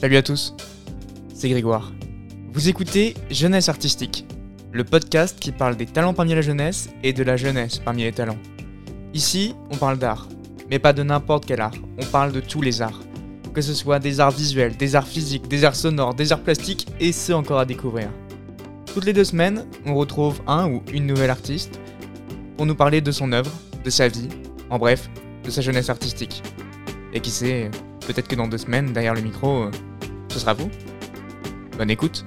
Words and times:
Salut 0.00 0.16
à 0.16 0.22
tous, 0.22 0.54
c'est 1.34 1.50
Grégoire. 1.50 1.92
Vous 2.54 2.70
écoutez 2.70 3.12
Jeunesse 3.30 3.68
Artistique, 3.68 4.24
le 4.72 4.82
podcast 4.82 5.38
qui 5.38 5.52
parle 5.52 5.76
des 5.76 5.84
talents 5.84 6.14
parmi 6.14 6.34
la 6.34 6.40
jeunesse 6.40 6.88
et 7.02 7.12
de 7.12 7.22
la 7.22 7.36
jeunesse 7.36 7.78
parmi 7.78 8.04
les 8.04 8.12
talents. 8.12 8.38
Ici, 9.12 9.54
on 9.70 9.76
parle 9.76 9.98
d'art, 9.98 10.26
mais 10.70 10.78
pas 10.78 10.94
de 10.94 11.02
n'importe 11.02 11.44
quel 11.44 11.60
art, 11.60 11.74
on 12.00 12.06
parle 12.06 12.32
de 12.32 12.40
tous 12.40 12.62
les 12.62 12.80
arts. 12.80 13.02
Que 13.52 13.60
ce 13.60 13.74
soit 13.74 13.98
des 13.98 14.20
arts 14.20 14.30
visuels, 14.30 14.74
des 14.74 14.96
arts 14.96 15.06
physiques, 15.06 15.48
des 15.48 15.66
arts 15.66 15.76
sonores, 15.76 16.14
des 16.14 16.32
arts 16.32 16.40
plastiques 16.40 16.86
et 16.98 17.12
ceux 17.12 17.34
encore 17.34 17.58
à 17.58 17.66
découvrir. 17.66 18.08
Toutes 18.94 19.04
les 19.04 19.12
deux 19.12 19.24
semaines, 19.24 19.66
on 19.84 19.94
retrouve 19.94 20.40
un 20.46 20.66
ou 20.66 20.82
une 20.94 21.04
nouvelle 21.04 21.28
artiste 21.28 21.78
pour 22.56 22.64
nous 22.64 22.74
parler 22.74 23.02
de 23.02 23.12
son 23.12 23.32
œuvre, 23.32 23.52
de 23.84 23.90
sa 23.90 24.08
vie, 24.08 24.30
en 24.70 24.78
bref, 24.78 25.10
de 25.44 25.50
sa 25.50 25.60
jeunesse 25.60 25.90
artistique. 25.90 26.42
Et 27.12 27.20
qui 27.20 27.30
sait, 27.30 27.70
peut-être 28.06 28.28
que 28.28 28.36
dans 28.36 28.48
deux 28.48 28.56
semaines, 28.56 28.94
derrière 28.94 29.12
le 29.12 29.20
micro, 29.20 29.64
euh, 29.64 29.70
ce 30.30 30.38
sera 30.38 30.54
vous. 30.54 30.70
Bonne 31.76 31.90
écoute. 31.90 32.24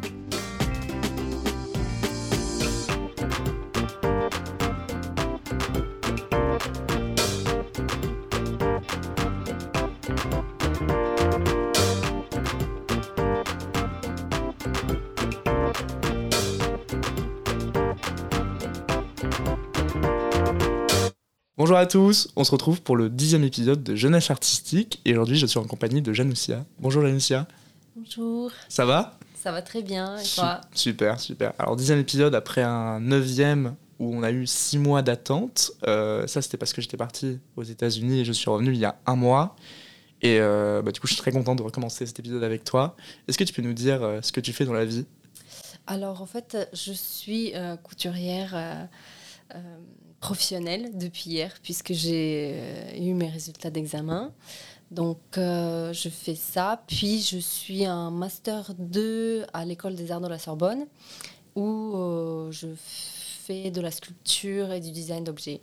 Bonjour 21.55 21.77
à 21.77 21.85
tous, 21.85 22.27
on 22.35 22.43
se 22.43 22.51
retrouve 22.51 22.81
pour 22.81 22.97
le 22.97 23.09
dixième 23.09 23.43
épisode 23.45 23.83
de 23.83 23.95
Jeunesse 23.95 24.29
Artistique 24.29 24.99
et 25.05 25.13
aujourd'hui 25.13 25.37
je 25.37 25.45
suis 25.45 25.59
en 25.59 25.63
compagnie 25.63 26.01
de 26.01 26.11
Janoussia. 26.11 26.65
Bonjour 26.79 27.01
Janoussia. 27.03 27.47
Bonjour. 27.95 28.51
Ça 28.69 28.85
va? 28.85 29.19
Ça 29.35 29.51
va 29.51 29.61
très 29.61 29.83
bien, 29.83 30.17
et 30.17 30.23
toi? 30.35 30.61
Super, 30.73 31.19
super. 31.19 31.53
Alors 31.59 31.75
dixième 31.75 31.99
épisode 31.99 32.33
après 32.33 32.63
un 32.63 32.99
neuvième 32.99 33.75
où 33.99 34.15
on 34.15 34.23
a 34.23 34.31
eu 34.31 34.47
six 34.47 34.79
mois 34.79 35.03
d'attente. 35.03 35.71
Euh, 35.85 36.25
ça 36.25 36.41
c'était 36.41 36.57
parce 36.57 36.73
que 36.73 36.81
j'étais 36.81 36.97
parti 36.97 37.39
aux 37.55 37.61
États-Unis 37.61 38.21
et 38.21 38.25
je 38.25 38.31
suis 38.31 38.49
revenu 38.49 38.71
il 38.71 38.79
y 38.79 38.85
a 38.85 38.95
un 39.05 39.15
mois. 39.15 39.55
Et 40.23 40.39
euh, 40.39 40.81
bah, 40.81 40.91
du 40.91 40.99
coup 40.99 41.05
je 41.05 41.13
suis 41.13 41.21
très 41.21 41.31
content 41.31 41.53
de 41.53 41.61
recommencer 41.61 42.07
cet 42.07 42.17
épisode 42.17 42.43
avec 42.43 42.63
toi. 42.63 42.95
Est-ce 43.27 43.37
que 43.37 43.43
tu 43.43 43.53
peux 43.53 43.61
nous 43.61 43.73
dire 43.73 44.01
euh, 44.01 44.21
ce 44.23 44.31
que 44.31 44.39
tu 44.41 44.53
fais 44.53 44.65
dans 44.65 44.73
la 44.73 44.85
vie? 44.85 45.05
Alors 45.85 46.23
en 46.23 46.25
fait 46.25 46.57
je 46.73 46.93
suis 46.93 47.53
couturière 47.83 48.87
professionnelle 50.19 50.97
depuis 50.97 51.29
hier 51.29 51.53
puisque 51.61 51.93
j'ai 51.93 52.97
eu 52.97 53.13
mes 53.13 53.29
résultats 53.29 53.69
d'examen. 53.69 54.31
Donc, 54.93 55.17
euh, 55.37 55.91
je 55.91 56.07
fais 56.07 56.35
ça. 56.35 56.83
Puis, 56.87 57.19
je 57.21 57.39
suis 57.39 57.83
un 57.85 58.11
Master 58.11 58.73
2 58.77 59.45
à 59.51 59.65
l'École 59.65 59.95
des 59.95 60.11
Arts 60.11 60.21
de 60.21 60.27
la 60.27 60.37
Sorbonne, 60.37 60.85
où 61.55 61.95
euh, 61.95 62.51
je 62.51 62.67
fais 62.77 63.71
de 63.71 63.81
la 63.81 63.89
sculpture 63.89 64.71
et 64.71 64.79
du 64.79 64.91
design 64.91 65.23
d'objets. 65.23 65.61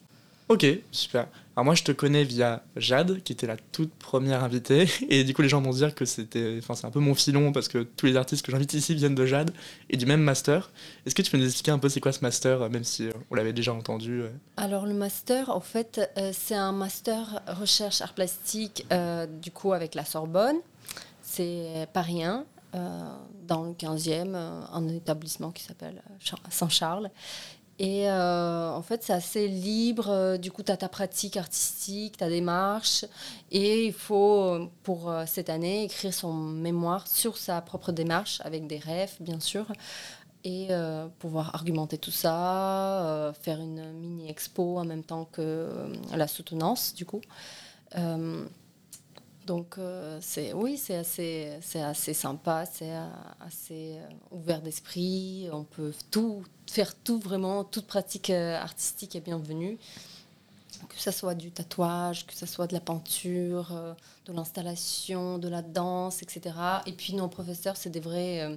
Ok, 0.50 0.66
super. 0.90 1.28
Alors 1.54 1.64
moi, 1.64 1.76
je 1.76 1.84
te 1.84 1.92
connais 1.92 2.24
via 2.24 2.64
Jade, 2.74 3.22
qui 3.22 3.32
était 3.32 3.46
la 3.46 3.56
toute 3.56 3.94
première 3.94 4.42
invitée. 4.42 4.88
Et 5.08 5.22
du 5.22 5.32
coup, 5.32 5.42
les 5.42 5.48
gens 5.48 5.62
vont 5.62 5.70
dire 5.70 5.94
que 5.94 6.04
c'était, 6.04 6.56
enfin, 6.58 6.74
c'est 6.74 6.88
un 6.88 6.90
peu 6.90 6.98
mon 6.98 7.14
filon 7.14 7.52
parce 7.52 7.68
que 7.68 7.78
tous 7.84 8.06
les 8.06 8.16
artistes 8.16 8.44
que 8.44 8.50
j'invite 8.50 8.74
ici 8.74 8.96
viennent 8.96 9.14
de 9.14 9.26
Jade 9.26 9.52
et 9.90 9.96
du 9.96 10.06
même 10.06 10.22
master. 10.22 10.72
Est-ce 11.06 11.14
que 11.14 11.22
tu 11.22 11.30
peux 11.30 11.38
nous 11.38 11.44
expliquer 11.44 11.70
un 11.70 11.78
peu 11.78 11.88
c'est 11.88 12.00
quoi 12.00 12.10
ce 12.10 12.22
master, 12.22 12.68
même 12.68 12.82
si 12.82 13.10
on 13.30 13.36
l'avait 13.36 13.52
déjà 13.52 13.72
entendu 13.72 14.22
euh 14.22 14.30
Alors 14.56 14.86
le 14.86 14.94
master, 14.94 15.50
en 15.50 15.60
fait, 15.60 16.00
euh, 16.18 16.32
c'est 16.34 16.56
un 16.56 16.72
master 16.72 17.42
recherche 17.46 18.00
art 18.00 18.14
plastique, 18.14 18.84
euh, 18.90 19.28
du 19.28 19.52
coup 19.52 19.72
avec 19.72 19.94
la 19.94 20.04
Sorbonne. 20.04 20.56
C'est 21.22 21.86
Paris 21.92 22.24
1, 22.24 22.44
dans 23.46 23.62
le 23.62 23.72
15e, 23.72 24.34
un 24.34 24.88
établissement 24.88 25.52
qui 25.52 25.62
s'appelle 25.62 26.02
Saint-Charles. 26.50 27.08
Et 27.82 28.10
euh, 28.10 28.70
en 28.70 28.82
fait, 28.82 29.02
c'est 29.02 29.14
assez 29.14 29.48
libre. 29.48 30.10
Euh, 30.10 30.36
du 30.36 30.52
coup, 30.52 30.62
tu 30.62 30.70
as 30.70 30.76
ta 30.76 30.90
pratique 30.90 31.38
artistique, 31.38 32.18
ta 32.18 32.28
démarche. 32.28 33.06
Et 33.50 33.86
il 33.86 33.94
faut, 33.94 34.68
pour 34.82 35.10
euh, 35.10 35.24
cette 35.26 35.48
année, 35.48 35.84
écrire 35.84 36.12
son 36.12 36.34
mémoire 36.34 37.08
sur 37.08 37.38
sa 37.38 37.62
propre 37.62 37.90
démarche, 37.90 38.42
avec 38.44 38.66
des 38.66 38.76
rêves, 38.76 39.16
bien 39.20 39.40
sûr. 39.40 39.72
Et 40.44 40.68
pouvoir 41.18 41.54
argumenter 41.54 41.98
tout 41.98 42.10
ça, 42.10 43.30
faire 43.42 43.60
une 43.60 43.92
mini-expo 43.92 44.78
en 44.78 44.86
même 44.86 45.04
temps 45.04 45.26
que 45.26 45.68
la 46.16 46.26
soutenance, 46.26 46.94
du 46.94 47.04
coup. 47.04 47.20
Donc, 49.46 49.76
c'est, 50.22 50.54
oui, 50.54 50.78
c'est 50.78 50.96
assez, 50.96 51.58
assez 51.74 52.14
sympa, 52.14 52.64
c'est 52.64 52.94
assez 53.38 53.98
ouvert 54.30 54.62
d'esprit. 54.62 55.50
On 55.52 55.64
peut 55.64 55.92
tout 56.10 56.42
faire 56.70 56.94
tout 56.94 57.18
vraiment, 57.18 57.64
toute 57.64 57.86
pratique 57.86 58.30
euh, 58.30 58.56
artistique 58.56 59.16
est 59.16 59.20
bienvenue. 59.20 59.78
Que 60.88 60.98
ce 60.98 61.10
soit 61.10 61.34
du 61.34 61.50
tatouage, 61.50 62.26
que 62.26 62.32
ce 62.32 62.46
soit 62.46 62.66
de 62.66 62.72
la 62.72 62.80
peinture, 62.80 63.72
euh, 63.72 63.92
de 64.24 64.32
l'installation, 64.32 65.38
de 65.38 65.48
la 65.48 65.60
danse, 65.60 66.22
etc. 66.22 66.54
Et 66.86 66.92
puis 66.92 67.14
nos 67.14 67.28
professeurs, 67.28 67.76
c'est 67.76 67.90
des 67.90 68.00
vrais 68.00 68.40
euh, 68.42 68.56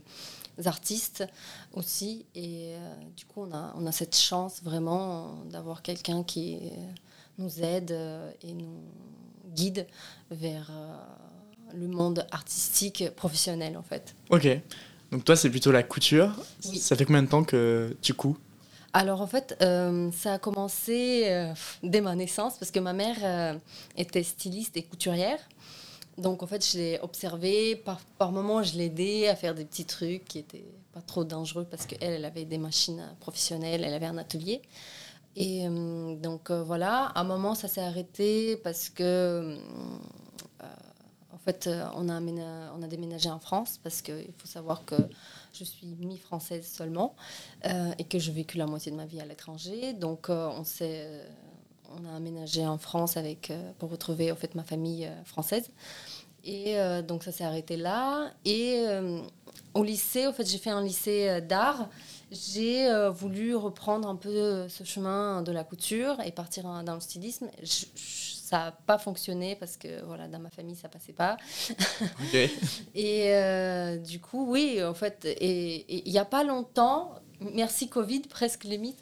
artistes 0.66 1.26
aussi. 1.74 2.26
Et 2.36 2.76
du 3.18 3.26
coup, 3.26 3.42
on 3.42 3.54
a, 3.54 3.74
on 3.76 3.86
a 3.88 3.92
cette 3.92 4.16
chance 4.16 4.62
vraiment 4.64 5.44
d'avoir 5.50 5.82
quelqu'un 5.82 6.24
qui 6.24 6.60
nous 7.40 7.62
aide 7.62 7.92
et 8.44 8.54
nous 8.54 8.84
guide 9.56 9.88
vers 10.30 10.72
le 11.74 11.88
monde 11.88 12.26
artistique 12.32 13.10
professionnel 13.16 13.76
en 13.76 13.84
fait. 13.84 14.16
Ok. 14.30 14.48
Donc 15.14 15.26
toi, 15.26 15.36
c'est 15.36 15.52
plutôt 15.52 15.72
la 15.72 15.84
couture. 15.84 16.32
Ça 16.60 16.96
fait 16.96 17.06
combien 17.06 17.22
de 17.22 17.28
temps 17.28 17.44
que 17.44 17.96
tu 18.02 18.16
couds? 18.16 18.36
Alors 18.94 19.22
en 19.22 19.28
fait, 19.28 19.56
euh, 19.62 20.10
ça 20.12 20.34
a 20.34 20.40
commencé 20.40 21.26
euh, 21.28 21.54
dès 21.84 22.02
ma 22.02 22.16
naissance 22.16 22.58
parce 22.58 22.72
que 22.72 22.80
ma 22.80 22.94
mère 22.94 23.18
euh, 23.22 23.54
était 23.96 24.24
styliste 24.24 24.76
et 24.76 24.82
couturière. 24.82 25.38
Donc 26.18 26.42
en 26.42 26.48
fait, 26.48 26.68
je 26.68 26.78
l'ai 26.80 27.00
observée. 27.04 27.76
Par, 27.76 28.00
par 28.18 28.32
moments, 28.32 28.64
je 28.64 28.76
l'aidais 28.76 29.28
à 29.28 29.36
faire 29.36 29.54
des 29.54 29.66
petits 29.66 29.86
trucs 29.86 30.26
qui 30.26 30.40
étaient 30.40 30.66
pas 30.94 31.02
trop 31.02 31.24
dangereux 31.24 31.68
parce 31.70 31.86
qu'elle, 31.86 32.14
elle 32.14 32.26
avait 32.26 32.46
des 32.46 32.58
machines 32.58 33.04
professionnelles, 33.20 33.84
elle 33.84 33.94
avait 33.94 34.08
un 34.08 34.18
atelier. 34.18 34.64
Et 35.36 35.68
donc 36.22 36.52
voilà, 36.52 37.06
à 37.16 37.22
un 37.22 37.24
moment, 37.24 37.56
ça 37.56 37.68
s'est 37.68 37.82
arrêté 37.82 38.58
parce 38.58 38.90
que 38.90 39.58
fait, 41.44 41.68
euh, 41.68 41.86
on 41.96 42.10
a, 42.10 42.22
on 42.22 42.82
a 42.82 42.88
déménagé 42.88 43.30
en 43.30 43.40
France 43.40 43.80
parce 43.84 44.02
qu'il 44.02 44.32
faut 44.38 44.48
savoir 44.48 44.86
que 44.86 44.96
je 45.54 45.64
suis 45.64 45.88
mi-française 46.00 46.66
seulement 46.66 47.16
euh, 47.66 47.92
et 47.98 48.06
que 48.06 48.18
j'ai 48.18 48.32
vécu 48.32 48.58
la 48.58 48.66
moitié 48.66 48.92
de 48.92 48.98
ma 48.98 49.06
vie 49.06 49.20
à 49.20 49.26
l'étranger. 49.26 49.94
Donc, 49.94 50.30
euh, 50.30 50.50
on, 50.58 50.64
s'est, 50.64 51.08
on 51.92 52.06
a 52.06 52.16
aménagé 52.16 52.66
en 52.66 52.78
France 52.78 53.18
avec, 53.18 53.52
pour 53.80 53.90
retrouver 53.90 54.32
en 54.32 54.36
fait, 54.36 54.56
ma 54.56 54.64
famille 54.64 55.10
française. 55.26 55.70
Et 56.46 56.76
donc, 57.08 57.24
ça 57.24 57.32
s'est 57.32 57.46
arrêté 57.46 57.78
là. 57.78 58.30
Et 58.44 58.86
au 59.74 59.82
lycée, 59.82 60.28
en 60.28 60.34
fait, 60.34 60.46
j'ai 60.46 60.58
fait 60.58 60.72
un 60.72 60.84
lycée 60.84 61.40
d'art. 61.40 61.88
J'ai 62.32 62.90
voulu 63.12 63.56
reprendre 63.56 64.10
un 64.10 64.18
peu 64.18 64.68
ce 64.68 64.84
chemin 64.84 65.42
de 65.42 65.54
la 65.54 65.64
couture 65.64 66.20
et 66.26 66.34
partir 66.34 66.84
dans 66.84 66.96
le 66.96 67.00
stylisme. 67.00 67.48
Ça 68.54 68.66
n'a 68.66 68.72
pas 68.72 69.00
fonctionné 69.00 69.56
parce 69.56 69.78
que 69.78 70.04
voilà, 70.06 70.28
dans 70.28 70.38
ma 70.38 70.52
famille, 70.52 70.76
ça 70.76 70.88
passait 70.88 71.12
pas. 71.12 71.38
et 72.94 73.34
euh, 73.34 73.98
du 73.98 74.20
coup, 74.20 74.46
oui, 74.48 74.84
en 74.84 74.94
fait, 74.94 75.26
et 75.26 76.06
il 76.06 76.12
n'y 76.12 76.20
a 76.20 76.26
pas 76.26 76.44
longtemps, 76.44 77.16
merci 77.40 77.90
Covid, 77.90 78.20
presque 78.30 78.66
limite, 78.66 79.02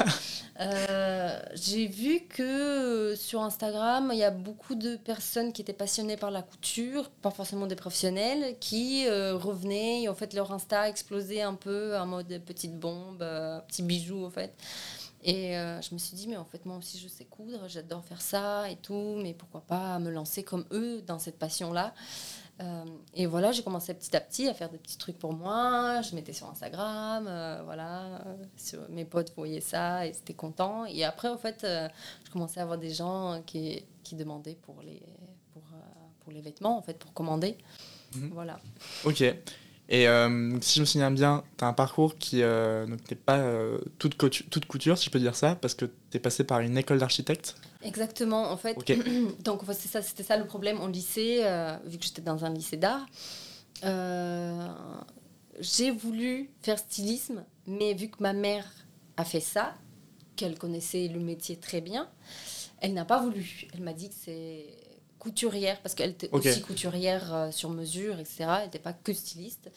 euh, 0.60 1.38
j'ai 1.52 1.86
vu 1.88 2.20
que 2.20 3.14
sur 3.18 3.42
Instagram, 3.42 4.12
il 4.14 4.18
y 4.18 4.24
a 4.24 4.30
beaucoup 4.30 4.74
de 4.74 4.96
personnes 4.96 5.52
qui 5.52 5.60
étaient 5.60 5.74
passionnées 5.74 6.16
par 6.16 6.30
la 6.30 6.40
couture, 6.40 7.10
pas 7.10 7.30
forcément 7.30 7.66
des 7.66 7.76
professionnels, 7.76 8.56
qui 8.60 9.06
euh, 9.08 9.36
revenaient, 9.36 10.04
et 10.04 10.08
en 10.08 10.14
fait, 10.14 10.32
leur 10.32 10.50
Insta 10.52 10.88
explosait 10.88 11.42
un 11.42 11.54
peu 11.54 11.94
en 11.98 12.06
mode 12.06 12.40
petite 12.46 12.78
bombe, 12.78 13.18
petit 13.68 13.82
bijou, 13.82 14.24
en 14.24 14.30
fait. 14.30 14.54
Et 15.26 15.56
euh, 15.56 15.82
je 15.82 15.92
me 15.92 15.98
suis 15.98 16.16
dit, 16.16 16.28
mais 16.28 16.36
en 16.36 16.44
fait, 16.44 16.64
moi 16.64 16.76
aussi, 16.76 17.00
je 17.00 17.08
sais 17.08 17.24
coudre, 17.24 17.66
j'adore 17.66 18.04
faire 18.04 18.22
ça 18.22 18.70
et 18.70 18.76
tout, 18.76 19.18
mais 19.20 19.34
pourquoi 19.34 19.60
pas 19.60 19.98
me 19.98 20.08
lancer 20.08 20.44
comme 20.44 20.64
eux 20.70 21.02
dans 21.02 21.18
cette 21.18 21.36
passion-là 21.36 21.94
euh, 22.62 22.84
Et 23.12 23.26
voilà, 23.26 23.50
j'ai 23.50 23.64
commencé 23.64 23.92
petit 23.92 24.14
à 24.14 24.20
petit 24.20 24.46
à 24.46 24.54
faire 24.54 24.70
des 24.70 24.78
petits 24.78 24.98
trucs 24.98 25.18
pour 25.18 25.32
moi. 25.32 26.00
Je 26.02 26.14
mettais 26.14 26.32
sur 26.32 26.48
Instagram, 26.48 27.26
euh, 27.28 27.60
voilà, 27.64 28.22
mes 28.88 29.04
potes 29.04 29.32
voyaient 29.34 29.60
ça 29.60 30.06
et 30.06 30.12
c'était 30.12 30.34
content. 30.34 30.84
Et 30.86 31.02
après, 31.02 31.28
en 31.28 31.38
fait, 31.38 31.66
je 31.66 32.30
commençais 32.30 32.60
à 32.60 32.62
avoir 32.62 32.78
des 32.78 32.94
gens 32.94 33.42
qui, 33.44 33.82
qui 34.04 34.14
demandaient 34.14 34.58
pour 34.62 34.80
les, 34.80 35.02
pour, 35.52 35.64
pour 36.20 36.32
les 36.32 36.40
vêtements, 36.40 36.78
en 36.78 36.82
fait, 36.82 36.96
pour 37.00 37.12
commander. 37.12 37.58
Mhm. 38.14 38.30
Voilà. 38.32 38.60
Ok. 39.04 39.24
Et 39.88 40.08
euh, 40.08 40.58
si 40.60 40.76
je 40.76 40.80
me 40.80 40.86
souviens 40.86 41.10
bien, 41.10 41.44
tu 41.58 41.64
as 41.64 41.68
un 41.68 41.72
parcours 41.72 42.16
qui 42.16 42.42
euh, 42.42 42.86
n'est 42.86 43.16
pas 43.16 43.38
euh, 43.38 43.78
toute, 43.98 44.16
couture, 44.16 44.44
toute, 44.50 44.66
couture, 44.66 44.98
si 44.98 45.06
je 45.06 45.10
peux 45.10 45.20
dire 45.20 45.36
ça, 45.36 45.54
parce 45.54 45.74
que 45.74 45.84
tu 45.84 46.16
es 46.16 46.18
passé 46.18 46.42
par 46.42 46.60
une 46.60 46.76
école 46.76 46.98
d'architecte. 46.98 47.56
Exactement, 47.82 48.50
en 48.50 48.56
fait. 48.56 48.76
Donc 49.44 49.62
c'est 49.68 49.88
ça, 49.88 50.02
c'était 50.02 50.24
ça 50.24 50.36
le 50.36 50.46
problème 50.46 50.80
au 50.80 50.88
lycée, 50.88 51.44
vu 51.84 51.98
que 51.98 52.04
j'étais 52.04 52.22
dans 52.22 52.44
un 52.44 52.52
lycée 52.52 52.76
d'art. 52.76 53.06
j'ai 55.60 55.90
voulu 55.92 56.50
faire 56.62 56.78
stylisme, 56.78 57.44
mais 57.66 57.94
vu 57.94 58.08
que 58.08 58.20
ma 58.20 58.32
mère 58.32 58.66
a 59.16 59.24
fait 59.24 59.40
ça, 59.40 59.74
qu'elle 60.34 60.58
connaissait 60.58 61.06
le 61.08 61.20
métier 61.20 61.56
très 61.56 61.80
bien, 61.80 62.08
elle 62.80 62.92
n'a 62.92 63.04
pas 63.04 63.22
voulu. 63.22 63.68
Elle 63.72 63.82
m'a 63.82 63.92
dit 63.92 64.08
que 64.08 64.14
c'est 64.18 64.66
couturière, 65.26 65.80
parce 65.82 65.96
qu'elle 65.96 66.10
était 66.10 66.30
aussi 66.30 66.60
couturière 66.62 67.34
euh, 67.34 67.50
sur 67.50 67.70
mesure, 67.70 68.20
etc. 68.20 68.44
Elle 68.58 68.64
n'était 68.66 68.78
pas 68.78 68.92
que 68.92 69.12
styliste 69.12 69.70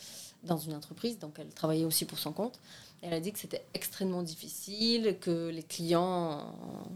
dans 0.43 0.57
une 0.57 0.75
entreprise, 0.75 1.17
donc 1.17 1.33
elle 1.39 1.49
travaillait 1.49 1.85
aussi 1.85 2.05
pour 2.05 2.19
son 2.19 2.31
compte. 2.31 2.59
Elle 3.01 3.13
a 3.13 3.19
dit 3.19 3.31
que 3.31 3.39
c'était 3.39 3.65
extrêmement 3.73 4.21
difficile, 4.21 5.17
que 5.19 5.49
les 5.49 5.63
clients, 5.63 6.53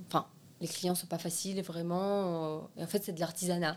enfin, 0.07 0.27
les 0.61 0.67
clients 0.67 0.93
sont 0.93 1.07
pas 1.07 1.17
faciles, 1.17 1.61
vraiment. 1.63 2.57
euh, 2.57 2.59
et 2.77 2.83
en 2.83 2.87
fait, 2.87 3.03
c'est 3.03 3.13
de 3.13 3.19
l'artisanat. 3.19 3.75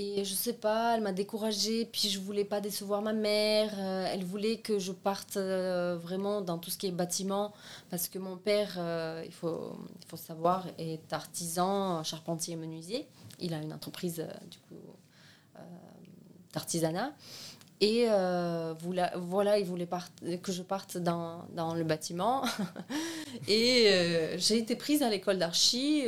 Et 0.00 0.24
je 0.24 0.32
sais 0.32 0.52
pas, 0.52 0.94
elle 0.94 1.02
m'a 1.02 1.10
découragée, 1.10 1.84
puis 1.84 2.08
je 2.08 2.20
voulais 2.20 2.44
pas 2.44 2.60
décevoir 2.60 3.02
ma 3.02 3.12
mère. 3.12 3.72
euh, 3.78 4.06
elle 4.08 4.22
voulait 4.22 4.58
que 4.58 4.78
je 4.78 4.92
parte 4.92 5.36
euh, 5.36 5.98
vraiment 6.00 6.40
dans 6.40 6.56
tout 6.56 6.70
ce 6.70 6.78
qui 6.78 6.86
est 6.86 6.92
bâtiment, 6.92 7.52
parce 7.90 8.06
que 8.08 8.20
mon 8.20 8.36
père, 8.36 8.76
euh, 8.78 9.24
il, 9.26 9.32
faut, 9.32 9.72
il 10.00 10.06
faut 10.06 10.16
savoir, 10.16 10.68
est 10.78 11.12
artisan, 11.12 12.04
charpentier 12.04 12.54
et 12.54 12.56
menuisier. 12.56 13.08
Il 13.40 13.52
a 13.54 13.58
une 13.60 13.72
entreprise, 13.72 14.24
du 14.48 14.58
coup, 14.58 14.76
d'artisanat. 16.52 17.12
Et 17.80 18.06
voilà, 19.16 19.58
il 19.58 19.64
voulait 19.66 19.86
part- 19.86 20.10
que 20.42 20.52
je 20.52 20.62
parte 20.62 20.96
dans, 20.96 21.44
dans 21.54 21.74
le 21.74 21.82
bâtiment. 21.82 22.44
et 23.48 24.36
j'ai 24.36 24.58
été 24.58 24.76
prise 24.76 25.02
à 25.02 25.10
l'école 25.10 25.38
d'archi, 25.38 26.04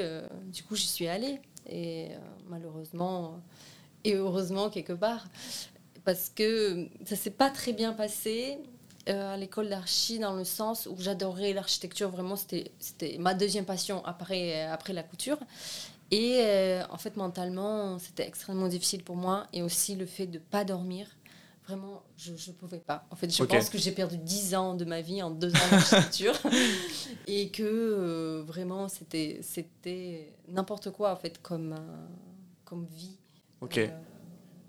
du 0.53 0.63
coup 0.65 0.77
j'y 0.77 0.87
suis 0.87 1.09
allée. 1.09 1.41
Et 1.69 2.09
malheureusement, 2.49 3.41
et 4.05 4.14
heureusement 4.14 4.70
quelque 4.70 4.93
part, 4.93 5.26
parce 6.05 6.31
que 6.35 6.88
ça 7.05 7.17
s'est 7.17 7.31
pas 7.31 7.50
très 7.50 7.73
bien 7.73 7.93
passé 7.93 8.58
euh, 9.08 9.35
à 9.35 9.37
l'école 9.37 9.69
d'archi 9.69 10.19
dans 10.19 10.35
le 10.35 10.44
sens 10.44 10.87
où 10.91 10.97
j'adorais 10.99 11.52
l'architecture, 11.52 12.11
vraiment 12.11 12.37
c'était 12.37 12.70
c'était 12.79 13.17
ma 13.19 13.35
deuxième 13.35 13.64
passion 13.64 14.05
après, 14.05 14.62
après 14.64 14.93
la 14.93 15.02
couture. 15.02 15.38
Et 16.11 16.41
euh, 16.41 16.82
en 16.91 16.99
fait, 16.99 17.17
mentalement, 17.17 17.99
c'était 17.99 18.26
extrêmement 18.26 18.69
difficile 18.69 19.05
pour 19.05 19.17
moi. 19.17 19.47
Et 19.52 19.62
aussi 19.62 19.94
le 19.94 20.06
fait 20.06 20.26
de 20.26 20.38
pas 20.38 20.64
dormir. 20.64 21.06
Vraiment, 21.67 22.02
je 22.17 22.32
ne 22.32 22.52
pouvais 22.55 22.81
pas. 22.81 23.06
En 23.11 23.17
fait, 23.17 23.31
je 23.31 23.44
pense 23.44 23.70
que 23.70 23.79
j'ai 23.79 23.93
perdu 23.93 24.19
10 24.19 24.55
ans 24.56 24.75
de 24.75 24.85
ma 24.85 25.02
vie 25.02 25.23
en 25.23 25.31
deux 25.31 25.52
ans 25.55 25.70
d'architecture. 25.70 26.35
et 27.29 27.50
que 27.50 27.62
euh, 27.62 28.43
vraiment, 28.44 28.88
c'était 28.88 29.38
c'était 29.43 30.32
n'importe 30.49 30.91
quoi, 30.91 31.12
en 31.12 31.17
fait, 31.17 31.41
comme, 31.43 31.75
euh, 31.75 32.06
comme 32.64 32.87
vie. 32.87 33.19
Ok. 33.61 33.79
Euh, 33.79 33.89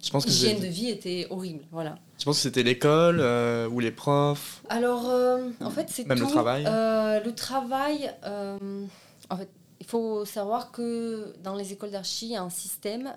Je 0.03 0.09
pense 0.09 0.25
que 0.25 0.29
L'hygiène 0.29 0.59
de 0.59 0.67
vie 0.67 0.89
était 0.89 1.27
horrible. 1.29 1.63
Voilà. 1.71 1.95
je 2.19 2.25
pense 2.25 2.37
que 2.37 2.41
c'était 2.43 2.63
l'école 2.63 3.19
euh, 3.19 3.67
ou 3.69 3.79
les 3.79 3.91
profs. 3.91 4.61
Alors, 4.69 5.09
euh, 5.09 5.49
en 5.61 5.69
fait, 5.69 5.87
c'est 5.89 6.05
Même 6.07 6.19
le 6.19 6.25
travail. 6.27 6.65
Euh, 6.67 7.19
le 7.23 7.33
travail, 7.35 8.11
euh, 8.25 8.85
en 9.29 9.37
fait, 9.37 9.49
il 9.79 9.85
faut 9.85 10.25
savoir 10.25 10.71
que 10.71 11.33
dans 11.43 11.55
les 11.55 11.71
écoles 11.73 11.91
d'archi, 11.91 12.27
il 12.27 12.31
y 12.31 12.35
a 12.35 12.43
un 12.43 12.49
système, 12.49 13.13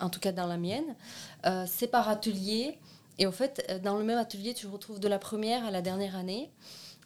en 0.00 0.08
tout 0.10 0.20
cas 0.20 0.32
dans 0.32 0.46
la 0.46 0.56
mienne, 0.58 0.94
euh, 1.46 1.64
c'est 1.66 1.86
par 1.86 2.08
atelier. 2.08 2.78
Et 3.18 3.26
en 3.26 3.32
fait, 3.32 3.64
euh, 3.70 3.78
dans 3.78 3.96
le 3.96 4.04
même 4.04 4.18
atelier, 4.18 4.52
tu 4.54 4.66
retrouves 4.66 5.00
de 5.00 5.08
la 5.08 5.18
première 5.18 5.64
à 5.64 5.70
la 5.70 5.80
dernière 5.82 6.16
année. 6.16 6.50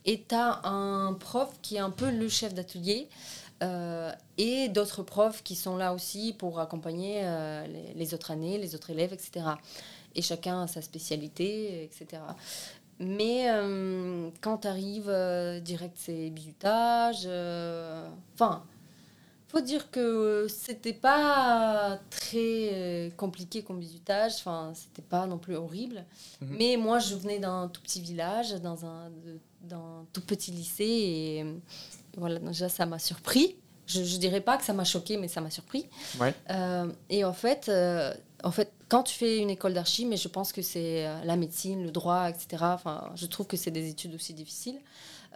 Et 0.06 0.24
tu 0.26 0.34
as 0.34 0.60
un 0.66 1.12
prof 1.12 1.50
qui 1.62 1.76
est 1.76 1.80
un 1.80 1.90
peu 1.90 2.10
le 2.10 2.28
chef 2.28 2.54
d'atelier. 2.54 3.08
Euh, 3.62 4.12
et 4.38 4.68
d'autres 4.68 5.02
profs 5.02 5.42
qui 5.42 5.54
sont 5.54 5.76
là 5.76 5.92
aussi 5.92 6.34
pour 6.38 6.60
accompagner 6.60 7.20
euh, 7.24 7.66
les, 7.66 7.94
les 7.94 8.14
autres 8.14 8.30
années, 8.30 8.58
les 8.58 8.74
autres 8.74 8.90
élèves, 8.90 9.12
etc. 9.12 9.46
Et 10.14 10.22
chacun 10.22 10.62
a 10.62 10.66
sa 10.66 10.80
spécialité, 10.80 11.84
etc. 11.84 12.22
Mais 12.98 13.50
euh, 13.50 14.30
quand 14.40 14.58
tu 14.58 14.68
arrives 14.68 15.12
direct, 15.62 15.96
c'est 15.96 16.30
bizutage. 16.30 17.26
Enfin, 18.34 18.64
faut 19.48 19.60
dire 19.60 19.90
que 19.90 20.46
c'était 20.48 20.92
pas 20.92 21.98
très 22.08 23.12
compliqué 23.16 23.62
comme 23.62 23.78
bizutage. 23.78 24.34
Enfin, 24.38 24.72
c'était 24.74 25.06
pas 25.06 25.26
non 25.26 25.38
plus 25.38 25.56
horrible. 25.56 26.04
Mhm. 26.40 26.56
Mais 26.58 26.76
moi, 26.76 26.98
je 26.98 27.14
venais 27.14 27.38
d'un 27.38 27.68
tout 27.68 27.82
petit 27.82 28.00
village, 28.00 28.52
dans 28.62 28.86
un, 28.86 29.10
d'un 29.62 30.06
tout 30.12 30.22
petit 30.22 30.50
lycée. 30.50 30.84
Et 30.84 31.44
voilà, 32.16 32.38
déjà, 32.38 32.68
ça 32.68 32.86
m'a 32.86 32.98
surpris. 32.98 33.56
Je, 33.86 34.04
je 34.04 34.16
dirais 34.18 34.40
pas 34.40 34.56
que 34.56 34.64
ça 34.64 34.72
m'a 34.72 34.84
choqué, 34.84 35.16
mais 35.16 35.28
ça 35.28 35.40
m'a 35.40 35.50
surpris. 35.50 35.86
Ouais. 36.20 36.34
Euh, 36.50 36.86
et 37.08 37.24
en 37.24 37.32
fait, 37.32 37.68
euh, 37.68 38.14
en 38.44 38.50
fait, 38.50 38.72
quand 38.88 39.02
tu 39.02 39.14
fais 39.14 39.38
une 39.38 39.50
école 39.50 39.74
d'archi, 39.74 40.06
mais 40.06 40.16
je 40.16 40.28
pense 40.28 40.52
que 40.52 40.62
c'est 40.62 41.06
euh, 41.06 41.24
la 41.24 41.36
médecine, 41.36 41.82
le 41.82 41.90
droit, 41.90 42.28
etc. 42.30 42.62
Enfin, 42.62 43.10
je 43.14 43.26
trouve 43.26 43.46
que 43.46 43.56
c'est 43.56 43.70
des 43.70 43.88
études 43.88 44.14
aussi 44.14 44.34
difficiles. 44.34 44.78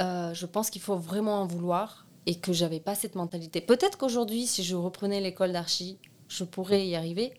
Euh, 0.00 0.32
je 0.35 0.47
pense 0.47 0.71
qu'il 0.71 0.82
faut 0.82 0.97
vraiment 0.97 1.41
en 1.43 1.47
vouloir 1.47 2.06
et 2.26 2.37
que 2.37 2.53
j'avais 2.53 2.81
pas 2.81 2.94
cette 2.94 3.15
mentalité. 3.15 3.61
Peut-être 3.61 3.99
qu'aujourd'hui, 3.99 4.47
si 4.47 4.65
je 4.65 4.75
reprenais 4.76 5.21
l'école 5.21 5.53
d'archi, 5.53 5.99
je 6.29 6.44
pourrais 6.44 6.87
y 6.87 6.97
arriver. 6.97 7.35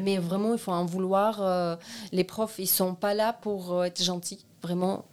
Mais 0.00 0.18
vraiment, 0.18 0.52
il 0.54 0.58
faut 0.58 0.72
en 0.72 0.86
vouloir. 0.86 1.78
les 2.10 2.24
profs, 2.24 2.58
ils 2.58 2.66
sont 2.66 2.94
pas 2.94 3.12
là 3.12 3.34
pour 3.34 3.84
être 3.84 4.02
gentils. 4.02 4.46
Vraiment, 4.62 5.04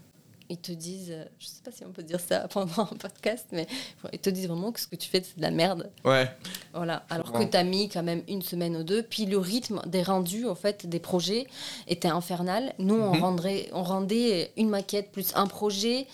ils 0.49 0.57
te 0.57 0.71
disent, 0.71 1.11
euh, 1.11 1.25
je 1.39 1.45
sais 1.47 1.61
pas 1.63 1.71
si 1.71 1.83
on 1.85 1.91
peut 1.91 2.03
dire 2.03 2.19
ça 2.19 2.47
pendant 2.49 2.83
un 2.83 2.95
podcast, 2.97 3.45
mais 3.51 3.67
ils 4.13 4.19
te 4.19 4.29
disent 4.29 4.47
vraiment 4.47 4.71
que 4.71 4.79
ce 4.79 4.87
que 4.87 4.95
tu 4.95 5.09
fais, 5.09 5.21
c'est 5.23 5.37
de 5.37 5.41
la 5.41 5.51
merde. 5.51 5.89
Ouais. 6.05 6.29
Voilà, 6.73 7.03
alors 7.09 7.31
que 7.31 7.43
tu 7.43 7.57
as 7.57 7.63
mis 7.63 7.89
quand 7.89 8.03
même 8.03 8.23
une 8.27 8.41
semaine 8.41 8.75
ou 8.77 8.83
deux. 8.83 9.03
Puis 9.03 9.25
le 9.25 9.37
rythme 9.37 9.81
des 9.85 10.03
rendus, 10.03 10.47
en 10.47 10.55
fait, 10.55 10.85
des 10.87 10.99
projets 10.99 11.47
était 11.87 12.07
infernal. 12.07 12.73
Nous, 12.79 12.95
on, 12.95 13.13
Mhm. 13.15 13.21
rendrait, 13.21 13.69
on 13.73 13.83
rendait 13.83 14.51
une 14.57 14.69
maquette 14.69 15.11
plus 15.11 15.31
un 15.35 15.47
projet 15.47 16.07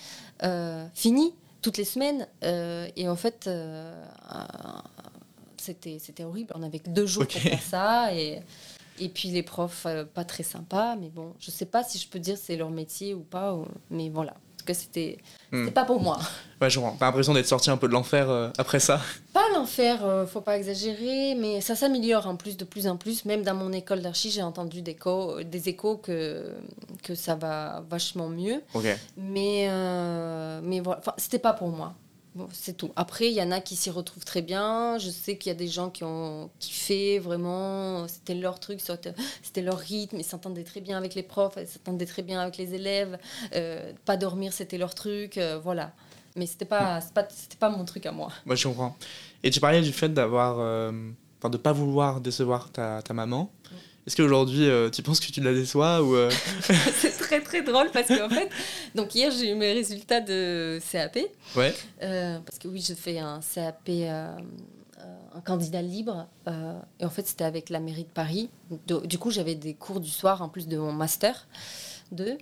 euh, 0.43 0.85
fini 0.93 1.33
toutes 1.61 1.77
les 1.77 1.85
semaines. 1.85 2.27
euh, 2.43 2.87
et 2.97 3.07
en 3.07 3.15
fait, 3.15 3.45
euh, 3.47 3.93
c'était 5.57 6.23
horrible. 6.23 6.51
On 6.55 6.63
avait 6.63 6.79
que 6.79 6.89
deux 6.89 7.05
jours 7.05 7.25
pour 7.27 7.39
faire 7.39 7.61
ça. 7.61 8.13
Et, 8.13 8.41
et 8.99 9.09
puis 9.09 9.29
les 9.29 9.43
profs, 9.43 9.85
euh, 9.85 10.03
pas 10.05 10.23
très 10.25 10.43
sympas. 10.43 10.95
Mais 10.95 11.09
bon, 11.09 11.33
je 11.39 11.51
sais 11.51 11.65
pas 11.65 11.83
si 11.83 11.97
je 11.97 12.07
peux 12.07 12.19
dire 12.19 12.37
c'est 12.37 12.55
leur 12.55 12.69
métier 12.69 13.13
ou 13.13 13.21
pas. 13.21 13.53
ou- 13.53 13.65
Mais 13.89 14.09
voilà. 14.09 14.31
En 14.33 14.65
tout 14.65 14.65
cas, 14.67 14.73
c'était 14.73 15.17
c'était 15.51 15.71
pas 15.71 15.83
pour 15.85 15.99
moi. 16.01 16.17
Ouais, 16.61 16.69
je. 16.69 16.79
T'as 16.79 17.07
l'impression 17.07 17.33
d'être 17.33 17.45
sorti 17.47 17.69
un 17.69 17.75
peu 17.75 17.89
de 17.89 17.93
l'enfer 17.93 18.29
euh, 18.29 18.49
après 18.57 18.79
ça. 18.79 19.01
Pas 19.33 19.43
l'enfer, 19.53 20.05
euh, 20.05 20.25
faut 20.25 20.39
pas 20.39 20.55
exagérer, 20.57 21.35
mais 21.35 21.59
ça 21.59 21.75
s'améliore 21.75 22.25
en 22.25 22.37
plus 22.37 22.55
de 22.55 22.63
plus 22.63 22.87
en 22.87 22.95
plus. 22.95 23.25
Même 23.25 23.43
dans 23.43 23.53
mon 23.53 23.73
école 23.73 24.01
d'archi, 24.01 24.31
j'ai 24.31 24.41
entendu 24.43 24.81
des 24.81 24.91
échos, 24.91 25.43
des 25.43 25.67
échos 25.67 25.97
que, 25.97 26.53
que 27.03 27.15
ça 27.15 27.35
va 27.35 27.83
vachement 27.89 28.29
mieux. 28.29 28.61
Ok. 28.73 28.85
Mais, 29.17 29.67
euh, 29.69 30.61
mais 30.63 30.79
voilà, 30.79 30.99
Enfin, 30.99 31.13
c'était 31.17 31.39
pas 31.39 31.51
pour 31.51 31.67
moi. 31.67 31.93
Bon, 32.35 32.47
c'est 32.51 32.75
tout. 32.75 32.91
Après, 32.95 33.27
il 33.29 33.33
y 33.33 33.41
en 33.41 33.51
a 33.51 33.61
qui 33.61 33.75
s'y 33.75 33.91
retrouvent 33.91 34.25
très 34.25 34.41
bien. 34.41 34.97
Je 34.97 35.09
sais 35.09 35.37
qu'il 35.37 35.49
y 35.51 35.55
a 35.55 35.57
des 35.57 35.67
gens 35.67 35.89
qui 35.91 36.03
ont 36.03 36.49
kiffé 36.59 37.19
vraiment. 37.19 38.07
C'était 38.07 38.33
leur 38.33 38.59
truc, 38.59 38.79
c'était 39.43 39.61
leur 39.61 39.77
rythme. 39.77 40.17
Ils 40.17 40.23
s'entendaient 40.23 40.63
très 40.63 40.81
bien 40.81 40.97
avec 40.97 41.13
les 41.13 41.23
profs, 41.23 41.57
ils 41.57 41.67
s'entendaient 41.67 42.05
très 42.07 42.23
bien 42.23 42.39
avec 42.41 42.57
les 42.57 42.73
élèves. 42.73 43.19
Euh, 43.55 43.93
pas 44.05 44.17
dormir, 44.17 44.51
c'était 44.53 44.77
leur 44.79 44.95
truc. 44.95 45.37
euh, 45.37 45.59
voilà. 45.63 45.93
Mais 46.35 46.47
c'était 46.47 46.65
pas, 46.65 46.99
c'est 47.01 47.13
pas, 47.13 47.27
pas 47.59 47.69
mon 47.69 47.85
truc 47.85 48.07
à 48.07 48.11
moi. 48.11 48.29
Moi, 48.47 48.55
je 48.55 48.67
comprends. 48.67 48.97
Et 49.43 49.51
tu 49.51 49.59
parlais 49.59 49.81
du 49.81 49.91
fait 49.91 50.09
d'avoir. 50.09 50.57
euh, 50.59 50.91
de 51.49 51.57
pas 51.57 51.73
vouloir 51.73 52.21
décevoir 52.21 52.71
ta, 52.71 53.01
ta 53.01 53.13
maman. 53.13 53.51
Est-ce 54.05 54.17
qu'aujourd'hui, 54.17 54.67
euh, 54.67 54.89
tu 54.89 55.01
penses 55.01 55.21
que 55.21 55.31
tu 55.31 55.39
la 55.39 55.53
déçois 55.53 56.03
ou 56.03 56.15
euh, 56.15 56.29
c'est 56.97 57.17
très 57.17 57.39
très 57.39 57.61
drôle 57.61 57.89
parce 57.91 58.07
qu'en 58.07 58.29
fait, 58.29 58.49
donc 58.95 59.15
hier 59.15 59.31
j'ai 59.31 59.51
eu 59.51 59.55
mes 59.55 59.71
résultats 59.71 60.19
de 60.19 60.79
CAP. 60.91 61.19
Ouais. 61.55 61.73
Euh, 62.01 62.39
parce 62.45 62.59
que 62.59 62.67
oui, 62.67 62.83
je 62.85 62.93
fais 62.95 63.19
un 63.19 63.39
CAP, 63.39 63.89
un 63.89 65.41
candidat 65.45 65.81
libre. 65.81 66.27
et 66.99 67.05
en 67.05 67.09
fait, 67.09 67.25
c'était 67.27 67.45
avec 67.45 67.69
la 67.69 67.79
mairie 67.79 68.03
de 68.03 68.09
Paris. 68.09 68.49
Du 68.87 69.17
coup, 69.17 69.31
j'avais 69.31 69.55
des 69.55 69.73
cours 69.73 70.01
du 70.01 70.09
soir 70.09 70.41
en 70.41 70.49
plus 70.49 70.67
de 70.67 70.77
mon 70.77 70.91
master 70.91 71.47
2. 72.11 72.37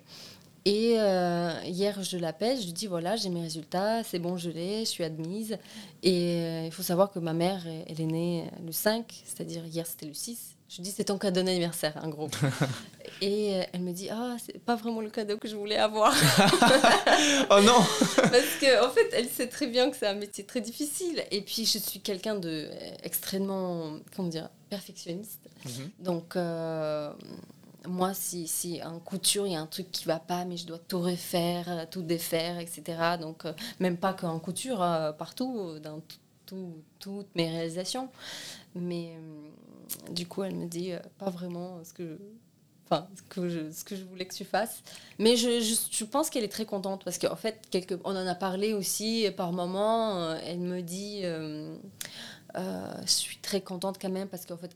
Et 0.65 0.93
hier, 0.93 2.01
je 2.01 2.17
l'appelle, 2.17 2.59
je 2.59 2.65
lui 2.65 2.73
dis 2.73 2.87
voilà, 2.87 3.17
j'ai 3.17 3.29
mes 3.29 3.41
résultats, 3.41 4.03
c'est 4.03 4.19
bon, 4.19 4.35
je 4.35 4.49
l'ai, 4.49 4.79
je 4.79 4.89
suis 4.89 5.03
admise. 5.03 5.59
Et 6.01 6.65
il 6.65 6.71
faut 6.71 6.83
savoir 6.83 7.11
que 7.11 7.19
ma 7.19 7.33
mère, 7.33 7.67
elle 7.87 8.01
est 8.01 8.05
née 8.05 8.49
le 8.65 8.71
5, 8.71 9.05
c'est-à-dire 9.25 9.63
hier, 9.67 9.85
c'était 9.85 10.07
le 10.07 10.15
6. 10.15 10.55
Je 10.71 10.77
lui 10.77 10.83
dis 10.83 10.91
c'est 10.91 11.03
ton 11.03 11.17
cadeau 11.17 11.43
d'anniversaire, 11.43 11.99
en 12.01 12.07
gros. 12.07 12.29
Et 13.21 13.55
euh, 13.57 13.63
elle 13.73 13.81
me 13.81 13.91
dit 13.91 14.07
ah, 14.09 14.37
c'est 14.43 14.57
pas 14.57 14.77
vraiment 14.77 15.01
le 15.01 15.09
cadeau 15.09 15.37
que 15.37 15.49
je 15.49 15.55
voulais 15.57 15.75
avoir. 15.77 16.15
Oh 17.49 17.59
non 17.61 17.79
Parce 18.15 18.55
qu'en 18.61 18.87
en 18.87 18.89
fait, 18.89 19.09
elle 19.13 19.27
sait 19.27 19.47
très 19.47 19.67
bien 19.67 19.89
que 19.91 19.97
c'est 19.97 20.07
un 20.07 20.13
métier 20.15 20.45
très 20.45 20.61
difficile. 20.61 21.23
Et 21.29 21.41
puis, 21.41 21.65
je 21.65 21.77
suis 21.77 21.99
quelqu'un 21.99 22.35
de 22.35 22.69
euh, 22.71 22.91
extrêmement, 23.03 23.97
comment 24.15 24.29
dire, 24.29 24.49
perfectionniste. 24.69 25.41
Mhm. 25.65 25.89
Donc, 25.99 26.35
euh, 26.37 27.11
moi, 27.87 28.13
si, 28.13 28.47
si 28.47 28.81
en 28.83 28.99
couture, 28.99 29.45
il 29.47 29.53
y 29.53 29.55
a 29.55 29.59
un 29.61 29.65
truc 29.67 29.91
qui 29.91 30.05
va 30.05 30.19
pas, 30.19 30.45
mais 30.45 30.55
je 30.55 30.65
dois 30.65 30.79
tout 30.79 31.01
refaire, 31.01 31.87
tout 31.91 32.01
défaire, 32.01 32.59
etc. 32.59 32.81
Donc, 33.19 33.43
euh, 33.45 33.51
même 33.79 33.97
pas 33.97 34.13
qu'en 34.13 34.39
couture, 34.39 34.81
euh, 34.81 35.11
partout, 35.11 35.79
dans 35.83 35.99
tout- 35.99 36.17
tout- 36.45 36.83
toutes 36.99 37.35
mes 37.35 37.49
réalisations. 37.49 38.09
Mais 38.75 39.13
du 40.11 40.27
coup, 40.27 40.43
elle 40.43 40.55
me 40.55 40.67
dit 40.67 40.91
euh, 40.91 40.99
pas 41.17 41.29
vraiment 41.29 41.83
ce 41.83 41.93
que. 41.93 42.19
enfin, 42.85 43.07
ce 43.15 43.21
que, 43.23 43.49
je, 43.49 43.71
ce 43.71 43.83
que 43.83 43.95
je 43.95 44.03
voulais 44.03 44.25
que 44.25 44.33
tu 44.33 44.45
fasses. 44.45 44.83
Mais 45.19 45.35
je, 45.35 45.61
je, 45.61 46.03
pense 46.05 46.29
qu'elle 46.29 46.43
est 46.43 46.51
très 46.51 46.65
contente 46.65 47.03
parce 47.03 47.17
qu'en 47.17 47.35
fait, 47.35 47.61
quelque, 47.69 47.95
on 48.03 48.11
en 48.11 48.27
a 48.27 48.35
parlé 48.35 48.73
aussi 48.73 49.27
par 49.35 49.51
moment. 49.51 50.35
Elle 50.35 50.59
me 50.59 50.81
dit. 50.81 51.23
Euh, 52.57 52.91
je 53.05 53.11
suis 53.11 53.37
très 53.37 53.61
contente 53.61 53.97
quand 54.01 54.09
même 54.09 54.27
parce 54.27 54.45
qu'en 54.45 54.57
fait, 54.57 54.71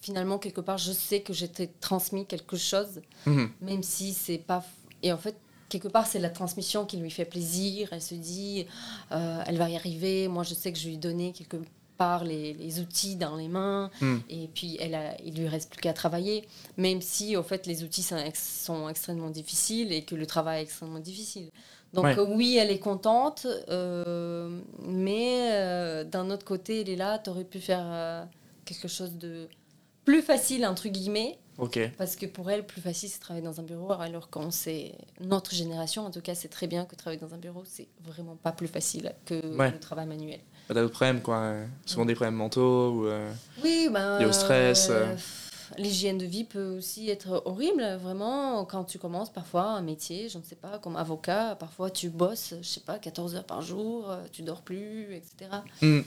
finalement, 0.00 0.38
quelque 0.38 0.60
part, 0.60 0.78
je 0.78 0.92
sais 0.92 1.20
que 1.20 1.32
j'ai 1.32 1.50
transmis 1.80 2.26
quelque 2.26 2.56
chose, 2.56 3.00
mhm. 3.26 3.50
même 3.60 3.82
si 3.82 4.14
c'est 4.14 4.38
pas. 4.38 4.64
Et 5.02 5.12
en 5.12 5.18
fait, 5.18 5.36
quelque 5.68 5.88
part, 5.88 6.06
c'est 6.06 6.18
la 6.18 6.30
transmission 6.30 6.86
qui 6.86 6.96
lui 6.96 7.10
fait 7.10 7.24
plaisir. 7.24 7.88
Elle 7.92 8.02
se 8.02 8.14
dit, 8.14 8.66
euh, 9.12 9.42
elle 9.46 9.58
va 9.58 9.68
y 9.68 9.76
arriver. 9.76 10.28
Moi, 10.28 10.42
je 10.42 10.54
sais 10.54 10.72
que 10.72 10.78
je 10.78 10.88
lui 10.88 10.94
ai 10.94 10.98
donné 10.98 11.32
quelque 11.32 11.58
part 11.98 12.24
les, 12.24 12.80
outils 12.80 13.16
dans 13.16 13.36
les 13.36 13.48
mains. 13.48 13.90
Mhm. 14.00 14.22
Et 14.30 14.48
puis, 14.54 14.78
elle 14.80 14.94
a, 14.94 15.20
il 15.22 15.34
lui 15.34 15.48
reste 15.48 15.70
plus 15.70 15.80
qu'à 15.80 15.92
travailler, 15.92 16.48
même 16.76 17.02
si, 17.02 17.36
en 17.36 17.42
fait, 17.42 17.66
les 17.66 17.84
outils 17.84 18.02
sont, 18.02 18.16
sont, 18.34 18.88
extrêmement 18.88 19.30
difficiles 19.30 19.92
et 19.92 20.02
que 20.02 20.14
le 20.14 20.26
travail 20.26 20.60
est 20.60 20.62
extrêmement 20.62 21.00
difficile. 21.00 21.50
Donc 21.92 22.06
oui, 22.28 22.56
elle 22.58 22.70
est 22.70 22.78
contente, 22.78 23.46
euh, 23.70 24.60
mais 24.86 25.50
euh, 25.52 26.04
d'un 26.04 26.30
autre 26.30 26.44
côté, 26.44 26.82
elle 26.82 26.90
est 26.90 26.96
là, 26.96 27.18
tu 27.18 27.30
aurais 27.30 27.44
pu 27.44 27.60
faire 27.60 27.84
euh, 27.86 28.24
quelque 28.66 28.88
chose 28.88 29.12
de 29.16 29.48
plus 30.04 30.20
facile, 30.22 30.66
entre 30.66 30.88
guillemets. 30.88 31.38
Parce 31.96 32.14
que 32.14 32.26
pour 32.26 32.50
elle, 32.50 32.66
plus 32.66 32.80
facile, 32.80 33.08
c'est 33.08 33.18
travailler 33.18 33.44
dans 33.44 33.58
un 33.58 33.64
bureau, 33.64 33.90
alors 33.92 34.30
quand 34.30 34.50
c'est 34.52 34.92
notre 35.20 35.54
génération, 35.54 36.04
en 36.04 36.10
tout 36.10 36.20
cas, 36.20 36.34
c'est 36.34 36.48
très 36.48 36.66
bien 36.66 36.84
que 36.84 36.94
travailler 36.94 37.20
dans 37.20 37.34
un 37.34 37.38
bureau, 37.38 37.62
c'est 37.64 37.88
vraiment 38.04 38.36
pas 38.36 38.52
plus 38.52 38.68
facile 38.68 39.12
que 39.24 39.34
le 39.34 39.80
travail 39.80 40.06
manuel. 40.06 40.40
T'as 40.68 40.74
d'autres 40.74 40.92
problèmes, 40.92 41.22
quoi. 41.22 41.54
Souvent 41.86 42.04
des 42.04 42.14
problèmes 42.14 42.36
mentaux 42.36 42.90
ou 42.90 43.08
oui, 43.64 43.88
ben, 43.90 44.24
au 44.24 44.32
stress 44.32 44.90
l'hygiène 45.76 46.18
de 46.18 46.26
vie 46.26 46.44
peut 46.44 46.76
aussi 46.76 47.10
être 47.10 47.42
horrible, 47.44 47.82
vraiment, 48.00 48.64
quand 48.64 48.84
tu 48.84 48.98
commences 48.98 49.30
parfois 49.30 49.70
un 49.70 49.82
métier, 49.82 50.28
je 50.28 50.38
ne 50.38 50.42
sais 50.42 50.56
pas, 50.56 50.78
comme 50.78 50.96
avocat, 50.96 51.56
parfois 51.58 51.90
tu 51.90 52.08
bosses, 52.08 52.54
je 52.62 52.66
sais 52.66 52.80
pas, 52.80 52.98
14 52.98 53.36
heures 53.36 53.44
par 53.44 53.62
jour, 53.62 54.10
euh, 54.10 54.22
tu 54.32 54.42
dors 54.42 54.62
plus, 54.62 55.14
etc. 55.14 55.50
Hmm. 55.82 56.00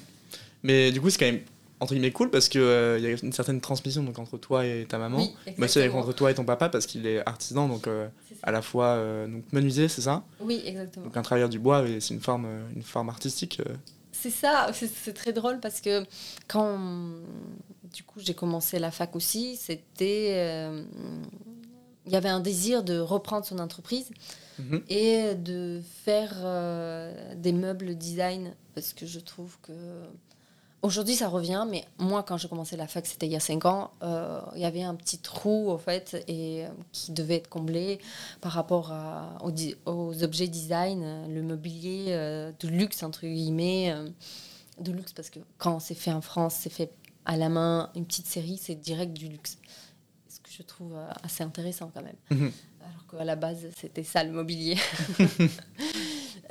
Mais 0.63 0.91
du 0.91 1.01
coup, 1.01 1.09
c'est 1.09 1.19
quand 1.19 1.31
même 1.31 1.41
entre 1.79 1.93
guillemets 1.93 2.11
cool 2.11 2.29
parce 2.29 2.47
qu'il 2.47 2.61
euh, 2.61 2.99
il 2.99 3.03
y 3.03 3.07
a 3.07 3.17
une 3.23 3.33
certaine 3.33 3.59
transmission 3.59 4.03
donc, 4.03 4.19
entre 4.19 4.37
toi 4.37 4.67
et 4.67 4.85
ta 4.87 4.99
maman, 4.99 5.27
mais 5.57 5.65
aussi 5.65 5.81
entre 5.89 6.13
toi 6.13 6.29
et 6.29 6.35
ton 6.35 6.43
papa 6.43 6.69
parce 6.69 6.85
qu'il 6.85 7.07
est 7.07 7.27
artisan, 7.27 7.67
donc 7.67 7.87
euh, 7.87 8.07
à 8.43 8.51
la 8.51 8.61
fois 8.61 9.03
donc 9.27 9.43
menuisier, 9.51 9.87
c'est 9.87 10.01
ça? 10.01 10.23
Oui, 10.39 10.61
exactement. 10.63 11.05
Donc 11.05 11.17
un 11.17 11.23
travailleur 11.23 11.49
du 11.49 11.57
bois, 11.57 11.83
c'est 11.99 12.13
une 12.13 12.21
forme, 12.21 12.47
une 12.75 12.83
forme 12.83 13.09
artistique. 13.09 13.61
C'est 14.21 14.29
ça, 14.29 14.69
c'est 14.73 15.13
très 15.13 15.33
drôle 15.33 15.59
parce 15.59 15.81
que 15.81 16.05
quand 16.47 16.77
du 17.91 18.03
coup 18.03 18.19
j'ai 18.19 18.35
commencé 18.35 18.77
la 18.77 18.91
fac 18.91 19.15
aussi, 19.15 19.57
c'était 19.57 20.33
euh, 20.35 20.83
il 22.05 22.11
y 22.11 22.15
avait 22.15 22.29
un 22.29 22.39
désir 22.39 22.83
de 22.83 22.99
reprendre 22.99 23.47
son 23.47 23.57
entreprise 23.57 24.11
mhm. 24.59 24.83
et 24.89 25.33
de 25.33 25.81
faire 26.05 26.35
euh, 26.43 27.33
des 27.33 27.51
meubles 27.51 27.95
design 27.95 28.53
parce 28.75 28.93
que 28.93 29.07
je 29.07 29.19
trouve 29.19 29.57
que 29.63 29.73
Aujourd'hui, 30.83 31.15
ça 31.15 31.27
revient, 31.27 31.67
mais 31.69 31.85
moi, 31.99 32.23
quand 32.23 32.37
j'ai 32.37 32.47
commencé 32.47 32.75
la 32.75 32.87
fac, 32.87 33.05
c'était 33.05 33.27
il 33.27 33.31
y 33.31 33.35
a 33.35 33.39
5 33.39 33.65
ans, 33.65 33.91
euh, 34.01 34.41
il 34.55 34.61
y 34.61 34.65
avait 34.65 34.81
un 34.81 34.95
petit 34.95 35.19
trou, 35.19 35.69
en 35.69 35.77
fait, 35.77 36.23
et, 36.27 36.65
euh, 36.65 36.69
qui 36.91 37.11
devait 37.11 37.35
être 37.35 37.49
comblé 37.49 37.99
par 38.41 38.53
rapport 38.53 38.91
à, 38.91 39.37
aux, 39.43 40.23
objets 40.23 40.47
design, 40.47 41.31
le 41.31 41.43
mobilier 41.43 42.05
euh, 42.09 42.51
de 42.59 42.67
luxe, 42.67 43.03
entre 43.03 43.27
guillemets. 43.27 43.93
de 44.79 44.91
luxe, 44.91 45.13
parce 45.13 45.29
que 45.29 45.39
quand 45.59 45.79
c'est 45.79 45.93
fait 45.93 46.11
en 46.11 46.21
France, 46.21 46.55
c'est 46.59 46.71
fait 46.71 46.91
à 47.25 47.37
la 47.37 47.49
main, 47.49 47.91
une 47.95 48.05
petite 48.05 48.25
série, 48.25 48.57
c'est 48.57 48.73
direct 48.73 49.13
du 49.13 49.27
luxe. 49.27 49.59
Ce 50.29 50.39
que 50.39 50.49
je 50.49 50.63
trouve 50.63 50.95
assez 51.21 51.43
intéressant 51.43 51.91
quand 51.93 52.01
même. 52.01 52.15
Mhm. 52.31 52.51
Alors 52.81 53.05
qu'à 53.05 53.23
la 53.23 53.35
base, 53.35 53.67
c'était 53.79 54.03
ça 54.03 54.23
le 54.23 54.31
mobilier. 54.31 54.77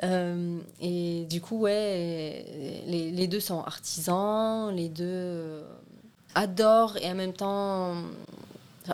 Euh, 0.02 0.59
et 0.80 1.26
du 1.28 1.40
coup, 1.40 1.59
ouais, 1.59 2.83
les, 2.87 3.11
les, 3.11 3.28
deux 3.28 3.40
sont 3.40 3.61
artisans, 3.61 4.75
les 4.75 4.88
deux 4.88 5.04
euh, 5.07 5.62
adorent 6.35 6.97
et 6.97 7.11
en 7.11 7.14
même 7.14 7.35
temps, 7.35 8.02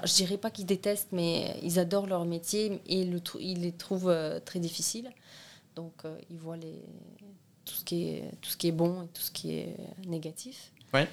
je 0.05 0.15
dirais 0.15 0.37
pas 0.37 0.51
qu'ils 0.51 0.67
détestent, 0.67 1.13
mais 1.13 1.59
ils 1.63 1.79
adorent 1.79 2.07
leur 2.07 2.25
métier 2.25 2.81
et 2.87 3.05
le, 3.05 3.21
ils 3.39 3.61
les 3.61 3.73
trouvent 3.73 4.09
euh, 4.09 4.41
très 4.41 4.59
difficiles. 4.59 5.11
Donc, 5.77 6.05
ils 6.31 6.39
voient 6.39 6.57
les, 6.57 6.83
tout, 7.67 7.75
ce 7.75 7.85
qui 7.85 8.09
est, 8.09 8.31
tout 8.41 8.49
ce 8.49 8.57
qui 8.57 8.69
est 8.69 8.73
bon 8.73 9.03
et 9.03 9.09
tout 9.09 9.21
ce 9.21 9.31
qui 9.31 9.53
est 9.53 9.77
négatif. 10.07 10.73
Ouais. 10.95 11.07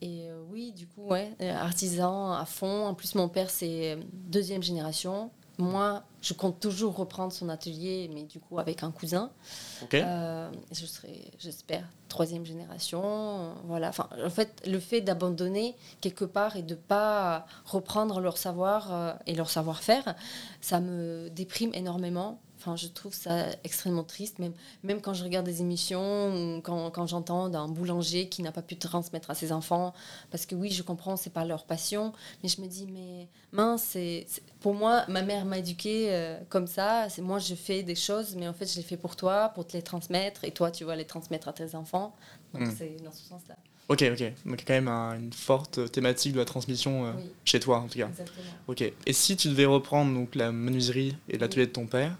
Et 0.00 0.26
oui, 0.50 0.72
du 0.72 0.88
coup, 0.88 1.06
ouais, 1.06 1.30
artisan 1.40 2.32
à 2.32 2.44
fond. 2.44 2.86
En 2.86 2.94
plus, 2.94 3.14
mon 3.14 3.28
père, 3.28 3.48
c'est 3.48 3.96
deuxième 4.12 4.60
génération 4.60 5.30
moi, 5.58 6.02
je 6.22 6.34
compte 6.34 6.60
toujours 6.60 6.96
reprendre 6.96 7.32
son 7.32 7.48
atelier, 7.48 8.10
mais 8.12 8.22
du 8.24 8.40
coup 8.40 8.58
avec 8.58 8.82
un 8.82 8.90
cousin. 8.90 9.30
Euh, 9.92 10.50
je 10.70 10.86
serai, 10.86 11.30
j'espère, 11.38 11.84
troisième 12.08 12.44
génération. 12.44 13.54
Voilà. 13.64 13.88
Enfin, 13.88 14.08
en 14.24 14.30
fait, 14.30 14.62
le 14.66 14.78
fait 14.78 15.00
d'abandonner 15.00 15.76
quelque 16.00 16.24
part 16.24 16.56
et 16.56 16.62
de 16.62 16.74
pas 16.74 17.46
reprendre 17.64 18.20
leur 18.20 18.38
savoir 18.38 18.92
euh, 18.92 19.12
et 19.26 19.34
leur 19.34 19.50
savoir-faire, 19.50 20.14
ça 20.60 20.80
me 20.80 21.28
déprime 21.30 21.72
énormément 21.74 22.40
Enfin, 22.62 22.76
je 22.76 22.86
trouve 22.86 23.12
ça 23.12 23.46
extrêmement 23.64 24.04
triste, 24.04 24.38
même, 24.38 24.52
même 24.84 25.00
quand 25.00 25.14
je 25.14 25.24
regarde 25.24 25.44
des 25.44 25.62
émissions, 25.62 26.60
quand, 26.62 26.92
quand 26.92 27.08
j'entends 27.08 27.48
d'un 27.48 27.66
boulanger 27.66 28.28
qui 28.28 28.40
n'a 28.40 28.52
pas 28.52 28.62
pu 28.62 28.76
transmettre 28.76 29.30
à 29.32 29.34
ses 29.34 29.50
enfants, 29.50 29.92
parce 30.30 30.46
que 30.46 30.54
oui, 30.54 30.70
je 30.70 30.84
comprends, 30.84 31.16
c'est 31.16 31.32
pas 31.32 31.44
leur 31.44 31.64
passion, 31.64 32.12
mais 32.42 32.48
je 32.48 32.60
me 32.60 32.68
dis, 32.68 32.86
mais 32.86 33.26
mince, 33.50 33.82
c'est, 33.82 34.26
pour 34.60 34.74
moi, 34.74 35.04
ma 35.08 35.22
mère 35.22 35.44
m'a 35.44 35.58
éduquée 35.58 36.06
euh, 36.10 36.38
comme 36.50 36.68
ça, 36.68 37.08
c'est 37.08 37.22
moi, 37.22 37.40
je 37.40 37.56
fais 37.56 37.82
des 37.82 37.96
choses, 37.96 38.36
mais 38.36 38.46
en 38.46 38.52
fait, 38.52 38.70
je 38.70 38.76
les 38.76 38.84
fais 38.84 38.96
pour 38.96 39.16
toi, 39.16 39.48
pour 39.48 39.66
te 39.66 39.76
les 39.76 39.82
transmettre, 39.82 40.44
et 40.44 40.52
toi, 40.52 40.70
tu 40.70 40.84
vas 40.84 40.94
les 40.94 41.04
transmettre 41.04 41.48
à 41.48 41.52
tes 41.52 41.74
enfants. 41.74 42.14
Donc, 42.54 42.62
hmm. 42.62 42.74
c'est 42.78 42.96
dans 43.02 43.12
ce 43.12 43.24
sens-là. 43.24 43.56
Ok, 43.88 44.04
ok. 44.12 44.32
Donc, 44.46 44.62
quand 44.64 44.74
même 44.74 44.88
une 44.88 45.32
forte 45.32 45.90
thématique 45.90 46.32
de 46.32 46.38
la 46.38 46.44
transmission 46.44 47.06
euh, 47.06 47.12
chez 47.44 47.58
toi, 47.58 47.78
en 47.78 47.88
tout 47.88 47.98
cas. 47.98 48.08
Exactement. 48.08 48.46
Ok. 48.68 48.82
Et 48.82 49.12
si 49.12 49.36
tu 49.36 49.48
devais 49.48 49.64
reprendre 49.64 50.14
donc, 50.14 50.36
la 50.36 50.52
menuiserie 50.52 51.16
et 51.28 51.38
l'atelier 51.38 51.66
de 51.66 51.72
ton 51.72 51.86
père, 51.86 52.16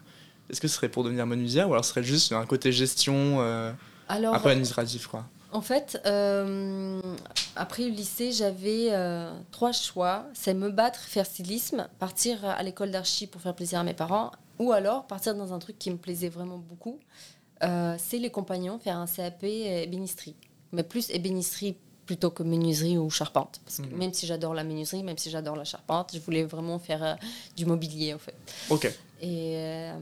est-ce 0.50 0.60
que 0.60 0.68
ce 0.68 0.74
serait 0.74 0.88
pour 0.88 1.04
devenir 1.04 1.26
menuisière 1.26 1.68
ou 1.68 1.72
alors 1.72 1.84
ce 1.84 1.90
serait 1.90 2.02
juste 2.02 2.32
un 2.32 2.46
côté 2.46 2.72
gestion, 2.72 3.40
euh, 3.40 3.72
un 4.08 4.38
peu 4.38 4.50
administratif 4.50 5.06
quoi? 5.06 5.24
En 5.52 5.60
fait, 5.60 6.00
euh, 6.06 7.00
après 7.56 7.82
le 7.84 7.90
lycée, 7.90 8.32
j'avais 8.32 8.88
euh, 8.90 9.30
trois 9.50 9.72
choix. 9.72 10.24
C'est 10.32 10.54
me 10.54 10.70
battre, 10.70 11.00
faire 11.00 11.26
stylisme, 11.26 11.88
partir 11.98 12.42
à 12.42 12.62
l'école 12.62 12.90
d'archi 12.90 13.26
pour 13.26 13.42
faire 13.42 13.54
plaisir 13.54 13.78
à 13.78 13.84
mes 13.84 13.92
parents, 13.92 14.32
ou 14.58 14.72
alors 14.72 15.06
partir 15.06 15.34
dans 15.34 15.52
un 15.52 15.58
truc 15.58 15.78
qui 15.78 15.90
me 15.90 15.98
plaisait 15.98 16.30
vraiment 16.30 16.56
beaucoup. 16.56 16.98
c'est 17.60 18.18
les 18.18 18.30
compagnons, 18.30 18.78
faire 18.78 18.96
un 18.96 19.06
CAP 19.06 19.44
ébénisterie. 19.44 20.36
Mais 20.72 20.82
plus 20.82 21.10
ébénisterie 21.10 21.76
plutôt 22.06 22.30
que 22.30 22.42
menuiserie 22.42 22.96
ou 22.96 23.10
charpente. 23.10 23.60
Parce 23.66 23.76
que 23.76 23.82
mhm. 23.82 23.98
même 23.98 24.14
si 24.14 24.26
j'adore 24.26 24.54
la 24.54 24.64
menuiserie, 24.64 25.02
même 25.02 25.18
si 25.18 25.30
j'adore 25.30 25.56
la 25.56 25.64
charpente, 25.64 26.12
je 26.14 26.18
voulais 26.18 26.44
vraiment 26.44 26.78
faire 26.78 27.18
du 27.58 27.66
mobilier 27.66 28.14
en 28.14 28.18
fait. 28.18 28.34
Ok. 28.70 28.90
Et, 29.22 29.54
euh, 29.56 29.98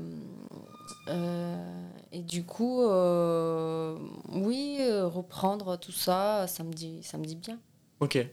euh, 1.09 1.89
et 2.11 2.23
du 2.23 2.45
coup, 2.45 2.83
euh, 2.83 3.97
oui, 4.33 4.79
reprendre 5.03 5.79
tout 5.79 5.93
ça, 5.93 6.47
ça 6.49 6.65
me 6.65 6.73
dit, 6.73 7.01
ça 7.03 7.19
me 7.19 7.25
dit 7.25 7.37
bien. 7.37 7.59
Ok. 8.01 8.27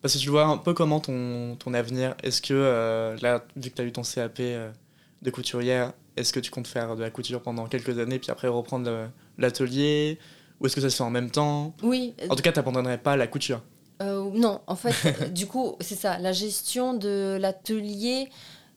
Parce 0.00 0.14
que 0.14 0.20
tu 0.20 0.30
vois 0.30 0.44
un 0.44 0.56
peu 0.56 0.72
comment 0.72 1.00
ton, 1.00 1.56
ton 1.56 1.74
avenir. 1.74 2.14
Est-ce 2.22 2.40
que, 2.40 3.16
là, 3.20 3.44
vu 3.56 3.70
que 3.70 3.74
tu 3.74 3.82
as 3.82 3.84
eu 3.84 3.92
ton 3.92 4.02
CAP 4.02 4.40
de 4.40 5.30
couturière, 5.30 5.92
est-ce 6.16 6.32
que 6.32 6.40
tu 6.40 6.50
comptes 6.50 6.68
faire 6.68 6.94
de 6.96 7.02
la 7.02 7.10
couture 7.10 7.42
pendant 7.42 7.66
quelques 7.66 7.98
années, 7.98 8.18
puis 8.18 8.30
après 8.30 8.48
reprendre 8.48 9.10
l'atelier? 9.36 10.18
Ou 10.60 10.66
est-ce 10.66 10.76
que 10.76 10.80
ça 10.80 10.90
se 10.90 10.96
fait 10.96 11.02
en 11.02 11.10
même 11.10 11.30
temps? 11.30 11.74
Oui. 11.82 12.14
En 12.30 12.36
tout 12.36 12.42
cas, 12.42 12.52
tu 12.52 12.58
n'abandonnerais 12.58 12.98
pas 12.98 13.16
la 13.16 13.26
couture? 13.26 13.62
Non, 14.00 14.62
en 14.66 14.76
fait, 14.76 15.32
du 15.34 15.46
coup, 15.46 15.76
c'est 15.80 15.96
ça. 15.96 16.18
La 16.18 16.32
gestion 16.32 16.94
de 16.94 17.36
l'atelier, 17.38 18.30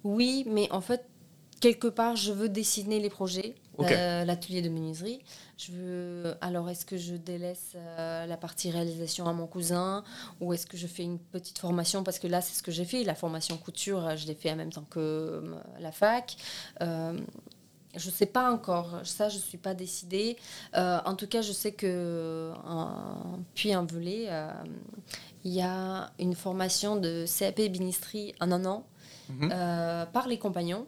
oui, 0.03 0.43
mais 0.48 0.69
en 0.72 0.81
fait, 0.81 1.05
quelque 1.63 1.88
part, 1.88 2.17
je 2.17 2.34
veux 2.34 2.50
dessiner 2.50 3.00
les 3.00 3.10
projets, 3.10 3.55
euh, 3.79 4.25
l'atelier 4.25 4.62
de 4.62 4.67
menuiserie. 4.67 5.22
Je 5.58 5.72
veux, 5.72 6.36
alors, 6.41 6.70
est-ce 6.70 6.86
que 6.86 6.98
je 6.98 7.15
délaisse 7.15 7.72
euh, 7.77 8.25
la 8.25 8.36
partie 8.36 8.70
réalisation 8.70 9.29
à 9.29 9.34
mon 9.34 9.48
cousin 9.48 10.03
ou 10.41 10.51
est-ce 10.51 10.65
que 10.65 10.75
je 10.75 10.88
fais 10.88 11.03
une 11.03 11.20
petite 11.20 11.60
formation? 11.60 12.03
Parce 12.03 12.20
que 12.20 12.27
là, 12.27 12.41
c'est 12.41 12.53
ce 12.53 12.63
que 12.63 12.74
j'ai 12.74 12.84
fait. 12.84 13.05
La 13.05 13.15
formation 13.15 13.55
couture, 13.55 14.13
je 14.17 14.27
l'ai 14.27 14.36
fait 14.36 14.51
en 14.51 14.58
même 14.58 14.74
temps 14.74 14.86
que 14.89 15.00
euh, 15.00 15.55
la 15.79 15.93
fac. 15.93 16.36
je 16.82 17.15
ne 17.96 18.12
sais 18.12 18.25
pas 18.25 18.51
encore, 18.51 19.00
ça 19.05 19.29
je 19.29 19.38
ne 19.38 19.41
suis 19.41 19.58
pas 19.58 19.74
décidée. 19.74 20.36
en 20.74 21.15
tout 21.15 21.27
cas, 21.27 21.41
je 21.41 21.53
sais 21.53 21.72
que 21.72 22.51
puis 23.55 23.72
un 23.72 23.86
volet, 23.86 24.27
il 25.46 25.53
y 25.53 25.62
a 25.62 26.12
une 26.20 26.36
formation 26.36 26.98
de 26.98 27.24
CAP 27.25 27.60
ébénisterie 27.60 28.36
en 28.41 28.51
un 28.51 28.65
an 28.65 28.86
Mhm. 29.30 29.50
Euh, 29.51 30.06
par 30.06 30.27
les 30.27 30.38
compagnons, 30.38 30.86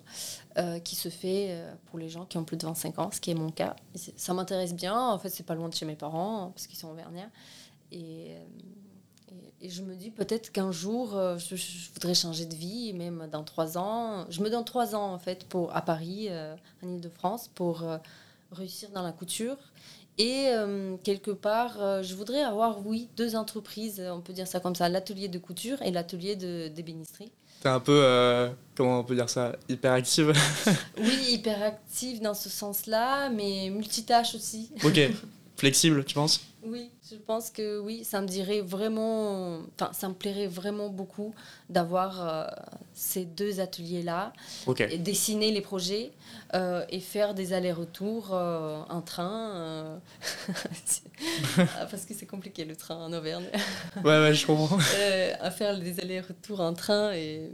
euh, 0.58 0.80
qui 0.80 0.96
se 0.96 1.10
fait 1.10 1.48
euh, 1.50 1.74
pour 1.86 2.00
les 2.00 2.10
gens 2.10 2.26
qui 2.26 2.38
ont 2.38 2.44
plus 2.44 2.58
de 2.58 2.66
25 2.66 3.00
ans, 3.00 3.10
ce 3.12 3.22
qui 3.22 3.32
est 3.32 3.36
mon 3.36 3.52
cas. 3.52 3.76
ça 3.96 4.34
m'intéresse 4.34 4.74
bien. 4.74 4.98
En 5.00 5.20
fait, 5.20 5.30
c'est 5.30 5.46
pas 5.46 5.56
loin 5.56 5.70
de 5.70 5.74
chez 5.74 5.86
mes 5.86 5.96
parents, 5.96 6.52
parce 6.54 6.68
qu'ils 6.68 6.78
sont 6.78 6.90
auvergnats. 6.90 7.30
Et, 7.92 8.36
et 9.62 9.70
je 9.70 9.82
me 9.84 9.96
dis 9.96 10.12
peut-être 10.12 10.52
qu'un 10.52 10.72
jour, 10.72 11.12
je, 11.38 11.56
voudrais 11.94 12.16
changer 12.16 12.46
de 12.46 12.56
vie, 12.56 12.94
même 12.94 13.28
dans 13.32 13.44
trois 13.44 13.78
ans. 13.78 14.26
Je 14.30 14.42
me 14.42 14.50
donne 14.50 14.66
trois 14.66 14.96
ans, 14.96 15.14
en 15.14 15.20
fait, 15.20 15.46
pour, 15.46 15.76
à 15.76 15.82
Paris, 15.82 16.30
en 16.84 16.88
Ile-de-France, 16.88 17.50
pour 17.54 17.84
réussir 18.52 18.90
dans 18.90 19.04
la 19.04 19.12
couture. 19.12 19.58
Et 20.18 20.50
quelque 21.04 21.32
part, 21.32 22.04
je 22.04 22.16
voudrais 22.16 22.42
avoir, 22.42 22.86
oui, 22.86 23.08
deux 23.16 23.36
entreprises, 23.36 24.02
on 24.02 24.22
peut 24.22 24.34
dire 24.34 24.48
ça 24.48 24.60
comme 24.60 24.76
ça, 24.76 24.90
l'atelier 24.90 25.28
de 25.28 25.40
couture 25.40 25.82
et 25.84 25.92
l'atelier 25.92 26.36
d'ébénisterie. 26.36 27.32
T'es 27.66 27.70
un 27.70 27.80
peu, 27.80 28.00
euh, 28.04 28.48
comment 28.76 29.00
on 29.00 29.04
peut 29.04 29.16
dire 29.16 29.28
ça, 29.28 29.56
hyper 29.68 29.94
active. 29.94 30.32
Oui, 31.00 31.18
hyper 31.30 31.64
active 31.64 32.22
dans 32.22 32.36
ce 32.36 32.48
sens-là, 32.48 33.30
mais 33.30 33.72
multitâche 33.72 34.36
aussi. 34.36 34.70
ok, 34.84 35.00
flexible, 35.58 36.06
tu 36.06 36.14
penses? 36.14 36.42
Oui, 36.68 36.90
je 37.12 37.16
pense 37.16 37.52
que 37.52 37.80
oui, 37.80 38.04
ça 38.04 38.22
me 38.22 38.28
dirait 38.28 38.62
vraiment, 38.62 39.60
enfin, 39.80 39.92
ça 39.94 40.10
me 40.10 40.16
plairait 40.16 40.48
vraiment 40.48 40.90
beaucoup 40.90 41.36
d'avoir 41.70 42.28
euh, 42.28 42.48
ces 42.94 43.26
deux 43.26 43.60
ateliers-là, 43.60 44.34
dessiner 44.98 45.52
les 45.52 45.62
projets 45.62 46.12
euh, 46.56 46.84
et 46.90 47.00
faire 47.00 47.36
des 47.36 47.54
allers-retours 47.54 48.30
euh, 48.34 48.82
en 48.90 49.02
train, 49.02 50.00
parce 51.56 52.06
que 52.06 52.14
c'est 52.16 52.26
compliqué 52.26 52.66
le 52.66 52.76
train 52.76 52.96
en 52.96 53.14
Auvergne, 53.14 53.46
Ouais, 54.04 54.20
ouais, 54.20 54.34
je 54.34 54.48
comprends. 54.48 54.80
À 55.40 55.52
faire 55.52 55.80
des 55.80 56.00
allers-retours 56.00 56.62
en 56.62 56.74
train 56.74 57.14
et, 57.14 57.52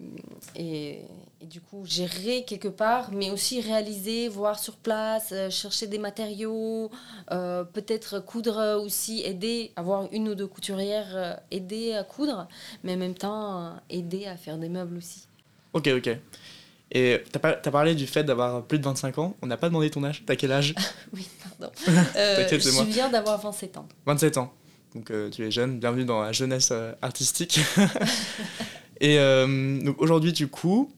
et, 0.55 1.01
et 1.41 1.45
du 1.47 1.59
coup 1.59 1.83
gérer 1.85 2.43
quelque 2.45 2.67
part, 2.67 3.11
mais 3.11 3.31
aussi 3.31 3.61
réaliser, 3.61 4.27
voir 4.27 4.59
sur 4.59 4.75
place, 4.75 5.29
euh, 5.31 5.49
chercher 5.49 5.87
des 5.87 5.97
matériaux, 5.97 6.91
euh, 7.31 7.63
peut-être 7.63 8.19
coudre 8.19 8.79
aussi, 8.83 9.21
aider, 9.25 9.71
avoir 9.75 10.07
une 10.11 10.29
ou 10.29 10.35
deux 10.35 10.47
couturières, 10.47 11.15
euh, 11.15 11.35
aider 11.49 11.93
à 11.93 12.03
coudre, 12.03 12.47
mais 12.83 12.93
en 12.93 12.97
même 12.97 13.15
temps 13.15 13.65
euh, 13.65 13.69
aider 13.89 14.25
à 14.27 14.37
faire 14.37 14.57
des 14.57 14.69
meubles 14.69 14.97
aussi. 14.97 15.23
Ok, 15.73 15.87
ok. 15.95 16.09
Et 16.93 17.19
pas- 17.41 17.53
t'as 17.53 17.71
parlé 17.71 17.95
du 17.95 18.05
fait 18.05 18.23
d'avoir 18.23 18.63
plus 18.65 18.77
de 18.77 18.83
25 18.83 19.17
ans. 19.17 19.35
On 19.41 19.47
n'a 19.47 19.55
pas 19.57 19.69
demandé 19.69 19.89
ton 19.89 20.03
âge. 20.03 20.23
T'as 20.25 20.35
quel 20.35 20.51
âge? 20.51 20.75
Oui, 21.13 21.25
pardon. 21.57 21.73
Je 21.87 22.83
viens 22.91 23.09
d'avoir 23.09 23.39
27 23.41 23.77
ans. 23.77 23.87
27 24.05 24.37
ans. 24.37 24.53
Donc 24.93 25.09
tu 25.31 25.47
es 25.47 25.51
jeune, 25.51 25.79
bienvenue 25.79 26.03
dans 26.03 26.21
la 26.21 26.33
jeunesse 26.33 26.73
artistique. 27.01 27.61
et 28.99 29.15
donc 29.17 30.01
aujourd'hui 30.01 30.33
tu 30.33 30.47
couds 30.47 30.91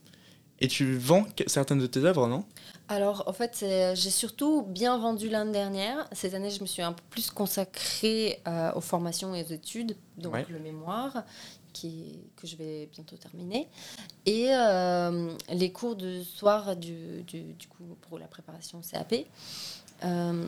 et 0.64 0.68
tu 0.68 0.96
vends 0.98 1.26
certaines 1.46 1.80
de 1.80 1.88
tes 1.88 2.00
œuvres, 2.06 2.26
non? 2.28 2.46
Alors, 2.88 3.24
en 3.28 3.34
fait, 3.34 3.66
j'ai 3.96 4.10
surtout 4.10 4.64
bien 4.64 4.98
vendu 4.98 5.30
l'année 5.30 5.52
dernière. 5.52 6.08
Cette 6.14 6.34
année, 6.34 6.50
je 6.50 6.62
me 6.62 6.66
suis 6.66 6.82
un 6.82 6.94
peu 6.94 7.04
plus 7.10 7.30
consacrée 7.32 8.40
euh, 8.48 8.72
aux 8.74 8.82
formations 8.82 9.36
et 9.36 9.44
aux 9.44 9.48
études, 9.54 9.96
donc 10.18 10.34
Ouais. 10.34 10.46
le 10.50 10.60
mémoire, 10.60 11.24
qui, 11.74 12.20
que 12.38 12.46
je 12.48 12.56
vais 12.56 12.88
bientôt 12.94 13.16
terminer, 13.18 13.68
et 14.26 14.48
euh, 14.54 15.32
les 15.50 15.72
cours 15.72 15.96
de 15.96 16.22
soir 16.24 16.76
du, 16.76 17.24
du, 17.24 17.42
du 17.54 17.68
coup, 17.68 17.84
pour 18.08 18.20
la 18.20 18.28
préparation 18.28 18.80
CAP. 18.90 19.14
Euh, 20.06 20.46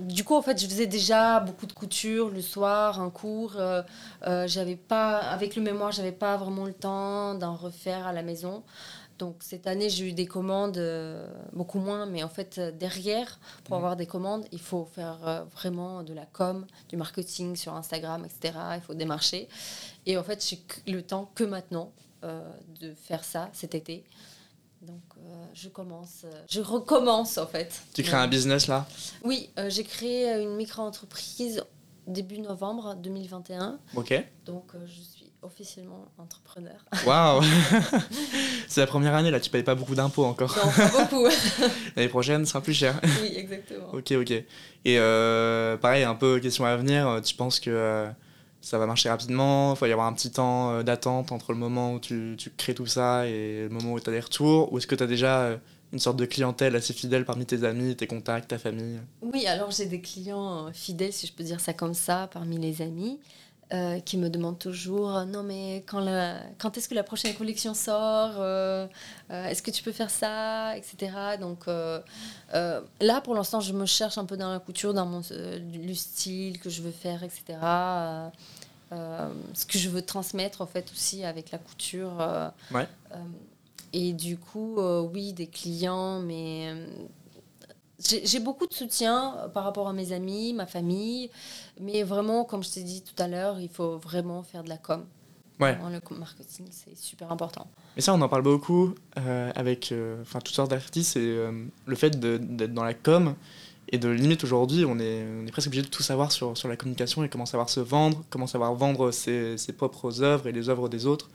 du 0.00 0.24
coup, 0.24 0.34
en 0.34 0.42
fait, 0.42 0.60
je 0.60 0.66
faisais 0.66 0.86
déjà 0.88 1.38
beaucoup 1.38 1.66
de 1.66 1.72
couture 1.72 2.28
le 2.28 2.42
soir, 2.42 3.00
un 3.00 3.10
cours. 3.10 3.54
euh, 3.56 3.82
euh, 4.26 4.48
j'avais 4.48 4.74
pas, 4.74 5.18
avec 5.18 5.54
le 5.54 5.62
mémoire, 5.62 5.92
j'avais 5.92 6.10
pas 6.12 6.36
vraiment 6.36 6.64
le 6.64 6.72
temps 6.74 7.34
d'en 7.34 7.54
refaire 7.54 8.04
à 8.06 8.12
la 8.12 8.22
maison. 8.22 8.64
Donc 9.18 9.36
cette 9.40 9.66
année, 9.68 9.88
j'ai 9.90 10.08
eu 10.08 10.12
des 10.12 10.26
commandes, 10.26 10.76
euh, 10.76 11.28
beaucoup 11.52 11.78
moins, 11.78 12.04
mais 12.06 12.22
en 12.24 12.28
fait, 12.28 12.58
euh, 12.58 12.72
derrière, 12.72 13.38
pour 13.64 13.74
Mhm. 13.76 13.78
avoir 13.78 13.96
des 13.96 14.06
commandes, 14.06 14.44
il 14.50 14.58
faut 14.60 14.84
faire 14.86 15.18
euh, 15.26 15.44
vraiment 15.54 16.02
de 16.02 16.12
la 16.12 16.26
com, 16.26 16.66
du 16.88 16.96
marketing 16.96 17.54
sur 17.54 17.74
Instagram, 17.74 18.24
etc. 18.24 18.58
Il 18.74 18.80
faut 18.80 18.94
démarcher. 18.94 19.48
Et 20.06 20.18
en 20.18 20.24
fait, 20.24 20.44
j'ai 20.44 20.92
le 20.92 21.02
temps 21.02 21.30
que 21.34 21.44
maintenant 21.44 21.92
de 22.80 22.94
faire 22.94 23.22
ça 23.22 23.50
cet 23.52 23.74
été. 23.74 24.02
Donc 24.80 25.02
je 25.52 25.68
commence, 25.68 26.24
je 26.48 26.62
recommence 26.62 27.36
en 27.36 27.46
fait. 27.46 27.82
Tu 27.92 28.02
crées 28.02 28.16
un 28.16 28.28
business 28.28 28.66
là? 28.66 28.86
Oui, 29.22 29.50
j'ai 29.68 29.84
créé 29.84 30.42
une 30.42 30.56
micro-entreprise 30.56 31.62
début 32.06 32.38
novembre 32.38 32.94
2021. 32.96 33.78
Ok. 33.94 34.14
Donc 34.46 34.72
je 34.86 35.00
suis 35.02 35.23
officiellement 35.44 36.06
entrepreneur. 36.18 36.84
Waouh 37.06 37.42
C'est 38.68 38.80
la 38.80 38.86
première 38.86 39.14
année 39.14 39.30
là, 39.30 39.40
tu 39.40 39.50
payes 39.50 39.62
pas 39.62 39.74
beaucoup 39.74 39.94
d'impôts 39.94 40.24
encore. 40.24 40.56
Non, 40.56 40.72
pas 40.72 41.04
beaucoup. 41.04 41.26
L'année 41.96 42.08
prochaine, 42.08 42.44
ce 42.44 42.52
sera 42.52 42.60
plus 42.62 42.74
cher. 42.74 43.00
oui, 43.22 43.32
exactement. 43.36 43.88
Ok, 43.92 44.12
ok. 44.12 44.30
Et 44.30 44.98
euh, 44.98 45.76
pareil, 45.76 46.04
un 46.04 46.14
peu 46.14 46.40
question 46.40 46.64
à 46.64 46.76
venir, 46.76 47.08
euh, 47.08 47.20
tu 47.20 47.34
penses 47.34 47.60
que 47.60 47.70
euh, 47.70 48.08
ça 48.60 48.78
va 48.78 48.86
marcher 48.86 49.08
rapidement? 49.08 49.74
Il 49.74 49.76
faut 49.76 49.86
y 49.86 49.92
avoir 49.92 50.06
un 50.06 50.12
petit 50.12 50.30
temps 50.30 50.82
d'attente 50.82 51.32
entre 51.32 51.52
le 51.52 51.58
moment 51.58 51.94
où 51.94 52.00
tu, 52.00 52.34
tu 52.38 52.50
crées 52.50 52.74
tout 52.74 52.86
ça 52.86 53.26
et 53.26 53.64
le 53.64 53.68
moment 53.68 53.92
où 53.92 54.00
tu 54.00 54.08
as 54.08 54.12
des 54.12 54.20
retours? 54.20 54.72
Ou 54.72 54.78
est-ce 54.78 54.86
que 54.86 54.94
tu 54.94 55.02
as 55.02 55.06
déjà 55.06 55.58
une 55.92 55.98
sorte 55.98 56.16
de 56.16 56.24
clientèle 56.24 56.74
assez 56.74 56.92
fidèle 56.92 57.24
parmi 57.24 57.46
tes 57.46 57.62
amis, 57.64 57.94
tes 57.94 58.06
contacts, 58.06 58.48
ta 58.48 58.58
famille? 58.58 58.98
Oui, 59.22 59.46
alors 59.46 59.70
j'ai 59.70 59.86
des 59.86 60.00
clients 60.00 60.72
fidèles, 60.72 61.12
si 61.12 61.26
je 61.26 61.32
peux 61.32 61.44
dire 61.44 61.60
ça 61.60 61.72
comme 61.72 61.94
ça, 61.94 62.28
parmi 62.32 62.58
les 62.58 62.82
amis, 62.82 63.20
euh, 63.74 63.98
qui 64.00 64.16
me 64.16 64.30
demandent 64.30 64.58
toujours 64.58 65.10
Non, 65.26 65.42
mais 65.42 65.82
quand, 65.86 66.00
la- 66.00 66.38
quand 66.58 66.78
est-ce 66.78 66.88
que 66.88 66.94
la 66.94 67.02
prochaine 67.02 67.34
collection 67.34 67.74
sort 67.74 68.32
Euh, 68.38 68.86
euh, 69.30 69.46
Est-ce 69.48 69.62
que 69.62 69.70
tu 69.72 69.82
peux 69.82 69.92
faire 69.92 70.10
ça 70.10 70.76
etc. 70.76 71.12
Donc 71.40 71.66
là, 71.66 73.20
pour 73.22 73.34
l'instant, 73.34 73.60
je 73.60 73.72
me 73.72 73.84
cherche 73.86 74.16
un 74.18 74.24
peu 74.26 74.36
dans 74.36 74.52
la 74.52 74.60
couture, 74.60 74.94
dans 74.94 75.06
mon, 75.06 75.20
le 75.30 75.94
style 75.94 76.58
que 76.60 76.70
je 76.70 76.80
veux 76.82 76.92
faire, 76.92 77.22
etc. 77.24 77.58
Ce 78.90 79.66
que 79.66 79.78
je 79.78 79.88
veux 79.88 80.02
transmettre, 80.02 80.60
en 80.60 80.66
fait, 80.66 80.90
aussi 80.92 81.24
avec 81.24 81.50
la 81.50 81.58
couture. 81.58 82.12
Ouais. 82.70 82.86
et 83.92 84.12
du 84.12 84.36
coup, 84.36 84.76
oui, 85.12 85.32
des 85.32 85.46
clients, 85.48 86.20
mais 86.20 86.74
j'ai 88.00 88.40
beaucoup 88.40 88.66
de 88.66 88.74
soutien 88.74 89.36
euh, 89.36 89.48
par 89.48 89.64
rapport 89.64 89.88
à 89.88 89.92
mes 89.92 90.12
amis, 90.12 90.52
ma 90.52 90.66
famille, 90.66 91.30
mais 91.80 92.02
vraiment, 92.02 92.44
comme 92.44 92.62
je 92.62 92.70
t'ai 92.70 92.82
dit 92.82 93.02
tout 93.02 93.20
à 93.22 93.28
l'heure, 93.28 93.60
il 93.60 93.68
faut 93.68 93.98
vraiment 93.98 94.42
faire 94.42 94.64
de 94.64 94.68
la 94.68 94.78
com. 94.78 95.04
Ouais. 95.60 95.72
Vraiment, 95.74 95.88
le 95.88 96.16
marketing, 96.16 96.66
c'est 96.70 96.96
super 96.96 97.30
important. 97.30 97.68
Mais 97.94 98.02
ça, 98.02 98.12
on 98.12 98.20
en 98.20 98.28
parle 98.28 98.42
beaucoup 98.42 98.94
euh, 99.18 99.52
avec 99.54 99.92
euh, 99.92 100.24
toutes 100.32 100.48
sortes 100.48 100.70
d'artistes, 100.70 101.12
c'est 101.12 101.20
euh, 101.20 101.52
le 101.86 101.96
fait 101.96 102.18
d'être 102.18 102.74
dans 102.74 102.82
la 102.82 102.94
com 102.94 103.34
et 103.90 103.98
de 103.98 104.08
limite 104.08 104.42
aujourd'hui, 104.42 104.84
on 104.84 104.98
est, 104.98 105.24
on 105.40 105.46
est 105.46 105.52
presque 105.52 105.68
obligé 105.68 105.82
de 105.82 105.88
tout 105.88 106.02
savoir 106.02 106.32
sur, 106.32 106.56
sur 106.56 106.68
la 106.68 106.76
communication 106.76 107.22
et 107.22 107.28
comment 107.28 107.46
savoir 107.46 107.68
se 107.68 107.78
vendre, 107.78 108.24
comment 108.30 108.48
savoir 108.48 108.74
vendre 108.74 109.12
ses, 109.12 109.56
ses 109.56 109.72
propres 109.72 110.22
œuvres 110.22 110.48
et 110.48 110.52
les 110.52 110.68
œuvres 110.68 110.88
des 110.88 111.06
autres. 111.06 111.30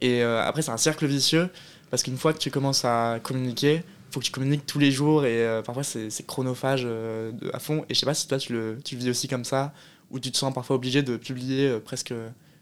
Et 0.00 0.22
après, 0.22 0.62
c'est 0.62 0.70
un 0.70 0.78
cercle 0.78 1.04
vicieux 1.04 1.50
parce 1.90 2.02
qu'une 2.02 2.16
fois 2.16 2.32
que 2.32 2.38
tu 2.38 2.50
commences 2.50 2.86
à 2.86 3.20
communiquer, 3.22 3.82
faut 4.10 4.20
que 4.20 4.24
tu 4.24 4.32
communiques 4.32 4.66
tous 4.66 4.78
les 4.78 4.90
jours 4.90 5.24
et 5.24 5.46
euh, 5.46 5.62
parfois 5.62 5.84
c'est 5.84 6.26
chronophage 6.26 6.82
euh, 6.84 7.32
à 7.52 7.58
fond. 7.58 7.84
Et 7.88 7.94
je 7.94 8.00
sais 8.00 8.06
pas 8.06 8.14
si 8.14 8.26
toi 8.26 8.38
tu 8.38 8.52
le, 8.52 8.78
tu 8.84 8.96
le 8.96 9.02
vis 9.02 9.10
aussi 9.10 9.28
comme 9.28 9.44
ça, 9.44 9.72
ou 10.10 10.18
tu 10.18 10.30
te 10.30 10.36
sens 10.36 10.52
parfois 10.52 10.76
obligé 10.76 11.02
de 11.02 11.16
publier 11.16 11.68
euh, 11.68 11.80
presque 11.80 12.14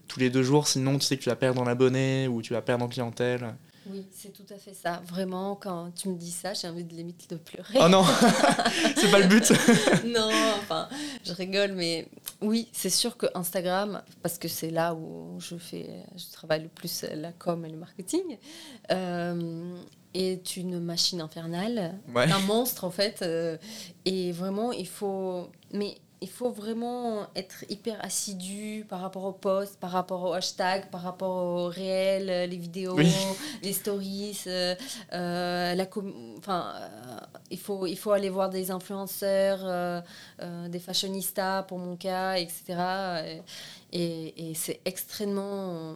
tous 0.07 0.19
les 0.19 0.29
deux 0.29 0.43
jours, 0.43 0.67
sinon 0.67 0.97
tu 0.97 1.05
sais 1.05 1.17
que 1.17 1.23
tu 1.23 1.29
vas 1.29 1.35
perdre 1.35 1.61
en 1.61 1.67
abonnés 1.67 2.27
ou 2.27 2.41
tu 2.41 2.53
vas 2.53 2.61
perdre 2.61 2.85
en 2.85 2.87
clientèle. 2.87 3.55
Oui, 3.91 4.05
c'est 4.11 4.31
tout 4.33 4.45
à 4.53 4.57
fait 4.57 4.73
ça. 4.73 5.01
Vraiment, 5.05 5.55
quand 5.55 5.91
tu 5.95 6.09
me 6.09 6.15
dis 6.17 6.31
ça, 6.31 6.53
j'ai 6.53 6.67
envie 6.67 6.83
de 6.83 6.93
limite 6.93 7.29
de 7.29 7.35
pleurer. 7.37 7.79
Oh 7.81 7.87
non, 7.89 8.03
c'est 8.95 9.09
pas 9.11 9.19
le 9.19 9.27
but. 9.27 9.51
non, 10.05 10.29
enfin, 10.59 10.87
je 11.25 11.33
rigole, 11.33 11.73
mais 11.73 12.07
oui, 12.41 12.67
c'est 12.71 12.89
sûr 12.89 13.17
que 13.17 13.25
Instagram, 13.35 14.01
parce 14.21 14.37
que 14.37 14.47
c'est 14.47 14.69
là 14.71 14.93
où 14.93 15.39
je 15.39 15.55
fais, 15.55 15.89
je 16.15 16.31
travaille 16.31 16.63
le 16.63 16.69
plus 16.69 17.03
la 17.15 17.31
com 17.31 17.65
et 17.65 17.69
le 17.69 17.77
marketing, 17.77 18.37
euh, 18.91 19.75
est 20.13 20.57
une 20.57 20.79
machine 20.79 21.21
infernale, 21.21 21.95
Ouais. 22.15 22.31
un 22.31 22.39
monstre 22.39 22.83
en 22.83 22.91
fait, 22.91 23.21
euh, 23.21 23.57
et 24.05 24.31
vraiment 24.31 24.71
il 24.71 24.87
faut, 24.87 25.47
mais 25.71 25.97
il 26.21 26.29
faut 26.29 26.49
vraiment 26.49 27.27
être 27.35 27.63
hyper 27.69 28.03
assidu 28.03 28.85
par 28.89 28.99
rapport 29.01 29.23
aux 29.23 29.31
posts, 29.31 29.79
par 29.79 29.91
rapport 29.91 30.21
aux 30.23 30.33
hashtags, 30.33 30.89
par 30.89 31.01
rapport 31.01 31.35
aux 31.45 31.67
réels, 31.69 32.29
euh, 32.29 32.45
les 32.45 32.57
vidéos, 32.57 32.95
Oui. 32.95 33.13
les 33.63 33.73
stories, 33.73 34.37
euh, 34.47 34.75
euh, 35.13 35.75
la 35.75 35.85
com- 35.85 36.35
enfin, 36.37 36.73
euh, 36.75 37.19
il 37.51 37.57
faut 37.59 37.85
il 37.87 37.97
faut 37.97 38.11
aller 38.11 38.29
voir 38.29 38.49
des 38.49 38.69
influenceurs, 38.71 40.03
des 40.69 40.79
fashionistas 40.79 41.63
pour 41.63 41.77
mon 41.79 41.95
cas, 41.95 42.35
etc. 42.35 43.41
Et, 43.93 44.49
et 44.51 44.53
c'est 44.55 44.81
extrêmement 44.85 45.95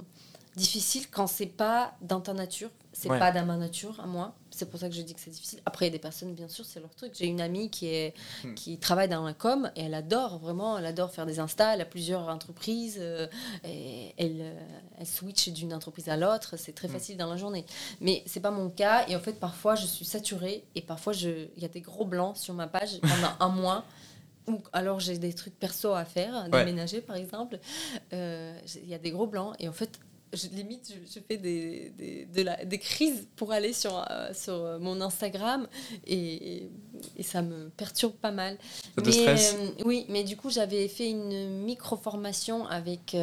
difficile 0.55 1.09
quand 1.09 1.27
c'est 1.27 1.45
pas 1.47 1.93
dans 2.01 2.21
ta 2.21 2.33
nature, 2.33 2.69
c'est 2.91 3.09
Ouais. 3.09 3.19
pas 3.19 3.31
dans 3.31 3.45
ma 3.45 3.57
nature 3.57 3.99
à 4.01 4.05
moi. 4.07 4.33
C'est 4.55 4.69
pour 4.69 4.79
ça 4.79 4.87
que 4.87 4.93
je 4.95 5.01
dis 5.01 5.13
que 5.15 5.19
c'est 5.19 5.31
difficile. 5.31 5.59
Après, 5.65 5.85
il 5.85 5.89
y 5.89 5.91
a 5.91 5.93
des 5.93 5.99
personnes, 5.99 6.33
bien 6.33 6.47
sûr, 6.47 6.63
c'est 6.63 6.79
leur 6.79 6.93
truc. 6.93 7.13
J'ai 7.15 7.25
une 7.25 7.41
amie 7.41 7.69
qui, 7.69 7.87
est, 7.87 8.13
Hmm. 8.43 8.53
qui 8.53 8.77
travaille 8.77 9.09
dans 9.09 9.23
la 9.25 9.33
com 9.33 9.71
et 9.75 9.81
elle 9.83 9.93
adore 9.95 10.37
vraiment, 10.37 10.77
elle 10.77 10.85
adore 10.85 11.11
faire 11.11 11.25
des 11.25 11.39
Insta, 11.39 11.73
elle 11.73 11.81
a 11.81 11.85
plusieurs 11.85 12.27
entreprises 12.29 12.97
euh, 12.99 13.27
et 13.63 14.13
elle, 14.17 14.37
euh, 14.41 14.59
elle 14.99 15.07
switch 15.07 15.49
d'une 15.49 15.73
entreprise 15.73 16.07
à 16.09 16.17
l'autre, 16.17 16.57
c'est 16.57 16.73
très 16.73 16.87
Hmm. 16.87 16.91
facile 16.91 17.17
dans 17.17 17.29
la 17.29 17.37
journée. 17.37 17.65
Mais 18.01 18.21
c'est 18.27 18.39
pas 18.41 18.51
mon 18.51 18.69
cas 18.69 19.07
et 19.07 19.15
en 19.15 19.19
fait, 19.19 19.33
parfois, 19.39 19.75
je 19.75 19.85
suis 19.87 20.05
saturée 20.05 20.63
et 20.75 20.81
parfois, 20.81 21.13
je- 21.13 21.47
il 21.57 21.61
y 21.61 21.65
a 21.65 21.69
des 21.69 21.81
gros 21.81 22.05
blancs 22.05 22.37
sur 22.37 22.53
ma 22.53 22.67
page 22.67 22.99
pendant 23.01 23.31
un 23.39 23.49
mois. 23.49 23.85
ou 24.45 24.59
alors 24.73 24.99
j'ai 24.99 25.17
des 25.17 25.31
trucs 25.33 25.57
perso 25.57 25.93
à 25.93 26.03
faire, 26.03 26.49
déménager 26.49 26.99
par 26.99 27.15
exemple, 27.15 27.59
euh, 28.11 28.53
il 28.83 28.89
y 28.89 28.93
a 28.93 28.97
des 28.97 29.11
gros 29.11 29.25
blancs 29.25 29.55
et 29.59 29.69
en 29.69 29.71
fait, 29.71 29.97
je, 30.33 30.47
limite, 30.49 30.93
je, 31.05 31.19
fais 31.19 31.37
des, 31.37 31.91
des, 31.97 32.25
de 32.25 32.41
la, 32.41 32.65
des 32.65 32.79
crises 32.79 33.27
pour 33.35 33.51
aller 33.51 33.73
sur, 33.73 34.05
euh, 34.09 34.33
sur 34.33 34.79
mon 34.79 35.01
Instagram 35.01 35.67
et, 36.05 36.69
et, 37.17 37.23
ça 37.23 37.41
me 37.41 37.69
perturbe 37.69 38.13
pas 38.13 38.31
mal. 38.31 38.57
Ça 38.95 39.01
te 39.01 39.11
stresse? 39.11 39.55
Oui, 39.85 40.05
mais 40.09 40.23
du 40.23 40.37
coup, 40.37 40.49
j'avais 40.49 40.87
fait 40.87 41.09
une 41.09 41.63
micro-formation 41.63 42.65
avec 42.67 43.15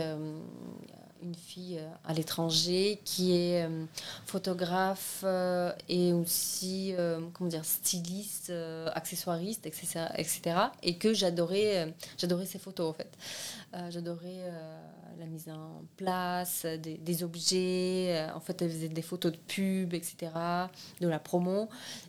une 1.22 1.34
fille 1.34 1.78
euh, 1.78 1.88
à 2.04 2.14
l'étranger 2.14 3.00
qui 3.04 3.36
est 3.36 3.64
euh, 3.64 3.84
photographe 4.24 5.22
euh, 5.24 5.72
et 5.88 6.12
aussi 6.12 6.94
comment 7.32 7.50
dire 7.50 7.64
styliste, 7.64 8.52
accessoiriste, 8.94 9.66
etc., 9.66 10.06
etc. 10.16 10.56
Et 10.82 10.96
que 10.96 11.12
j'adorais, 11.12 11.94
j'adorais 12.18 12.46
ses 12.46 12.58
photos 12.58 12.90
en 12.90 12.92
fait. 12.92 13.10
J'adorais 13.90 14.50
la 15.18 15.26
mise 15.26 15.48
en 15.48 15.82
place 15.96 16.66
des, 16.66 17.22
objets. 17.22 18.26
en 18.34 18.40
fait, 18.40 18.62
elle 18.62 18.70
faisait 18.70 18.88
des 18.88 19.02
photos 19.02 19.32
de 19.32 19.36
pub, 19.36 19.94
etc., 19.94 20.32
de 21.00 21.08
la 21.08 21.18
promo. 21.18 21.68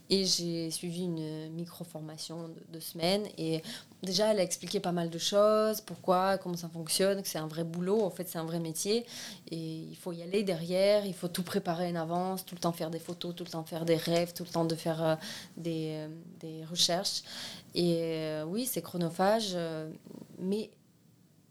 Et 0.10 0.26
j'ai 0.26 0.72
suivi 0.72 1.04
une 1.04 1.50
micro-formation 1.52 2.50
de 2.50 2.64
deux 2.74 2.80
semaines. 2.80 3.24
Et 3.38 3.62
déjà, 4.04 4.32
elle 4.32 4.40
a 4.40 4.44
expliqué 4.44 4.80
pas 4.80 4.92
mal 4.92 5.10
de 5.10 5.18
choses, 5.18 5.82
pourquoi, 5.82 6.38
comment 6.38 6.58
ça 6.58 6.70
fonctionne, 6.70 7.22
que 7.22 7.28
c'est 7.28 7.38
un 7.38 7.48
vrai 7.48 7.64
boulot, 7.64 8.04
en 8.04 8.10
fait, 8.10 8.28
c'est 8.28 8.38
un 8.38 8.44
vrai 8.44 8.60
métier. 8.60 9.06
Et 9.50 9.58
il 9.58 9.96
faut 9.96 10.12
y 10.12 10.22
aller 10.22 10.44
derrière, 10.44 11.06
il 11.06 11.14
faut 11.14 11.28
tout 11.28 11.44
préparer 11.44 11.90
en 11.92 11.96
avance, 11.96 12.46
tout 12.46 12.56
le 12.56 12.62
temps 12.62 12.72
faire 12.72 12.90
des 12.90 13.00
photos, 13.00 13.36
tout 13.36 13.44
le 13.44 13.50
temps 13.50 13.64
faire 13.64 13.86
des 13.86 13.96
rêves, 13.96 14.34
tout 14.34 14.44
le 14.44 14.50
temps 14.50 14.66
de 14.66 14.76
faire 14.76 15.04
euh, 15.04 15.16
des, 15.58 15.92
euh, 15.92 16.08
des, 16.40 16.66
recherches. 16.66 17.24
Et 17.76 17.98
euh, 18.00 18.44
oui, 18.46 18.66
c'est 18.66 18.82
chronophage, 18.82 19.58
mais, 20.40 20.72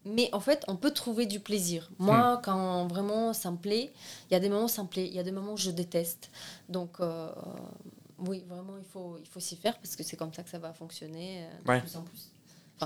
mais 0.04 0.28
en 0.32 0.40
fait, 0.40 0.64
on 0.68 0.76
peut 0.76 0.92
trouver 0.92 1.26
du 1.26 1.40
plaisir. 1.40 1.90
Moi, 1.98 2.36
hmm. 2.36 2.40
quand 2.42 2.86
vraiment 2.86 3.32
ça 3.32 3.50
me 3.50 3.56
plaît, 3.56 3.92
il 4.30 4.34
y 4.34 4.36
a 4.36 4.40
des 4.40 4.48
moments 4.48 4.64
où 4.64 4.68
ça 4.68 4.82
me 4.82 4.88
plaît, 4.88 5.06
il 5.06 5.14
y 5.14 5.18
a 5.18 5.22
des 5.22 5.32
moments 5.32 5.52
où 5.52 5.58
je 5.58 5.70
déteste. 5.70 6.30
Donc 6.68 6.98
oui, 8.18 8.44
vraiment, 8.48 8.76
il 8.78 8.84
faut, 8.92 9.16
il 9.20 9.28
faut 9.28 9.40
s'y 9.40 9.56
faire 9.56 9.78
parce 9.78 9.96
que 9.96 10.02
c'est 10.02 10.16
comme 10.16 10.32
ça 10.32 10.42
que 10.42 10.50
ça 10.50 10.58
va 10.58 10.72
fonctionner 10.72 11.44
de 11.66 11.80
plus 11.80 11.96
en 11.96 12.02
plus 12.02 12.30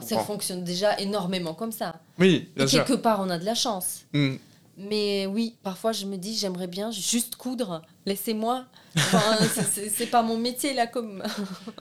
ça 0.03 0.18
fonctionne 0.18 0.64
déjà 0.64 0.98
énormément 0.98 1.55
comme 1.55 1.72
ça. 1.72 2.00
Oui, 2.18 2.48
bien 2.57 2.66
Et 2.66 2.70
quelque 2.70 2.94
part, 2.94 3.20
on 3.20 3.31
a 3.31 3.38
de 3.38 3.44
la 3.44 3.55
chance. 3.55 4.05
Hmm. 4.12 4.37
Mais 4.77 5.27
oui, 5.27 5.55
parfois, 5.62 5.92
je 5.92 6.05
me 6.05 6.16
dis, 6.16 6.37
j'aimerais 6.37 6.66
bien 6.66 6.90
juste 6.90 7.37
coudre. 7.37 7.83
Laissez-moi. 8.07 8.64
Enfin, 8.96 9.37
c'est 9.94 10.07
pas 10.07 10.22
mon 10.22 10.37
métier, 10.37 10.74
là, 10.74 10.87
comme. 10.87 11.22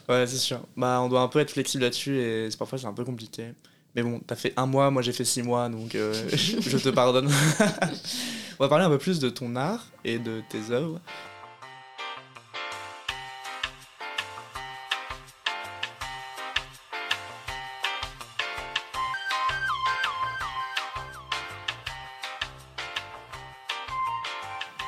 ouais, 0.09 0.27
c'est 0.27 0.37
sûr. 0.37 0.61
Bah, 0.77 1.01
on 1.01 1.09
doit 1.09 1.21
un 1.21 1.27
peu 1.27 1.39
être 1.39 1.51
flexible 1.51 1.83
là-dessus 1.83 2.19
et 2.19 2.49
parfois, 2.57 2.77
c'est 2.77 2.85
un 2.85 2.93
peu 2.93 3.03
compliqué. 3.03 3.53
Mais 3.95 4.01
bon, 4.01 4.19
t'as 4.25 4.35
fait 4.35 4.53
un 4.57 4.65
mois, 4.65 4.89
moi 4.89 5.03
j'ai 5.03 5.13
fait 5.13 5.25
six 5.25 5.43
mois, 5.43 5.69
donc 5.69 5.93
euh, 5.93 6.13
je 6.33 6.77
te 6.77 6.89
pardonne. 6.89 7.29
on 8.59 8.63
va 8.63 8.69
parler 8.69 8.85
un 8.85 8.89
peu 8.89 8.97
plus 8.97 9.19
de 9.19 9.29
ton 9.29 9.55
art 9.55 9.85
et 10.03 10.17
de 10.17 10.41
tes 10.49 10.71
œuvres. 10.71 10.99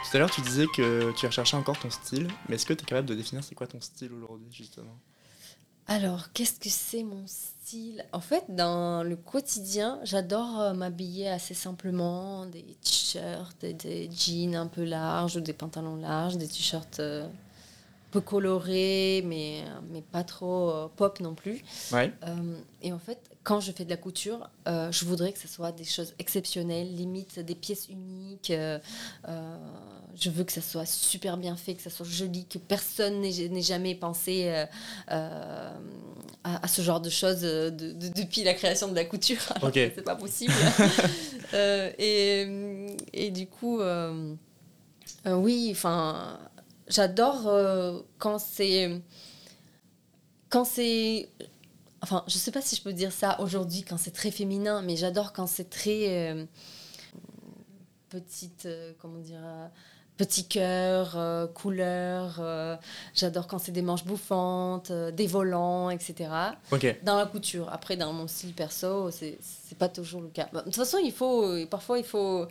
Tout 0.10 0.18
à 0.18 0.20
l'heure, 0.20 0.32
tu 0.32 0.42
disais 0.42 0.66
que 0.68 1.12
tu 1.12 1.26
recherchais 1.28 1.58
encore 1.58 1.78
ton 1.78 1.92
style, 1.92 2.30
mais 2.48 2.56
est-ce 2.56 2.66
que 2.66 2.74
tu 2.74 2.84
es 2.84 2.86
capable 2.86 3.08
de 3.08 3.16
définir 3.16 3.44
c'est 3.44 3.54
quoi 3.54 3.68
ton 3.68 3.82
style 3.82 4.14
aujourd'hui, 4.14 4.48
justement? 4.50 4.98
Alors, 5.88 6.32
qu'est-ce 6.34 6.60
que 6.60 6.70
c'est 6.70 7.04
mon 7.04 7.26
style? 7.28 8.04
En 8.12 8.20
fait, 8.20 8.44
dans 8.50 9.04
le 9.04 9.16
quotidien, 9.16 10.00
j'adore 10.04 10.60
euh, 10.60 10.74
m'habiller 10.74 11.30
assez 11.30 11.54
simplement, 11.54 12.48
des 12.48 12.64
t-shirts, 12.82 13.64
des 13.66 14.10
jeans 14.12 14.56
un 14.56 14.68
peu 14.68 14.84
larges 14.84 15.38
ou 15.38 15.42
des 15.42 15.54
pantalons 15.54 15.96
larges, 15.96 16.38
des 16.38 16.48
t-shirts 16.48 17.00
euh, 17.00 17.28
peu 18.10 18.20
colorés, 18.20 19.24
mais, 19.26 19.64
mais 19.92 20.02
pas 20.02 20.24
trop 20.24 20.70
euh, 20.72 20.88
pop 20.96 21.20
non 21.20 21.36
plus. 21.36 21.64
Ouais. 21.92 22.12
et 22.82 22.92
en 22.92 23.00
fait, 23.00 23.20
quand 23.46 23.60
je 23.60 23.72
fais 23.72 23.86
de 23.86 23.92
la 23.92 23.96
couture, 23.96 24.50
euh, 24.68 24.92
je 24.92 25.06
voudrais 25.06 25.32
que 25.32 25.38
ce 25.38 25.48
soit 25.48 25.72
des 25.72 25.84
choses 25.84 26.16
exceptionnelles, 26.18 26.94
limite 26.94 27.40
des 27.40 27.54
pièces 27.54 27.88
uniques. 27.90 28.50
Euh, 28.50 28.80
euh, 29.30 29.58
je 30.20 30.32
veux 30.32 30.44
que 30.44 30.52
ça 30.52 30.62
soit 30.62 30.88
super 30.88 31.38
bien 31.38 31.56
fait, 31.56 31.76
que 31.76 31.82
ça 31.84 31.92
soit 31.92 32.08
joli, 32.08 32.46
que 32.46 32.58
personne 32.58 33.22
n'ait 33.22 33.62
jamais 33.62 33.94
pensé 33.94 34.66
à, 35.08 35.78
ce 36.68 36.82
genre 36.82 37.02
de 37.02 37.10
choses 37.12 37.42
depuis 37.42 38.44
la 38.44 38.56
création 38.56 38.88
de 38.88 38.96
la 38.96 39.06
couture. 39.06 39.42
Ok. 39.62 39.74
C'est 39.74 40.04
pas 40.04 40.16
possible. 40.16 40.54
et, 42.00 42.96
et, 43.14 43.30
du 43.30 43.46
coup, 43.46 43.80
oui, 45.26 45.70
enfin, 45.72 46.40
j'adore 46.88 48.04
quand 48.18 48.40
c'est 48.40 49.02
quand 50.50 50.66
c'est 50.66 51.28
Enfin, 52.06 52.24
je 52.28 52.38
sais 52.38 52.52
pas 52.52 52.62
si 52.62 52.76
je 52.76 52.84
peux 52.84 52.94
dire 52.94 53.12
ça 53.12 53.42
aujourd'hui 53.42 53.82
quand 53.82 53.98
c'est 53.98 54.12
très 54.12 54.30
féminin, 54.30 54.84
mais 54.84 54.96
j'adore 54.96 55.34
quand 55.34 55.48
c'est 55.48 55.72
très 55.72 56.30
euh, 56.30 56.46
petite, 58.10 58.68
euh, 58.68 58.94
comment 59.02 59.18
dire, 59.18 59.42
euh, 59.44 59.68
petit 60.16 60.48
cœur, 60.48 61.18
couleur. 61.56 62.80
j'adore 63.16 63.48
quand 63.48 63.58
c'est 63.58 63.72
des 63.72 63.82
manches 63.82 64.06
bouffantes, 64.06 64.92
des 64.92 65.26
volants, 65.26 65.90
etc. 65.90 66.30
Dans 67.02 67.18
la 67.18 67.26
couture. 67.26 67.74
Après, 67.74 67.98
dans 67.98 68.14
mon 68.14 68.28
style 68.28 68.54
perso, 68.54 69.10
c'est 69.10 69.40
c'est 69.42 69.78
pas 69.78 69.90
toujours 69.90 70.22
le 70.22 70.30
cas. 70.30 70.48
de 70.54 70.60
toute 70.60 70.76
façon, 70.76 71.00
il 71.04 71.12
faut 71.12 71.66
parfois 71.66 71.98
il 71.98 72.06
faut 72.06 72.46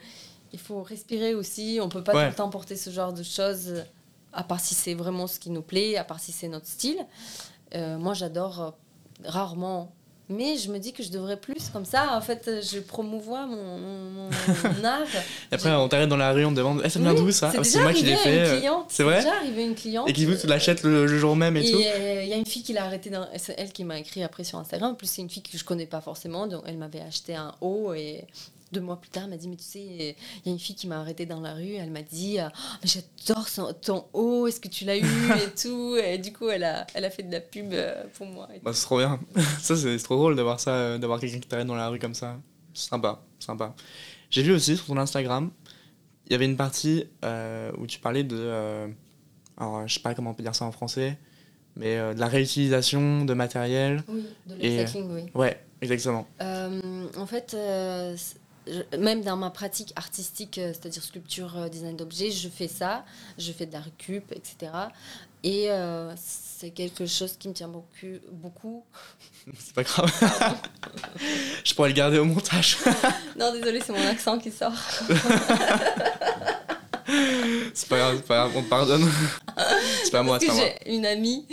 il 0.53 0.59
faut 0.59 0.83
respirer 0.83 1.33
aussi. 1.33 1.79
On 1.81 1.89
peut 1.89 2.03
pas 2.03 2.11
tout 2.11 2.31
le 2.31 2.35
temps 2.35 2.51
porter 2.51 2.75
ce 2.75 2.91
genre 2.91 3.13
de 3.13 3.23
choses, 3.23 3.85
à 4.33 4.43
part 4.43 4.59
si 4.59 4.75
c'est 4.75 4.95
vraiment 4.95 5.29
ce 5.29 5.39
qui 5.39 5.51
nous 5.51 5.63
plaît, 5.63 5.97
à 5.97 6.03
part 6.03 6.19
si 6.19 6.33
c'est 6.33 6.49
notre 6.49 6.67
style. 6.67 7.07
moi, 7.73 8.15
j'adore 8.15 8.75
rarement. 9.25 9.93
Mais 10.31 10.57
je 10.57 10.71
me 10.71 10.79
dis 10.79 10.95
que 10.95 11.03
je 11.03 11.11
devrais 11.11 11.37
plus, 11.37 11.69
comme 11.71 11.85
ça, 11.85 12.17
en 12.17 12.21
fait, 12.23 12.51
je 12.63 12.79
promouvois 12.79 13.47
mon, 13.47 13.79
mon, 13.79 14.31
art. 14.83 15.03
Et 15.53 15.55
après, 15.55 15.71
on 15.73 15.87
t'arrête 15.87 16.09
dans 16.09 16.17
la 16.17 16.33
rue, 16.33 16.47
on 16.47 16.51
te 16.51 16.57
demande 16.57 16.81
eh, 16.83 16.89
ça 16.89 16.99
vient 16.99 17.13
d'où 17.13 17.31
ça 17.31 17.53
C'est 17.63 17.83
moi 17.83 17.93
qui 17.93 18.05
l'ai 18.05 18.17
fait. 18.17 18.63
C'est 18.89 19.03
vrai 19.03 19.19
déjà 19.19 19.35
arrivé 19.37 19.67
une 19.67 19.75
cliente. 19.75 20.09
Et 20.09 20.15
qui 20.15 20.25
que 20.27 20.33
tu 20.33 20.47
l'achètes 20.47 20.83
le, 20.83 21.07
jour 21.07 21.37
même 21.37 21.59
et, 21.59 21.71
tout 21.71 21.79
Il 21.79 22.29
y 22.29 22.33
a 22.33 22.37
une 22.37 22.47
fille 22.47 22.63
qui 22.63 22.73
l'a 22.73 22.85
arrêté, 22.85 23.11
c'est 23.37 23.55
elle 23.59 23.71
qui 23.71 23.85
m'a 23.85 23.99
écrit 23.99 24.23
après 24.23 24.45
sur 24.45 24.59
Instagram. 24.59 24.93
En 24.93 24.95
plus, 24.95 25.09
c'est 25.09 25.21
une 25.21 25.29
fille 25.29 25.43
que 25.43 25.59
je 25.59 25.65
connais 25.65 25.87
pas 25.87 26.01
forcément, 26.01 26.47
donc 26.47 26.63
elle 26.67 26.79
m'avait 26.79 27.03
acheté 27.03 27.35
un 27.35 27.55
haut 27.61 27.93
et 27.93 28.25
deux 28.75 28.81
mois 28.81 29.01
plus 29.01 29.11
tard, 29.11 29.25
elle 29.25 29.31
m'a 29.31 29.37
dit, 29.37 29.49
mais 29.49 29.57
tu 29.57 29.65
sais, 29.65 29.81
il 29.81 30.47
y 30.47 30.49
a 30.49 30.53
une 30.53 30.59
fille 30.59 30.75
qui 30.75 30.87
m'a 30.87 31.01
arrêtée 31.01 31.27
dans 31.27 31.41
la 31.41 31.55
rue, 31.55 31.75
elle 31.75 31.91
m'a 31.91 32.03
dit, 32.03 32.39
oh, 32.41 32.49
mais 32.83 32.89
j'adore 32.89 33.47
ton 33.81 34.05
haut, 34.13 34.47
est-ce 34.47 34.61
que 34.61 34.69
tu 34.69 34.85
l'as 34.85 34.99
eu 34.99 35.03
et 35.47 35.55
tout? 35.61 35.97
Et 35.97 36.19
du 36.19 36.33
coup, 36.33 36.49
elle 36.49 36.65
a, 36.65 36.87
elle 36.95 37.05
a 37.05 37.11
fait 37.11 37.23
de 37.23 37.33
la 37.33 37.41
pub 37.41 37.73
euh, 37.73 38.05
pour 38.15 38.27
moi. 38.27 38.49
Bah, 38.63 38.73
c'est 38.75 38.83
trop 38.83 38.99
bien. 38.99 39.21
ça, 39.61 39.77
c'est 39.77 39.97
trop 39.99 40.17
drôle 40.17 40.37
d'avoir 40.37 40.61
ça, 40.61 40.73
euh, 40.73 40.99
d'avoir 40.99 41.21
quelqu'un 41.21 41.39
qui 41.39 41.49
t'arrête 41.49 41.67
dans 41.67 41.77
la 41.77 41.89
rue 41.89 41.99
comme 41.99 42.15
ça. 42.15 42.39
Sympa, 42.75 43.23
sympa. 43.39 43.75
J'ai 44.31 44.43
vu 44.43 44.53
aussi 44.53 44.77
sur 44.77 44.87
ton 44.87 44.97
Instagram, 44.97 45.51
il 46.27 46.33
y 46.33 46.35
avait 46.35 46.47
une 46.47 46.57
partie 46.57 47.07
euh, 47.25 47.71
où 47.79 47.87
tu 47.87 48.01
parlais 48.01 48.25
de, 48.25 48.89
alors 49.57 49.87
je 49.87 49.95
sais 49.95 50.01
pas 50.01 50.15
comment 50.15 50.31
on 50.31 50.35
peut 50.35 50.43
dire 50.43 50.55
ça 50.55 50.65
en 50.65 50.73
français, 50.73 51.17
mais 51.77 51.97
de 51.97 52.19
la 52.19 52.27
réutilisation 52.27 53.25
de 53.25 53.35
matériel. 53.35 54.03
Oui, 54.09 54.25
de 54.47 54.55
l'upcycling, 54.55 55.11
oui. 55.13 55.23
Ouais, 55.35 55.61
exactement. 55.81 56.27
en 56.41 57.27
fait, 57.27 57.55
même 58.99 59.23
dans 59.23 59.37
ma 59.37 59.51
pratique 59.51 59.93
artistique, 59.97 60.59
euh, 60.59 60.73
c'est-à-dire 60.73 61.03
sculpture, 61.03 61.57
euh, 61.57 61.69
design 61.69 61.97
d'objets, 61.97 62.31
je 62.31 62.49
fais 62.49 62.69
ça, 62.69 63.05
je 63.39 63.53
fais 63.53 63.67
de 63.67 63.73
la 63.73 63.81
récup, 63.81 64.33
etc. 64.33 64.73
Et 65.43 65.71
euh, 65.71 66.15
c'est 66.17 66.71
quelque 66.71 67.07
chose 67.07 67.37
qui 67.39 67.49
me 67.49 67.55
tient 67.55 67.69
beaucoup. 67.69 68.19
beaucoup. 68.33 68.85
C'est 69.59 69.75
pas 69.75 69.83
grave. 69.83 70.11
je 71.65 71.75
pourrais 71.75 71.91
le 71.91 71.95
garder 71.95 72.19
au 72.19 72.25
montage. 72.25 72.79
non, 73.39 73.53
désolé, 73.53 73.81
c'est 73.85 73.93
mon 73.93 74.07
accent 74.07 74.39
qui 74.39 74.51
sort. 74.51 74.73
c'est 77.75 77.89
pas 77.89 77.99
grave, 77.99 78.17
c'est 78.17 78.27
pas 78.27 78.37
grave, 78.37 78.53
on 78.57 78.63
te 78.63 78.69
pardonne. 78.69 79.07
c'est 80.03 80.11
pas 80.11 80.23
moi, 80.23 80.39
c'est 80.41 80.47
pas 80.47 80.55
moi. 80.55 80.65
J'ai 80.65 80.95
une 80.95 81.05
amie 81.05 81.47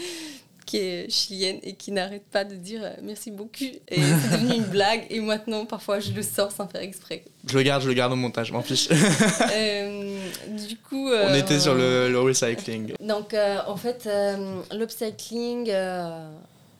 qui 0.71 0.77
est 0.77 1.09
chilienne 1.11 1.59
et 1.63 1.73
qui 1.73 1.91
n'arrête 1.91 2.23
pas 2.31 2.45
de 2.45 2.55
dire 2.55 2.79
euh, 2.81 2.93
merci 3.03 3.29
beaucoup. 3.29 3.65
Et 3.65 3.81
c'est 3.89 4.31
devenu 4.31 4.55
une 4.55 4.63
blague 4.63 5.05
et 5.09 5.19
maintenant 5.19 5.65
parfois 5.65 5.99
je 5.99 6.13
le 6.13 6.23
sors 6.23 6.49
sans 6.49 6.65
faire 6.69 6.79
exprès. 6.81 7.25
Je 7.45 7.57
le 7.57 7.63
garde, 7.63 7.83
je 7.83 7.89
le 7.89 7.93
garde 7.93 8.13
au 8.13 8.15
montage, 8.15 8.53
m'en 8.53 8.61
fiche. 8.61 8.87
Euh, 8.89 10.17
du 10.47 10.77
coup. 10.89 11.09
On 11.09 11.33
était 11.33 11.59
sur 11.59 11.75
le, 11.75 12.09
le 12.09 12.19
recycling. 12.21 12.93
Donc 13.01 13.35
en 13.67 13.75
fait, 13.75 14.07
l'upcycling 14.71 15.69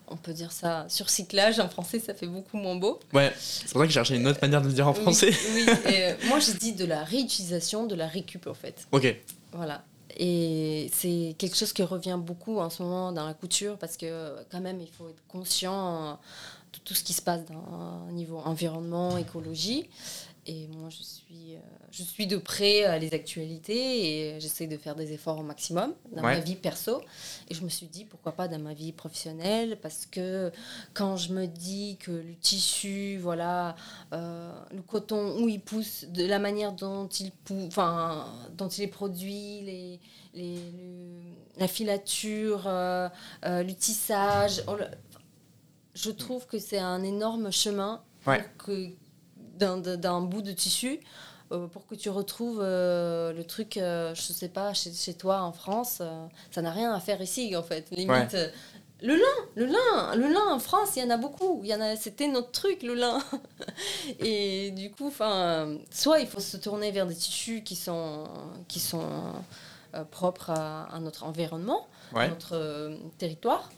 on 0.08 0.16
peut 0.16 0.32
dire 0.32 0.52
ça, 0.52 0.84
surcyclage, 0.88 1.58
en 1.58 1.68
français 1.68 1.98
ça 1.98 2.14
fait 2.14 2.26
beaucoup 2.26 2.56
moins 2.56 2.76
beau. 2.76 3.00
Ouais, 3.12 3.32
c'est 3.38 3.70
pour 3.72 3.80
ça 3.80 3.86
que 3.86 3.92
j'ai 3.92 3.94
cherché 3.94 4.16
une 4.16 4.26
autre 4.26 4.40
manière 4.42 4.60
de 4.60 4.68
le 4.68 4.72
dire 4.72 4.86
en 4.86 4.94
français. 4.94 5.30
Oui, 5.54 5.66
moi 6.28 6.38
je 6.38 6.52
dis 6.52 6.72
de 6.72 6.84
la 6.84 7.02
réutilisation, 7.02 7.86
de 7.86 7.94
la 7.94 8.06
récup 8.06 8.46
en 8.46 8.54
fait. 8.54 8.86
Ok. 8.92 9.14
Voilà. 9.52 9.82
Et 10.16 10.90
c'est 10.92 11.34
quelque 11.38 11.56
chose 11.56 11.72
qui 11.72 11.82
revient 11.82 12.18
beaucoup 12.20 12.58
en 12.58 12.70
ce 12.70 12.82
moment 12.82 13.12
dans 13.12 13.26
la 13.26 13.34
couture 13.34 13.78
parce 13.78 13.96
que 13.96 14.36
quand 14.50 14.60
même 14.60 14.80
il 14.80 14.88
faut 14.88 15.08
être 15.08 15.22
conscient 15.28 16.18
tout 16.84 16.94
ce 16.94 17.04
qui 17.04 17.12
se 17.12 17.22
passe 17.22 17.44
dans 17.46 18.06
niveau 18.12 18.38
environnement, 18.38 19.16
écologie. 19.16 19.88
Et 20.44 20.66
moi, 20.66 20.88
je 20.88 21.04
suis, 21.04 21.54
euh, 21.54 21.60
je 21.92 22.02
suis 22.02 22.26
de 22.26 22.36
près 22.36 22.82
à 22.82 22.98
les 22.98 23.14
actualités 23.14 24.34
et 24.34 24.40
j'essaie 24.40 24.66
de 24.66 24.76
faire 24.76 24.96
des 24.96 25.12
efforts 25.12 25.38
au 25.38 25.44
maximum 25.44 25.94
dans 26.10 26.22
ma 26.22 26.40
vie 26.40 26.56
perso. 26.56 27.00
Et 27.48 27.54
je 27.54 27.62
me 27.62 27.68
suis 27.68 27.86
dit, 27.86 28.04
pourquoi 28.04 28.32
pas 28.32 28.48
dans 28.48 28.58
ma 28.58 28.74
vie 28.74 28.90
professionnelle? 28.90 29.78
Parce 29.80 30.04
que 30.04 30.50
quand 30.94 31.16
je 31.16 31.32
me 31.32 31.46
dis 31.46 31.96
que 32.00 32.10
le 32.10 32.34
tissu, 32.34 33.18
voilà, 33.18 33.76
euh, 34.12 34.52
le 34.72 34.82
coton, 34.82 35.40
où 35.40 35.48
il 35.48 35.60
pousse, 35.60 36.06
de 36.06 36.26
la 36.26 36.40
manière 36.40 36.72
dont 36.72 37.06
il, 37.06 37.30
enfin, 37.68 38.26
dont 38.56 38.68
il 38.68 38.82
est 38.82 38.88
produit, 38.88 39.60
les, 39.60 40.00
les, 40.34 40.58
la 41.56 41.68
filature, 41.68 42.64
euh, 42.66 43.08
le 43.44 43.74
tissage, 43.74 44.64
je 45.94 46.10
trouve 46.10 46.46
que 46.46 46.58
c'est 46.58 46.80
un 46.80 47.04
énorme 47.04 47.52
chemin 47.52 48.02
que 48.58 48.90
d'un 49.58 50.20
bout 50.20 50.42
de 50.42 50.52
tissu 50.52 51.00
euh, 51.52 51.66
pour 51.66 51.86
que 51.86 51.94
tu 51.94 52.08
retrouves 52.08 52.60
euh, 52.62 53.32
le 53.32 53.44
truc, 53.44 53.76
euh, 53.76 54.14
je 54.14 54.22
sais 54.22 54.48
pas, 54.48 54.72
chez, 54.72 54.92
chez, 54.92 55.14
toi 55.14 55.42
en 55.42 55.52
France, 55.52 56.00
ça 56.50 56.62
n'a 56.62 56.70
rien 56.70 56.92
à 56.92 57.00
faire 57.00 57.20
ici 57.20 57.54
en 57.56 57.62
fait. 57.62 57.90
Limite, 57.90 58.36
le 59.02 59.16
lin, 59.16 59.46
le 59.56 59.66
lin, 59.66 60.14
le 60.14 60.28
lin 60.28 60.48
en 60.50 60.58
France, 60.58 60.90
il 60.96 61.02
y 61.02 61.06
en 61.06 61.10
a 61.10 61.16
beaucoup. 61.16 61.60
Il 61.64 61.68
y 61.68 61.74
en 61.74 61.80
a, 61.80 61.96
c'était 61.96 62.28
notre 62.28 62.52
truc, 62.52 62.82
le 62.82 62.94
lin. 62.94 63.18
Et 64.20 64.70
du 64.70 64.90
coup, 64.90 65.08
enfin, 65.08 65.76
soit 65.90 66.20
il 66.20 66.26
faut 66.26 66.40
se 66.40 66.56
tourner 66.56 66.90
vers 66.90 67.06
des 67.06 67.14
tissus 67.14 67.62
qui 67.62 67.76
sont, 67.76 68.24
qui 68.68 68.80
sont 68.80 69.34
propres 70.10 70.50
à, 70.50 70.84
à, 70.84 71.00
notre 71.00 71.24
environnement, 71.24 71.86
à 72.14 72.28
notre 72.28 72.96
territoire. 73.18 73.68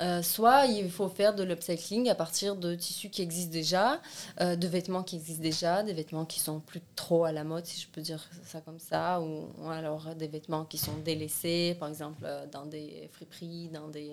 Euh, 0.00 0.22
soit 0.22 0.66
il 0.66 0.90
faut 0.90 1.08
faire 1.08 1.34
de 1.34 1.42
l'upcycling 1.42 2.08
à 2.08 2.14
partir 2.14 2.56
de 2.56 2.74
tissus 2.74 3.10
qui 3.10 3.22
existent 3.22 3.52
déjà, 3.52 4.00
euh, 4.40 4.56
de 4.56 4.66
vêtements 4.66 5.02
qui 5.02 5.16
existent 5.16 5.42
déjà, 5.42 5.82
des 5.82 5.92
vêtements 5.92 6.24
qui 6.24 6.40
sont 6.40 6.60
plus 6.60 6.80
trop 6.96 7.24
à 7.24 7.32
la 7.32 7.44
mode, 7.44 7.66
si 7.66 7.80
je 7.80 7.88
peux 7.88 8.00
dire 8.00 8.26
ça 8.44 8.60
comme 8.60 8.78
ça, 8.78 9.20
ou, 9.20 9.48
alors 9.68 10.14
des 10.14 10.28
vêtements 10.28 10.64
qui 10.64 10.78
sont 10.78 10.96
délaissés, 11.04 11.76
par 11.78 11.88
exemple 11.88 12.22
euh, 12.24 12.46
dans 12.46 12.66
des 12.66 13.08
friperies, 13.12 13.68
dans 13.68 13.88
des 13.88 14.12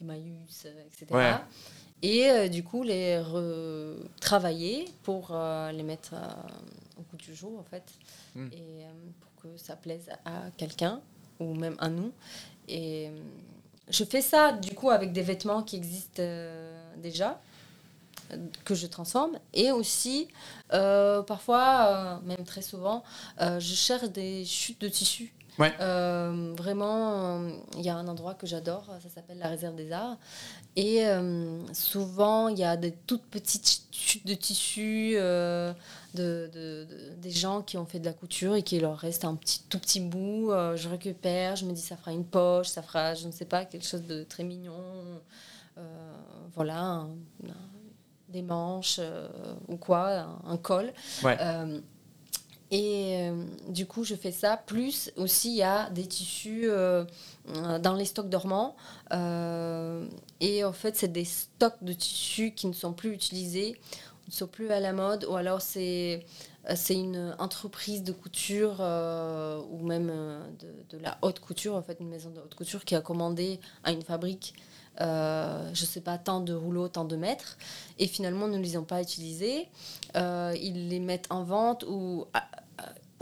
Emmaüs, 0.00 0.66
etc. 0.86 1.36
Et 2.04 2.48
du 2.48 2.64
coup, 2.64 2.82
les 2.82 3.20
retravailler 3.20 4.88
pour 5.04 5.38
les 5.72 5.84
mettre 5.84 6.14
au 6.98 7.02
goût 7.02 7.16
du 7.16 7.32
jour, 7.32 7.60
en 7.60 7.62
fait, 7.62 7.84
hmm. 8.34 8.48
et 8.52 8.86
pour 9.20 9.42
que 9.42 9.56
ça 9.56 9.76
plaise 9.76 10.10
à 10.24 10.50
quelqu'un, 10.56 11.00
ou 11.38 11.54
même 11.54 11.76
à 11.78 11.88
nous. 11.88 12.10
Et 12.66 13.08
je 13.88 14.04
fais 14.04 14.20
ça 14.22 14.52
du 14.52 14.74
coup 14.74 14.90
avec 14.90 15.12
des 15.12 15.22
vêtements 15.22 15.62
qui 15.62 15.76
existent 15.76 16.22
euh, 16.22 16.74
déjà 16.96 17.40
que 18.64 18.74
je 18.74 18.86
transforme. 18.86 19.38
Et 19.52 19.72
aussi 19.72 20.28
euh, 20.72 21.22
parfois 21.22 21.86
euh, 21.86 22.26
même 22.26 22.44
très 22.44 22.62
souvent 22.62 23.02
je 23.38 23.74
cherche 23.74 24.08
des 24.08 24.44
chutes 24.44 24.80
de 24.80 24.88
tissu 25.58 26.54
vraiment 26.56 27.42
il 27.76 27.82
y 27.82 27.88
a 27.88 27.96
un 27.96 28.08
endroit 28.08 28.34
que 28.34 28.46
j'adore 28.46 28.84
ça 29.02 29.08
s'appelle 29.08 29.38
la 29.38 29.48
réserve 29.48 29.74
des 29.74 29.92
arts 29.92 30.16
et 30.76 31.04
souvent 31.72 32.48
il 32.48 32.58
y 32.58 32.64
a 32.64 32.76
des 32.76 32.92
toutes 32.92 33.26
petites 33.26 33.82
chutes 33.92 34.26
de 34.26 34.34
tissu 34.34 35.16
de, 36.14 36.86
des 37.16 37.30
gens 37.30 37.62
qui 37.62 37.78
ont 37.78 37.86
fait 37.86 37.98
de 37.98 38.04
la 38.04 38.12
couture 38.12 38.54
et 38.54 38.62
qui 38.62 38.78
leur 38.78 38.98
reste 38.98 39.24
un 39.24 39.34
petit, 39.34 39.62
tout 39.68 39.78
petit 39.78 40.00
bout. 40.00 40.50
Euh, 40.50 40.76
je 40.76 40.88
récupère, 40.88 41.56
je 41.56 41.64
me 41.64 41.72
dis 41.72 41.80
ça 41.80 41.96
fera 41.96 42.12
une 42.12 42.24
poche, 42.24 42.68
ça 42.68 42.82
fera, 42.82 43.14
je 43.14 43.26
ne 43.26 43.32
sais 43.32 43.44
pas, 43.44 43.64
quelque 43.64 43.86
chose 43.86 44.02
de 44.02 44.24
très 44.24 44.44
mignon. 44.44 44.74
Euh, 45.78 46.12
voilà, 46.54 47.06
des 48.28 48.42
manches 48.42 48.96
euh, 48.98 49.28
ou 49.68 49.76
quoi, 49.76 50.26
un, 50.44 50.56
col. 50.58 50.92
et 52.72 53.30
du 53.68 53.86
coup, 53.86 54.02
je 54.02 54.14
fais 54.14 54.32
ça. 54.32 54.56
Plus 54.56 55.12
aussi, 55.16 55.50
il 55.50 55.56
y 55.56 55.62
a 55.62 55.90
des 55.90 56.06
tissus 56.06 56.68
dans 57.80 57.94
les 57.94 58.06
stocks 58.06 58.30
dormants. 58.30 58.74
et 60.40 60.64
en 60.64 60.72
fait, 60.72 60.96
c'est 60.96 61.12
des 61.12 61.26
stocks 61.26 61.82
de 61.82 61.92
tissus 61.92 62.52
qui 62.52 62.66
ne 62.66 62.72
sont 62.72 62.94
plus 62.94 63.12
utilisés 63.12 63.76
ne 64.28 64.32
sont 64.32 64.46
plus 64.46 64.70
à 64.70 64.80
la 64.80 64.92
mode, 64.92 65.24
ou 65.24 65.36
alors 65.36 65.60
c'est 65.60 66.24
euh, 66.68 66.74
c'est 66.76 66.94
une 66.94 67.34
entreprise 67.38 68.02
de 68.02 68.12
couture 68.12 68.76
euh, 68.80 69.60
ou 69.70 69.84
même 69.84 70.10
euh, 70.10 70.40
de, 70.90 70.98
la 70.98 71.18
haute 71.22 71.40
couture, 71.40 71.74
en 71.74 71.82
fait, 71.82 71.98
une 72.00 72.08
maison 72.08 72.30
de 72.30 72.40
haute 72.40 72.54
couture 72.54 72.84
qui 72.84 72.94
a 72.94 73.00
commandé 73.00 73.58
à 73.84 73.92
une 73.92 74.02
fabrique, 74.02 74.54
je 74.98 75.70
ne 75.70 75.74
sais 75.74 76.00
pas, 76.00 76.18
tant 76.18 76.40
de 76.40 76.52
rouleaux, 76.52 76.88
tant 76.88 77.04
de 77.04 77.16
mètres, 77.16 77.58
et 77.98 78.06
finalement 78.06 78.46
ne 78.46 78.58
les 78.58 78.76
ont 78.76 78.84
pas 78.84 79.02
utilisés. 79.02 79.68
ils 80.14 80.88
les 80.88 81.00
mettent 81.00 81.26
en 81.30 81.42
vente 81.42 81.84
ou, 81.88 82.26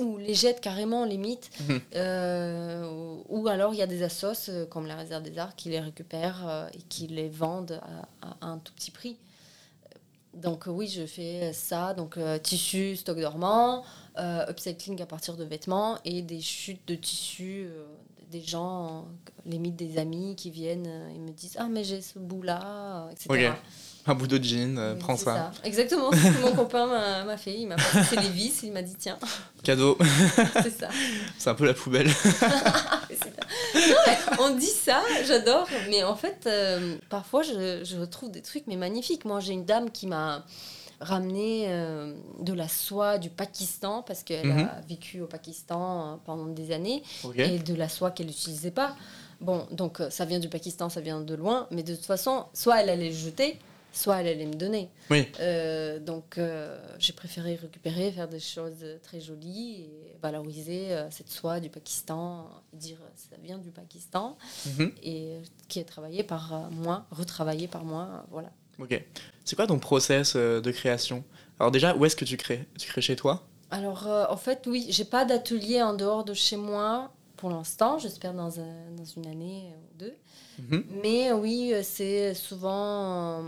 ou 0.00 0.18
les 0.18 0.34
jettent 0.34 0.60
carrément, 0.60 1.04
limite. 1.04 1.50
Mhm. 1.68 1.80
ou, 3.28 3.48
alors 3.48 3.74
il 3.74 3.78
y 3.78 3.82
a 3.82 3.86
des 3.86 4.02
assos 4.02 4.50
comme 4.70 4.86
la 4.86 4.96
Réserve 4.96 5.22
des 5.22 5.38
Arts 5.38 5.56
qui 5.56 5.70
les 5.70 5.80
récupèrent 5.80 6.68
et 6.74 6.82
qui 6.88 7.06
les 7.06 7.28
vendent 7.28 7.80
à 8.22 8.46
un 8.46 8.58
tout 8.58 8.72
petit 8.74 8.90
prix. 8.90 9.16
Donc 10.34 10.64
oui, 10.68 10.86
je 10.86 11.06
fais 11.06 11.52
ça, 11.52 11.92
donc 11.92 12.16
euh, 12.16 12.38
tissu, 12.38 12.96
stock 12.96 13.18
dormant, 13.18 13.84
euh, 14.18 14.48
upcycling 14.48 15.02
à 15.02 15.06
partir 15.06 15.36
de 15.36 15.44
vêtements 15.44 15.98
et 16.04 16.22
des 16.22 16.40
chutes 16.40 16.86
de 16.86 16.94
tissu, 16.94 17.64
euh, 17.66 17.84
des 18.30 18.40
gens, 18.40 19.08
limite 19.44 19.74
des 19.74 19.98
amis 19.98 20.36
qui 20.36 20.50
viennent 20.50 20.86
et 20.86 21.18
me 21.18 21.32
disent 21.32 21.56
ah 21.58 21.66
mais 21.68 21.82
j'ai 21.82 22.00
ce 22.00 22.20
bout 22.20 22.42
là, 22.42 23.08
etc 23.10 23.52
un 24.10 24.14
bout 24.14 24.26
de 24.26 24.42
jean, 24.42 24.78
euh, 24.78 24.94
prends 24.96 25.16
ça. 25.16 25.52
Exactement, 25.64 26.10
ce 26.12 26.16
que 26.16 26.42
mon 26.42 26.52
copain 26.52 26.86
m'a 27.24 27.36
fait. 27.36 27.54
Il 27.54 27.66
m'a 27.66 27.76
passé 27.76 28.16
les 28.16 28.28
vis, 28.28 28.62
il 28.62 28.72
m'a 28.72 28.82
dit 28.82 28.96
tiens. 28.98 29.18
Cadeau. 29.62 29.96
c'est 30.62 30.78
ça. 30.78 30.88
C'est 31.38 31.50
un 31.50 31.54
peu 31.54 31.66
la 31.66 31.74
poubelle. 31.74 32.08
on 34.38 34.50
dit 34.56 34.66
ça, 34.66 35.02
j'adore, 35.26 35.68
mais 35.88 36.02
en 36.02 36.16
fait, 36.16 36.44
euh, 36.46 36.96
parfois 37.08 37.42
je, 37.42 37.82
je, 37.84 37.98
retrouve 37.98 38.30
des 38.30 38.42
trucs 38.42 38.66
mais 38.66 38.76
magnifiques. 38.76 39.24
Moi, 39.24 39.40
j'ai 39.40 39.52
une 39.52 39.64
dame 39.64 39.90
qui 39.90 40.06
m'a 40.06 40.44
ramené 41.00 41.66
euh, 41.68 42.14
de 42.40 42.52
la 42.52 42.68
soie 42.68 43.18
du 43.18 43.30
Pakistan 43.30 44.02
parce 44.02 44.22
qu'elle 44.22 44.46
mhm. 44.46 44.68
a 44.68 44.80
vécu 44.88 45.20
au 45.20 45.26
Pakistan 45.26 46.20
pendant 46.24 46.46
des 46.46 46.72
années 46.72 47.02
et 47.36 47.58
de 47.58 47.74
la 47.74 47.88
soie 47.88 48.10
qu'elle 48.10 48.26
n'utilisait 48.26 48.70
pas. 48.70 48.94
Bon, 49.40 49.66
donc 49.70 50.02
ça 50.10 50.26
vient 50.26 50.38
du 50.38 50.48
Pakistan, 50.48 50.90
ça 50.90 51.00
vient 51.00 51.20
de 51.20 51.34
loin, 51.34 51.66
mais 51.70 51.82
de 51.82 51.94
toute 51.94 52.04
façon, 52.04 52.44
soit 52.52 52.82
elle 52.82 52.90
allait 52.90 53.08
le 53.08 53.14
jeter, 53.14 53.58
soit 53.92 54.20
elle 54.20 54.28
allait 54.28 54.46
me 54.46 54.54
donner. 54.54 54.88
Oui. 55.10 55.26
Euh, 55.40 55.98
donc 55.98 56.38
euh, 56.38 56.78
j'ai 56.98 57.12
préféré 57.12 57.56
récupérer, 57.56 58.12
faire 58.12 58.28
des 58.28 58.40
choses 58.40 58.84
très 59.02 59.20
jolies 59.20 59.82
et 59.82 60.16
valoriser 60.22 60.92
euh, 60.92 61.10
cette 61.10 61.30
soie 61.30 61.60
du 61.60 61.70
Pakistan, 61.70 62.48
dire 62.72 62.98
ça 63.16 63.36
vient 63.42 63.58
du 63.58 63.70
Pakistan 63.70 64.36
mhm. 64.66 64.92
et 65.02 65.38
qui 65.68 65.80
est 65.80 65.84
travaillé 65.84 66.22
par 66.22 66.70
moi, 66.70 67.06
retravaillé 67.10 67.68
par 67.68 67.84
moi, 67.84 68.24
voilà. 68.30 68.50
Ok. 68.78 69.02
C'est 69.44 69.56
quoi 69.56 69.66
ton 69.66 69.78
process 69.78 70.36
de 70.36 70.70
création? 70.70 71.24
Alors 71.58 71.70
déjà, 71.70 71.94
où 71.96 72.04
est-ce 72.04 72.16
que 72.16 72.24
tu 72.24 72.36
crées? 72.36 72.66
Tu 72.78 72.88
crées 72.88 73.02
chez 73.02 73.16
toi? 73.16 73.46
Alors 73.70 74.06
en 74.06 74.36
fait, 74.36 74.66
oui, 74.66 74.86
j'ai 74.88 75.04
pas 75.04 75.24
d'atelier 75.24 75.82
en 75.82 75.94
dehors 75.94 76.24
de 76.24 76.32
chez 76.32 76.56
moi 76.56 77.12
pour 77.36 77.50
l'instant. 77.50 77.98
J'espère 77.98 78.32
dans, 78.32 78.48
dans 78.48 79.04
une 79.16 79.26
année 79.26 79.74
ou 79.76 79.98
deux. 79.98 80.14
Mhm. 80.60 80.84
Mais 81.02 81.32
oui, 81.32 81.72
c'est 81.82 82.34
souvent. 82.34 83.42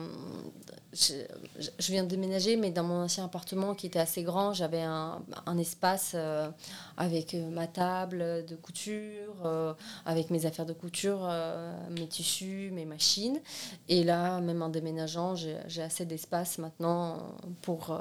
Je, 0.92 1.14
viens 1.90 2.04
de 2.04 2.08
déménager, 2.08 2.56
mais 2.56 2.70
dans 2.70 2.84
mon 2.84 3.04
ancien 3.04 3.24
appartement 3.24 3.74
qui 3.74 3.86
était 3.86 3.98
assez 3.98 4.22
grand, 4.22 4.52
j'avais 4.52 4.82
un, 4.82 5.22
un, 5.46 5.56
espace 5.56 6.12
euh, 6.14 6.50
avec 6.98 7.32
euh, 7.32 7.48
ma 7.48 7.66
table 7.66 8.44
de 8.44 8.56
couture, 8.56 9.34
euh, 9.46 9.72
avec 10.04 10.28
mes 10.28 10.44
affaires 10.44 10.66
de 10.66 10.74
couture, 10.74 11.30
mes 11.90 12.06
tissus, 12.06 12.70
mes 12.74 12.84
machines. 12.84 13.40
Et 13.88 14.04
là, 14.04 14.40
même 14.40 14.60
en 14.60 14.68
déménageant, 14.68 15.34
j'ai 15.34 15.82
assez 15.82 16.04
d'espace 16.04 16.58
maintenant 16.58 17.36
pour 17.62 17.98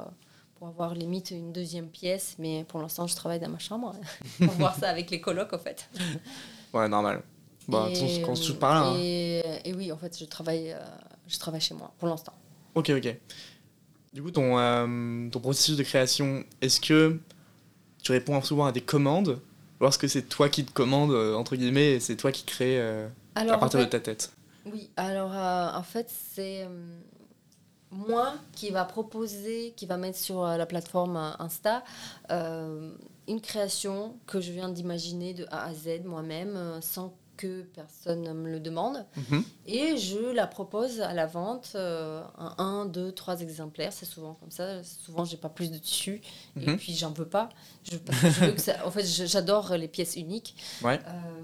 pour 0.62 0.68
avoir 0.68 0.94
limite 0.94 1.32
une 1.32 1.50
deuxième 1.50 1.88
pièce, 1.88 2.36
mais 2.38 2.62
pour 2.62 2.80
l'instant, 2.80 3.08
je 3.08 3.16
travaille 3.16 3.40
dans 3.40 3.48
ma 3.48 3.58
chambre 3.58 3.96
pour 4.38 4.52
voir 4.52 4.76
ça 4.76 4.90
avec 4.90 5.10
les 5.10 5.20
colocs, 5.20 5.52
en 5.52 5.58
fait. 5.58 5.88
Ouais, 6.72 6.88
normal. 6.88 7.22
Bah, 7.68 7.88
et, 7.90 8.24
on, 8.24 8.34
se 8.34 8.52
par 8.52 8.74
là. 8.74 8.90
Hein. 8.90 8.98
Et, 8.98 9.72
oui, 9.74 9.92
en 9.92 9.96
fait, 9.96 10.18
je 10.18 10.24
travaille, 10.24 10.72
euh, 10.72 10.80
je 11.28 11.38
travaille 11.38 11.60
chez 11.60 11.74
moi 11.74 11.92
pour 11.98 12.08
l'instant. 12.08 12.32
Ok, 12.74 12.90
ok. 12.90 13.16
Du 14.12 14.22
coup, 14.22 14.30
ton, 14.30 14.58
euh, 14.58 15.28
ton 15.30 15.40
processus 15.40 15.76
de 15.76 15.82
création, 15.82 16.44
est-ce 16.60 16.80
que 16.80 17.18
tu 18.02 18.12
réponds 18.12 18.40
souvent 18.42 18.66
à 18.66 18.72
des 18.72 18.80
commandes 18.80 19.40
ou 19.80 19.86
est-ce 19.86 19.98
que 19.98 20.08
c'est 20.08 20.22
toi 20.22 20.48
qui 20.48 20.64
te 20.64 20.72
commandes, 20.72 21.12
euh, 21.12 21.34
entre 21.34 21.56
guillemets, 21.56 21.92
et 21.92 22.00
c'est 22.00 22.16
toi 22.16 22.30
qui 22.30 22.44
crée 22.44 22.80
à 23.34 23.58
partir 23.58 23.80
de 23.80 23.84
ta 23.84 24.00
tête? 24.00 24.32
Oui, 24.64 24.90
alors 24.96 25.32
en 25.32 25.82
fait, 25.82 26.08
c'est 26.34 26.68
moi 27.90 28.34
qui 28.52 28.70
va 28.70 28.84
proposer, 28.84 29.72
qui 29.76 29.86
va 29.86 29.96
mettre 29.96 30.18
sur 30.18 30.44
la 30.44 30.66
plateforme 30.66 31.34
Insta 31.38 31.82
une 32.30 33.40
création 33.40 34.16
que 34.26 34.40
je 34.40 34.52
viens 34.52 34.68
d'imaginer 34.68 35.34
de 35.34 35.46
A 35.50 35.64
à 35.64 35.74
Z 35.74 36.04
moi-même, 36.04 36.80
sans 36.80 37.14
que 37.36 37.62
personne 37.62 38.22
ne 38.22 38.32
me 38.32 38.50
le 38.50 38.60
demande. 38.60 39.04
Mhm. 39.16 39.44
Et 39.66 39.96
je 39.96 40.18
la 40.32 40.46
propose 40.46 41.00
à 41.00 41.12
la 41.14 41.26
vente 41.26 41.72
euh, 41.74 42.22
un, 42.38 42.54
un, 42.58 42.86
deux, 42.86 43.12
trois 43.12 43.40
exemplaires. 43.40 43.92
C'est 43.92 44.06
souvent 44.06 44.34
comme 44.34 44.50
ça. 44.50 44.82
Souvent, 44.84 45.24
j'ai 45.24 45.36
pas 45.38 45.48
plus 45.48 45.70
de 45.70 45.78
tissu. 45.78 46.20
Et 46.60 46.66
Mhm. 46.66 46.76
puis, 46.78 46.94
j'en 46.94 47.10
veux 47.12 47.28
pas. 47.28 47.48
Je, 47.90 47.96
parce 47.96 48.20
que 48.20 48.30
je 48.30 48.44
veux 48.44 48.52
que 48.52 48.60
ça- 48.60 48.86
en 48.86 48.90
fait, 48.90 49.04
j'adore 49.04 49.74
les 49.76 49.88
pièces 49.88 50.16
uniques. 50.16 50.54
Ouais. 50.82 51.00
Euh, 51.06 51.42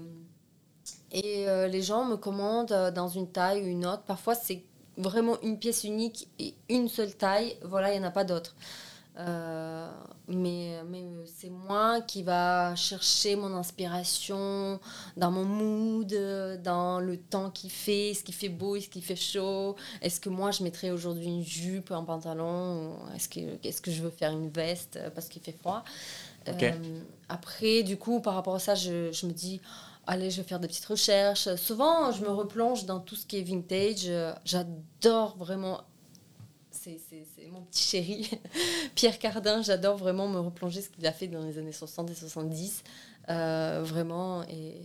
et 1.11 1.47
euh, 1.49 1.67
les 1.67 1.81
gens 1.81 2.05
me 2.05 2.15
commandent 2.17 2.71
euh, 2.71 2.91
dans 2.91 3.07
une 3.09 3.29
taille 3.31 3.61
ou 3.63 3.65
une 3.67 3.85
autre. 3.85 4.03
Parfois, 4.03 4.35
c'est 4.35 4.63
vraiment 4.97 5.39
une 5.41 5.57
pièce 5.57 5.83
unique 5.83 6.27
et 6.39 6.53
une 6.69 6.87
seule 6.87 7.15
taille. 7.15 7.57
Voilà, 7.63 7.93
il 7.93 7.99
n'y 7.99 8.05
en 8.05 8.07
a 8.09 8.11
pas 8.11 8.23
d'autre. 8.25 8.55
Euh, 9.19 9.91
mais 10.29 10.81
mais 10.89 11.03
c'est 11.25 11.49
moi 11.49 11.99
qui 12.01 12.23
va 12.23 12.73
chercher 12.75 13.35
mon 13.35 13.53
inspiration 13.53 14.79
dans 15.17 15.29
mon 15.29 15.43
mood, 15.43 16.13
dans 16.63 16.99
le 17.01 17.17
temps 17.17 17.49
qu'il 17.49 17.69
fait, 17.69 18.13
ce 18.13 18.23
qui 18.23 18.31
fait 18.31 18.47
beau, 18.49 18.77
est-ce 18.77 18.87
qu'il 18.89 19.03
fait 19.03 19.17
chaud. 19.17 19.75
Est-ce 20.01 20.21
que 20.21 20.29
moi 20.29 20.51
je 20.51 20.63
mettrais 20.63 20.91
aujourd'hui 20.91 21.27
une 21.27 21.43
jupe, 21.43 21.91
un 21.91 22.03
pantalon 22.03 22.95
Est-ce 23.15 23.27
que, 23.27 23.39
est 23.39 23.81
que 23.81 23.91
je 23.91 24.01
veux 24.01 24.09
faire 24.09 24.31
une 24.31 24.49
veste 24.49 24.97
parce 25.13 25.27
qu'il 25.27 25.41
fait 25.41 25.51
froid? 25.59 25.83
Euh, 26.47 26.71
Après, 27.27 27.83
du 27.83 27.97
coup, 27.97 28.21
par 28.21 28.35
rapport 28.35 28.55
à 28.55 28.59
ça, 28.59 28.75
je, 28.75 29.11
je 29.11 29.25
me 29.25 29.33
dis, 29.33 29.59
allez, 30.07 30.31
je 30.31 30.41
vais 30.41 30.47
faire 30.47 30.59
des 30.59 30.67
petites 30.67 30.85
recherches. 30.85 31.53
Souvent, 31.55 32.11
je 32.11 32.21
me 32.23 32.29
replonge 32.29 32.85
dans 32.85 32.99
tout 32.99 33.15
ce 33.15 33.25
qui 33.25 33.37
est 33.37 33.43
vintage. 33.43 34.09
J'adore 34.45 35.35
vraiment. 35.37 35.81
C'est 37.09 37.47
mon 37.47 37.61
petit 37.61 37.83
chéri, 37.83 38.29
Pierre 38.95 39.19
Cardin. 39.19 39.61
J'adore 39.61 39.97
vraiment 39.97 40.27
me 40.27 40.39
replonger 40.39 40.81
ce 40.81 40.89
qu'il 40.89 41.05
a 41.05 41.11
fait 41.11 41.27
dans 41.27 41.43
les 41.43 41.57
années 41.57 41.71
60 41.71 42.09
et 42.09 42.15
70. 42.15 42.83
Euh, 43.29 43.81
vraiment. 43.83 44.43
Et, 44.43 44.81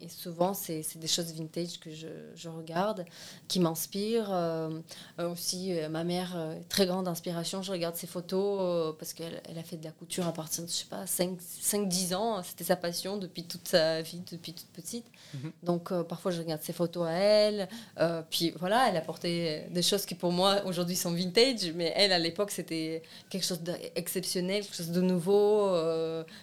et 0.00 0.08
souvent, 0.10 0.52
c'est 0.52 0.84
des 0.96 1.06
choses 1.06 1.32
vintage 1.32 1.80
que 1.80 1.90
je, 1.90 2.08
je 2.34 2.50
regarde, 2.50 3.06
qui 3.48 3.60
m'inspirent. 3.60 4.30
Euh, 4.30 4.80
euh, 5.18 5.30
aussi, 5.30 5.72
euh, 5.72 5.88
ma 5.88 6.04
mère, 6.04 6.36
très 6.68 6.86
grande 6.86 7.08
inspiration. 7.08 7.62
Je 7.62 7.72
regarde 7.72 7.96
ses 7.96 8.06
photos 8.06 8.94
parce 8.98 9.14
qu'elle 9.14 9.40
elle 9.48 9.58
a 9.58 9.62
fait 9.62 9.78
de 9.78 9.84
la 9.84 9.92
couture 9.92 10.26
à 10.26 10.32
partir 10.32 10.64
de, 10.64 10.68
je 10.68 10.74
sais 10.74 10.84
pas, 10.84 11.04
5-10 11.04 12.14
ans. 12.14 12.42
C'était 12.42 12.64
sa 12.64 12.76
passion 12.76 13.16
depuis 13.16 13.44
toute 13.44 13.68
sa 13.68 14.02
vie, 14.02 14.20
depuis 14.30 14.52
toute 14.52 14.68
petite. 14.68 15.06
Mhm. 15.34 15.52
Donc, 15.62 15.92
euh, 15.92 16.02
parfois, 16.02 16.30
je 16.30 16.40
regarde 16.40 16.62
ses 16.62 16.74
photos 16.74 17.06
à 17.06 17.12
elle. 17.12 17.68
Euh, 17.98 18.22
puis 18.28 18.52
voilà, 18.58 18.90
elle 18.90 18.96
a 18.98 19.00
porté 19.00 19.64
des 19.70 19.82
choses 19.82 20.04
qui, 20.04 20.14
pour 20.14 20.32
moi, 20.32 20.62
aujourd'hui 20.66 20.96
sont 20.96 21.12
vintage. 21.12 21.72
Mais 21.74 21.92
elle, 21.96 22.12
à 22.12 22.18
l'époque, 22.18 22.50
c'était 22.50 23.02
quelque 23.30 23.44
chose 23.44 23.60
d'exceptionnel, 23.60 24.62
quelque 24.62 24.76
chose 24.76 24.90
de 24.90 25.00
nouveau. 25.00 25.72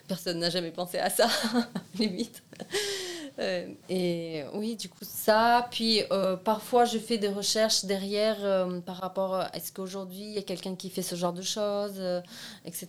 personne 0.08 0.40
n'a 0.40 0.50
jamais 0.50 0.72
pensé 0.72 0.98
à 0.98 1.10
ça, 1.10 1.28
limite. 1.98 2.42
Euh, 3.40 3.66
et 3.88 4.44
oui, 4.52 4.76
du 4.76 4.88
coup, 4.88 5.02
ça. 5.02 5.66
Puis 5.70 6.02
euh, 6.12 6.36
parfois, 6.36 6.84
je 6.84 6.98
fais 6.98 7.18
des 7.18 7.28
recherches 7.28 7.84
derrière 7.84 8.36
euh, 8.40 8.80
par 8.80 8.96
rapport 8.96 9.34
à 9.34 9.50
est-ce 9.54 9.72
qu'aujourd'hui, 9.72 10.22
il 10.22 10.32
y 10.32 10.38
a 10.38 10.42
quelqu'un 10.42 10.76
qui 10.76 10.88
fait 10.90 11.02
ce 11.02 11.16
genre 11.16 11.32
de 11.32 11.42
choses, 11.42 12.00
etc. 12.64 12.88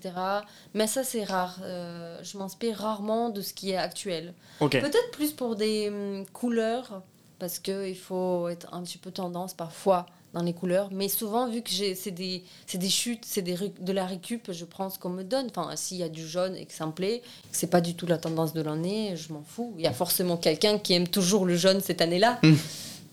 Mais 0.73 0.87
ça, 0.87 1.03
c'est 1.03 1.23
rare. 1.23 1.57
Je 1.61 2.37
m'inspire 2.37 2.77
rarement 2.77 3.29
de 3.29 3.41
ce 3.41 3.53
qui 3.53 3.71
est 3.71 3.77
actuel. 3.77 4.33
Ok. 4.59 4.79
Peut-être 4.79 5.11
plus 5.11 5.31
pour 5.31 5.55
des 5.55 5.89
hum, 5.89 6.25
couleurs, 6.31 7.01
parce 7.39 7.59
qu'il 7.59 7.97
faut 7.97 8.47
être 8.49 8.73
un 8.73 8.83
petit 8.83 8.97
peu 8.97 9.11
tendance 9.11 9.53
parfois 9.53 10.05
dans 10.35 10.43
les 10.43 10.53
couleurs. 10.53 10.89
Mais 10.91 11.07
souvent, 11.07 11.49
vu 11.49 11.61
que 11.61 11.69
j'ai- 11.69 11.95
c'est 11.95 12.11
des, 12.11 12.43
des 12.73 12.89
chutes, 12.89 13.23
c'est 13.25 13.41
de 13.41 13.91
la 13.93 14.05
récup, 14.05 14.51
je 14.51 14.65
prends 14.65 14.89
ce 14.89 14.99
qu'on 14.99 15.09
me 15.09 15.23
donne. 15.23 15.47
Enfin, 15.49 15.75
s'il 15.77 15.97
y 15.97 16.03
a 16.03 16.09
du 16.09 16.27
jaune 16.27 16.55
et 16.57 16.65
que 16.65 16.73
ça 16.73 16.85
me 16.85 16.91
plaît, 16.91 17.21
que 17.51 17.57
c'est 17.57 17.67
pas 17.69 17.79
du 17.81 17.95
tout 17.95 18.05
la 18.05 18.17
tendance 18.17 18.53
de 18.53 18.61
l'année, 18.61 19.15
je 19.15 19.31
m'en 19.31 19.41
fous. 19.43 19.73
Il 19.77 19.83
y 19.83 19.87
a 19.87 19.93
forcément 19.93 20.35
quelqu'un 20.35 20.77
qui 20.77 20.93
aime 20.93 21.07
toujours 21.07 21.45
le 21.45 21.55
jaune 21.55 21.79
cette 21.79 22.01
année-là. 22.01 22.39
Mm. 22.43 22.53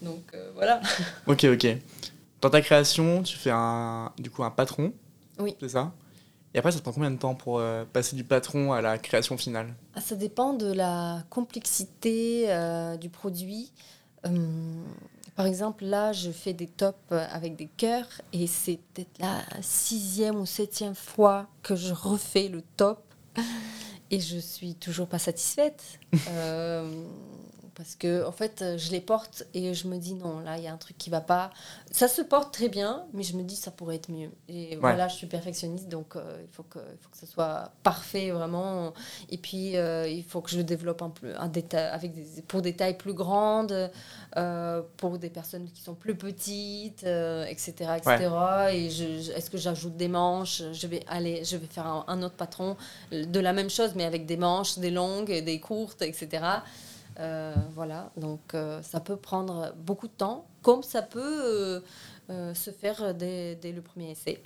Donc 0.02 0.22
euh, 0.35 0.50
voilà. 0.56 0.80
Ok, 1.28 1.44
ok. 1.44 1.66
Dans 2.40 2.50
ta 2.50 2.61
création, 2.61 3.22
tu 3.22 3.37
fais 3.38 3.52
un, 3.52 4.11
du 4.18 4.28
coup 4.28 4.42
un 4.42 4.50
patron. 4.50 4.92
Oui. 5.38 5.54
C'est 5.61 5.68
ça? 5.70 5.92
Et 6.54 6.58
après, 6.58 6.72
ça 6.72 6.78
te 6.78 6.82
prend 6.82 6.92
combien 6.92 7.12
de 7.12 7.16
temps 7.18 7.37
pour 7.37 7.61
euh, 7.61 7.85
passer 7.90 8.16
du 8.16 8.24
patron 8.24 8.72
à 8.72 8.80
la 8.82 8.98
création 8.98 9.38
finale? 9.38 9.72
Ah, 9.94 10.00
Ça 10.00 10.16
dépend 10.16 10.52
de 10.54 10.70
la 10.72 11.22
complexité 11.30 12.46
euh, 12.48 12.96
du 12.96 13.08
produit. 13.11 13.70
Hum, 14.24 14.85
par 15.35 15.47
exemple, 15.47 15.85
là, 15.85 16.12
je 16.12 16.31
fais 16.31 16.53
des 16.53 16.66
tops 16.66 16.99
euh, 17.12 17.27
avec 17.31 17.57
des 17.57 17.68
cœurs 17.68 18.21
et 18.33 18.47
c'est 18.47 18.79
peut-être 18.92 19.18
la 19.18 19.42
sixième 19.62 20.37
ou 20.37 20.47
septième 20.47 20.95
fois 20.95 21.49
que 21.62 21.75
je 21.75 21.92
refais 21.92 22.49
le 22.49 22.62
top 22.77 23.03
et 24.11 24.21
je 24.21 24.38
suis 24.38 24.75
toujours 24.75 25.09
pas 25.09 25.18
satisfaite. 25.18 25.83
Euh, 26.29 27.05
parce 27.83 27.97
que, 27.97 28.25
en 28.25 28.31
fait, 28.31 28.62
je 28.77 28.92
les 28.92 29.01
porte 29.01 29.45
et 29.55 29.75
je 29.75 29.88
me 29.88 29.97
dis 29.99 30.14
non, 30.14 30.38
là, 30.38 30.57
il 30.57 30.62
y 30.62 30.68
a 30.68 30.73
un 30.73 30.77
truc 30.77 30.97
qui 30.99 31.11
va 31.11 31.21
pas. 31.21 31.51
Ça 31.90 32.07
se 32.07 32.23
porte 32.23 32.55
très 32.55 32.68
bien, 32.68 33.07
mais 33.12 33.25
je 33.25 33.37
me 33.37 33.42
dis 33.42 33.57
ça 33.57 33.73
pourrait 33.73 33.97
être 33.97 34.09
mieux. 34.09 34.31
Et 34.49 34.77
voilà, 34.77 35.09
je 35.09 35.16
suis 35.16 35.27
perfectionniste, 35.27 35.88
donc 35.88 36.14
euh, 36.14 36.38
il, 36.47 36.49
faut 36.55 36.62
que, 36.62 36.79
il 36.79 36.99
faut 37.01 37.11
que 37.11 37.18
ce 37.18 37.27
soit 37.27 37.73
parfait, 37.83 38.31
vraiment. 38.31 38.92
Et 39.31 39.37
puis, 39.37 39.77
euh, 39.77 40.07
il 40.07 40.23
faut 40.23 40.40
que 40.42 40.51
je 40.51 40.59
le 40.59 40.62
développe 40.62 41.03
un 41.03 41.11
peu, 41.11 41.35
un 41.37 41.49
détail, 41.49 41.87
avec 41.90 42.14
des, 42.14 42.42
pour 42.42 42.62
des 42.62 42.77
tailles 42.77 42.97
plus 42.97 43.14
grandes, 43.14 43.90
euh, 44.37 44.83
pour 44.97 45.18
des 45.18 45.31
personnes 45.31 45.68
qui 45.75 45.83
sont 45.83 45.95
plus 45.97 46.14
petites, 46.14 47.03
euh, 47.03 47.45
etc. 47.47 47.73
etc. 47.97 48.29
Et 48.75 48.90
je, 48.90 49.23
je- 49.25 49.33
est-ce 49.33 49.51
que 49.51 49.59
j'ajoute 49.59 49.97
des 49.97 50.07
manches? 50.09 50.62
Je 50.73 50.87
vais 50.87 51.03
aller, 51.09 51.42
je 51.45 51.57
vais 51.57 51.66
faire 51.66 51.87
un, 51.88 52.05
un 52.07 52.23
autre 52.23 52.37
patron 52.37 52.77
de 53.11 53.40
la 53.40 53.53
même 53.53 53.71
chose, 53.71 53.95
mais 53.97 54.05
avec 54.05 54.25
des 54.25 54.37
manches, 54.37 54.79
des 54.79 54.92
longues, 54.92 55.33
des 55.45 55.59
courtes, 55.59 56.03
etc. 56.03 56.45
Euh, 57.18 57.55
voilà, 57.75 58.11
donc 58.16 58.55
euh, 58.55 58.83
ça 58.83 59.01
peut 59.01 59.16
prendre 59.16 59.75
beaucoup 59.77 60.09
de 60.09 60.12
temps, 60.12 60.46
comme 60.62 60.83
ça 60.83 61.03
peut 61.03 61.83
euh, 62.31 62.55
se 62.55 62.70
faire 62.70 63.14
dès, 63.14 63.57
dès 63.57 63.72
le 63.72 63.83
premier 63.83 64.11
essai. 64.12 64.42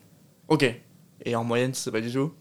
Ok. 0.48 0.64
Et 1.24 1.34
en 1.36 1.44
moyenne, 1.44 1.74
sais 1.74 1.92
pas 1.92 2.00
du 2.00 2.12
tout 2.12 2.32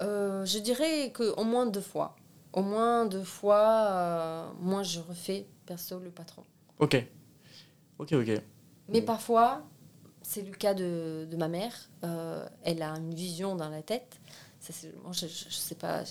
je 0.00 0.58
dirais 0.58 1.12
qu'au 1.14 1.44
moins 1.44 1.64
deux 1.64 1.80
fois. 1.80 2.14
Au 2.52 2.60
moins 2.60 3.06
deux 3.06 3.24
fois, 3.24 4.52
moi 4.60 4.82
je 4.82 5.00
refais 5.00 5.46
perso 5.64 5.98
le 5.98 6.10
patron. 6.10 6.42
Ok. 6.78 7.02
Ok, 7.98 8.12
ok. 8.12 8.42
Mais 8.88 9.00
Bon. 9.00 9.06
parfois, 9.06 9.62
c'est 10.20 10.42
le 10.42 10.52
cas 10.52 10.74
de, 10.74 11.26
de 11.30 11.36
ma 11.38 11.48
mère. 11.48 11.72
elle 12.64 12.82
a 12.82 12.90
une 12.90 13.14
vision 13.14 13.56
dans 13.56 13.70
la 13.70 13.80
tête. 13.80 14.20
Ça, 14.66 14.72
je, 15.12 15.26
je, 15.26 15.44
je 15.50 15.54
sais 15.54 15.74
pas, 15.74 16.02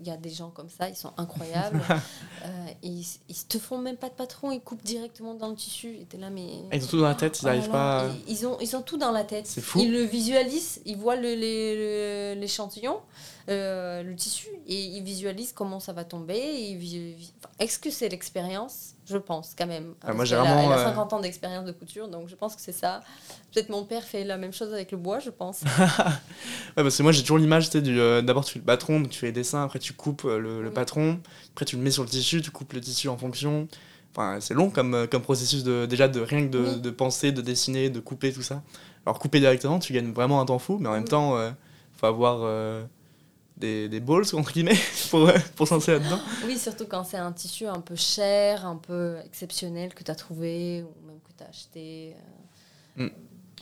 il 0.00 0.06
y 0.06 0.10
a 0.10 0.16
des 0.16 0.30
gens 0.30 0.50
comme 0.50 0.68
ça, 0.68 0.88
ils 0.88 0.96
sont 0.96 1.12
incroyables. 1.16 1.80
Euh, 2.44 2.66
ils, 2.82 3.06
ils 3.28 3.44
te 3.48 3.56
font 3.58 3.78
même 3.78 3.96
pas 3.96 4.08
de 4.08 4.14
patron, 4.14 4.50
ils 4.50 4.60
coupent 4.60 4.82
directement 4.82 5.34
dans 5.34 5.48
le 5.48 5.54
tissu. 5.54 5.96
Et 6.00 6.06
t'es 6.06 6.18
là, 6.18 6.28
mais. 6.28 6.48
Ils 6.72 6.82
ont 6.84 6.88
tout 6.88 6.96
dans 7.00 7.06
la 7.08 7.14
tête, 7.14 7.38
ils 7.40 7.44
Oh 7.44 7.46
n'arrivent 7.46 7.66
là, 7.68 7.70
pas. 7.72 8.08
Ils, 8.26 8.32
ils 8.32 8.46
ont, 8.48 8.58
ils 8.60 8.74
ont 8.76 8.82
tout 8.82 8.96
dans 8.96 9.12
la 9.12 9.22
tête. 9.22 9.46
C'est 9.46 9.60
fou. 9.60 9.78
Ils 9.78 9.92
le 9.92 10.02
visualisent, 10.02 10.80
ils 10.84 10.96
voient 10.96 11.14
le- 11.14 11.34
les- 11.34 12.34
le- 12.34 12.40
l'échantillon, 12.40 12.98
euh, 13.48 14.02
le 14.02 14.16
tissu, 14.16 14.48
et 14.66 14.74
ils 14.82 15.04
visualisent 15.04 15.52
comment 15.52 15.78
ça 15.78 15.92
va 15.92 16.04
tomber. 16.04 16.34
et 16.36 16.70
ils 16.70 16.78
vi- 16.78 17.14
vi- 17.14 17.32
enfin, 17.38 17.54
Est-ce 17.60 17.78
que 17.78 17.90
c'est 17.90 18.08
l'expérience 18.08 18.94
Je 19.12 19.18
pense 19.18 19.54
quand 19.58 19.66
même. 19.66 19.94
Ah, 20.02 20.14
moi, 20.14 20.24
a- 20.24 20.62
Elle 20.64 20.72
a 20.72 20.78
euh, 20.78 20.84
50 20.84 21.12
ans 21.12 21.20
d'expérience 21.20 21.66
de 21.66 21.72
couture, 21.72 22.08
donc 22.08 22.28
je 22.28 22.34
pense 22.34 22.54
que 22.56 22.62
c'est 22.62 22.72
ça. 22.72 23.02
Peut-être 23.52 23.68
mon 23.68 23.84
père 23.84 24.02
fait 24.02 24.24
la 24.24 24.38
même 24.38 24.52
chose 24.52 24.72
avec 24.72 24.90
le 24.90 24.96
bois, 24.98 25.18
je 25.18 25.30
pense. 25.30 25.60
Ouais, 26.76 26.82
parce 26.82 26.96
que 26.96 27.02
moi 27.02 27.12
j'ai 27.12 27.20
toujours 27.20 27.36
l'image, 27.38 27.68
tu 27.68 27.78
sais, 27.78 27.84
euh, 27.86 28.22
d'abord 28.22 28.44
tu 28.46 28.54
fais 28.54 28.58
le 28.58 28.64
patron, 28.64 29.00
donc 29.00 29.10
tu 29.10 29.18
fais 29.18 29.26
les 29.26 29.32
dessins, 29.32 29.62
après 29.64 29.78
tu 29.78 29.92
coupes 29.92 30.24
euh, 30.24 30.38
le, 30.38 30.70
patron, 30.70 31.20
après 31.52 31.66
tu 31.66 31.76
le 31.76 31.82
mets 31.82 31.90
sur 31.90 32.02
le 32.02 32.08
tissu, 32.08 32.40
tu 32.40 32.50
coupes 32.50 32.72
le 32.72 32.80
tissu 32.80 33.08
en 33.08 33.18
fonction. 33.18 33.68
Enfin, 34.14 34.38
c'est 34.40 34.54
long 34.54 34.70
comme, 34.70 34.94
euh, 34.94 35.06
comme 35.06 35.20
processus 35.22 35.64
de, 35.64 35.84
déjà 35.86 36.08
de 36.08 36.20
rien 36.20 36.46
que 36.46 36.50
de, 36.50 36.58
Oui. 36.60 36.80
de 36.80 36.90
penser, 36.90 37.30
de 37.32 37.42
dessiner, 37.42 37.90
de 37.90 38.00
couper, 38.00 38.32
tout 38.32 38.42
ça. 38.42 38.62
Alors 39.04 39.18
couper 39.18 39.40
directement, 39.40 39.78
tu 39.78 39.92
gagnes 39.92 40.12
vraiment 40.12 40.40
un 40.40 40.46
temps 40.46 40.58
fou, 40.58 40.78
mais 40.80 40.88
en 40.88 40.92
même 40.92 41.02
Oui. 41.02 41.08
temps, 41.10 41.36
euh, 41.36 41.50
faut 41.98 42.06
avoir 42.06 42.38
euh, 42.42 42.84
des, 43.62 43.88
des 43.88 44.00
balls, 44.00 44.24
entre 44.34 44.52
guillemets, 44.52 44.76
pour, 45.10 45.30
pour 45.56 45.66
lancer 45.70 45.92
là-dedans. 45.92 46.18
oui, 46.44 46.58
surtout 46.58 46.84
quand 46.86 47.04
c'est 47.04 47.16
un 47.16 47.32
tissu 47.32 47.66
un 47.66 47.80
peu 47.80 47.96
cher, 47.96 48.66
un 48.66 48.76
peu 48.76 49.16
exceptionnel 49.24 49.94
que 49.94 50.02
tu 50.04 50.10
as 50.10 50.14
trouvé 50.14 50.82
ou 50.82 51.06
même 51.06 51.20
que 51.20 51.32
tu 51.36 51.42
as 51.44 51.48
acheté. 51.48 52.14
euh. 52.98 53.06
Mm. 53.06 53.10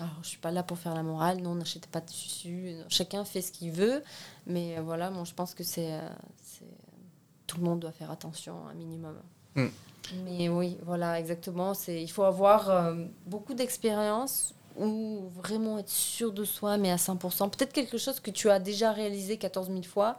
Alors, 0.00 0.14
je 0.22 0.28
suis 0.28 0.38
pas 0.38 0.50
là 0.50 0.62
pour 0.62 0.78
faire 0.78 0.94
la 0.94 1.02
morale, 1.02 1.38
non, 1.42 1.54
n'achetez 1.54 1.80
pas 1.92 2.00
de 2.00 2.06
tissu, 2.06 2.72
chacun 2.88 3.24
fait 3.24 3.42
ce 3.42 3.52
qu'il 3.52 3.70
veut, 3.70 4.02
mais 4.46 4.78
euh, 4.78 4.80
voilà, 4.82 5.10
moi 5.10 5.24
je 5.24 5.34
pense 5.34 5.54
que 5.54 5.62
c'est. 5.62 5.92
euh, 5.92 6.00
c'est- 6.42 6.64
tout 7.46 7.58
le 7.58 7.64
monde 7.64 7.80
doit 7.80 7.92
faire 7.92 8.10
attention 8.10 8.54
un 8.70 8.74
minimum. 8.74 9.16
Mm. 9.56 9.66
Mais 10.24 10.48
oui, 10.48 10.78
voilà, 10.84 11.18
exactement. 11.20 11.74
C'est, 11.74 12.00
il 12.02 12.08
faut 12.10 12.22
avoir 12.24 12.70
euh, 12.70 12.94
beaucoup 13.26 13.54
d'expérience 13.54 14.54
ou 14.76 15.28
vraiment 15.36 15.78
être 15.78 15.88
sûr 15.90 16.32
de 16.32 16.44
soi, 16.44 16.76
mais 16.78 16.90
à 16.90 16.96
100%. 16.96 17.50
Peut-être 17.50 17.72
quelque 17.72 17.98
chose 17.98 18.20
que 18.20 18.30
tu 18.30 18.50
as 18.50 18.58
déjà 18.58 18.92
réalisé 18.92 19.36
14 19.36 19.68
000 19.68 19.82
fois 19.82 20.16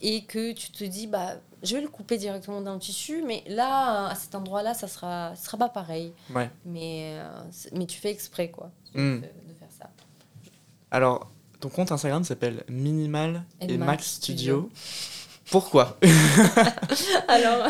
et 0.00 0.24
que 0.24 0.52
tu 0.52 0.70
te 0.70 0.84
dis, 0.84 1.06
bah, 1.06 1.36
je 1.62 1.76
vais 1.76 1.80
le 1.82 1.88
couper 1.88 2.18
directement 2.18 2.60
dans 2.60 2.74
le 2.74 2.80
tissu, 2.80 3.22
mais 3.26 3.42
là, 3.46 4.08
à 4.08 4.14
cet 4.14 4.34
endroit-là, 4.34 4.74
ça 4.74 4.88
sera, 4.88 5.34
ça 5.36 5.44
sera 5.46 5.56
pas 5.58 5.68
pareil. 5.68 6.12
Ouais. 6.34 6.50
Mais, 6.66 7.14
euh, 7.20 7.40
mais 7.72 7.86
tu 7.86 7.98
fais 7.98 8.10
exprès, 8.10 8.50
quoi, 8.50 8.70
de, 8.94 9.00
Mm. 9.00 9.20
de 9.20 9.54
faire 9.58 9.68
ça. 9.78 9.88
Alors, 10.90 11.30
ton 11.60 11.68
compte 11.70 11.90
Instagram 11.92 12.22
s'appelle 12.24 12.64
Minimal 12.68 13.44
et, 13.60 13.72
Et 13.72 13.78
Max, 13.78 13.86
Max 13.86 14.06
Studio. 14.12 14.68
Studio. 14.74 15.50
Pourquoi 15.50 15.98
Alors, 17.28 17.66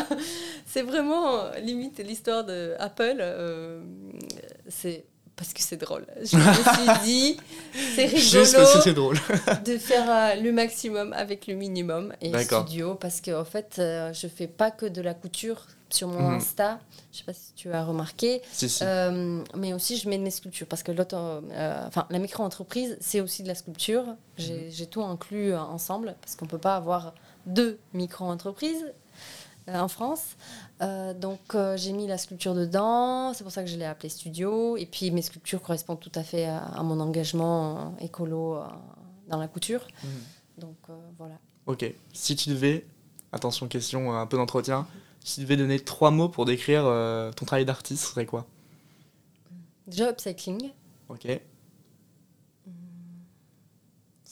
c'est 0.65 0.81
vraiment 0.81 1.51
limite 1.61 1.99
l'histoire 1.99 2.43
de 2.43 2.75
Apple. 2.79 3.17
euh, 3.19 3.81
c'est 4.67 5.05
parce 5.35 5.53
que 5.53 5.61
c'est 5.61 5.77
drôle. 5.77 6.05
Je 6.23 6.37
me 6.37 6.53
suis 6.53 7.03
dit, 7.05 7.37
c'est 7.95 8.07
Juste 8.09 8.33
parce 8.33 8.51
que 8.53 8.57
rigolo 8.57 8.81
c'est 8.83 8.93
drôle. 8.93 9.17
de 9.65 9.77
faire 9.77 10.09
euh, 10.09 10.41
le 10.41 10.51
maximum 10.51 11.13
avec 11.13 11.47
le 11.47 11.55
minimum 11.55 12.13
et 12.21 12.29
D'accord. 12.29 12.63
studio 12.65 12.95
parce 12.95 13.21
que 13.21 13.31
en 13.39 13.45
fait, 13.45 13.75
euh, 13.79 14.13
je 14.13 14.27
fais 14.27 14.47
pas 14.47 14.71
que 14.71 14.85
de 14.85 15.01
la 15.01 15.13
couture 15.13 15.67
sur 15.89 16.07
mon 16.07 16.29
Mhm. 16.29 16.35
Insta. 16.37 16.79
Je 17.11 17.19
sais 17.19 17.23
pas 17.25 17.33
si 17.33 17.53
tu 17.55 17.71
as 17.71 17.83
remarqué, 17.83 18.41
si, 18.51 18.67
si. 18.69 18.83
euh, 18.83 19.41
mais 19.55 19.73
aussi 19.73 19.97
je 19.97 20.09
mets 20.09 20.17
de 20.17 20.23
mes 20.23 20.31
sculptures 20.31 20.67
parce 20.67 20.83
que 20.83 20.91
euh, 20.91 21.87
enfin 21.87 22.05
la 22.09 22.19
micro-entreprise, 22.19 22.97
c'est 22.99 23.21
aussi 23.21 23.43
de 23.43 23.47
la 23.47 23.55
sculpture. 23.55 24.03
J'ai 24.37 24.69
j'ai 24.71 24.87
tout 24.87 25.03
inclus 25.03 25.53
ensemble 25.55 26.15
parce 26.21 26.35
qu'on 26.35 26.47
peut 26.47 26.57
pas 26.57 26.75
avoir 26.75 27.13
deux 27.45 27.77
micro-entreprises 27.93 28.85
en 29.67 29.87
France. 29.87 30.35
Euh, 30.81 31.13
donc 31.13 31.39
euh, 31.55 31.75
j'ai 31.77 31.91
mis 31.91 32.07
la 32.07 32.17
sculpture 32.17 32.53
dedans, 32.53 33.33
c'est 33.33 33.43
pour 33.43 33.51
ça 33.51 33.63
que 33.63 33.69
je 33.69 33.77
l'ai 33.77 33.85
appelé 33.85 34.09
studio. 34.09 34.77
Et 34.77 34.85
puis 34.85 35.11
mes 35.11 35.21
sculptures 35.21 35.61
correspondent 35.61 35.99
tout 35.99 36.11
à 36.15 36.23
fait 36.23 36.45
à, 36.45 36.59
à 36.59 36.83
mon 36.83 36.99
engagement 36.99 37.77
euh, 37.77 38.05
écolo 38.05 38.55
euh, 38.55 38.63
dans 39.27 39.39
la 39.39 39.47
couture. 39.47 39.87
Mhm. 40.03 40.09
Donc 40.57 40.77
euh, 40.89 40.93
voilà. 41.17 41.35
Ok. 41.65 41.85
Si 42.13 42.35
tu 42.35 42.49
devais, 42.49 42.85
attention, 43.31 43.67
question 43.67 44.13
euh, 44.13 44.17
un 44.17 44.27
peu 44.27 44.37
d'entretien, 44.37 44.85
si 45.23 45.35
tu 45.35 45.41
devais 45.41 45.57
donner 45.57 45.79
trois 45.79 46.11
mots 46.11 46.29
pour 46.29 46.45
décrire 46.45 46.83
euh, 46.85 47.31
ton 47.31 47.45
travail 47.45 47.65
d'artiste, 47.65 48.03
ce 48.03 48.11
serait 48.11 48.27
quoi? 48.27 48.45
Déjà 49.87 50.09
upcycling. 50.09 50.71
Ok. 51.09 51.27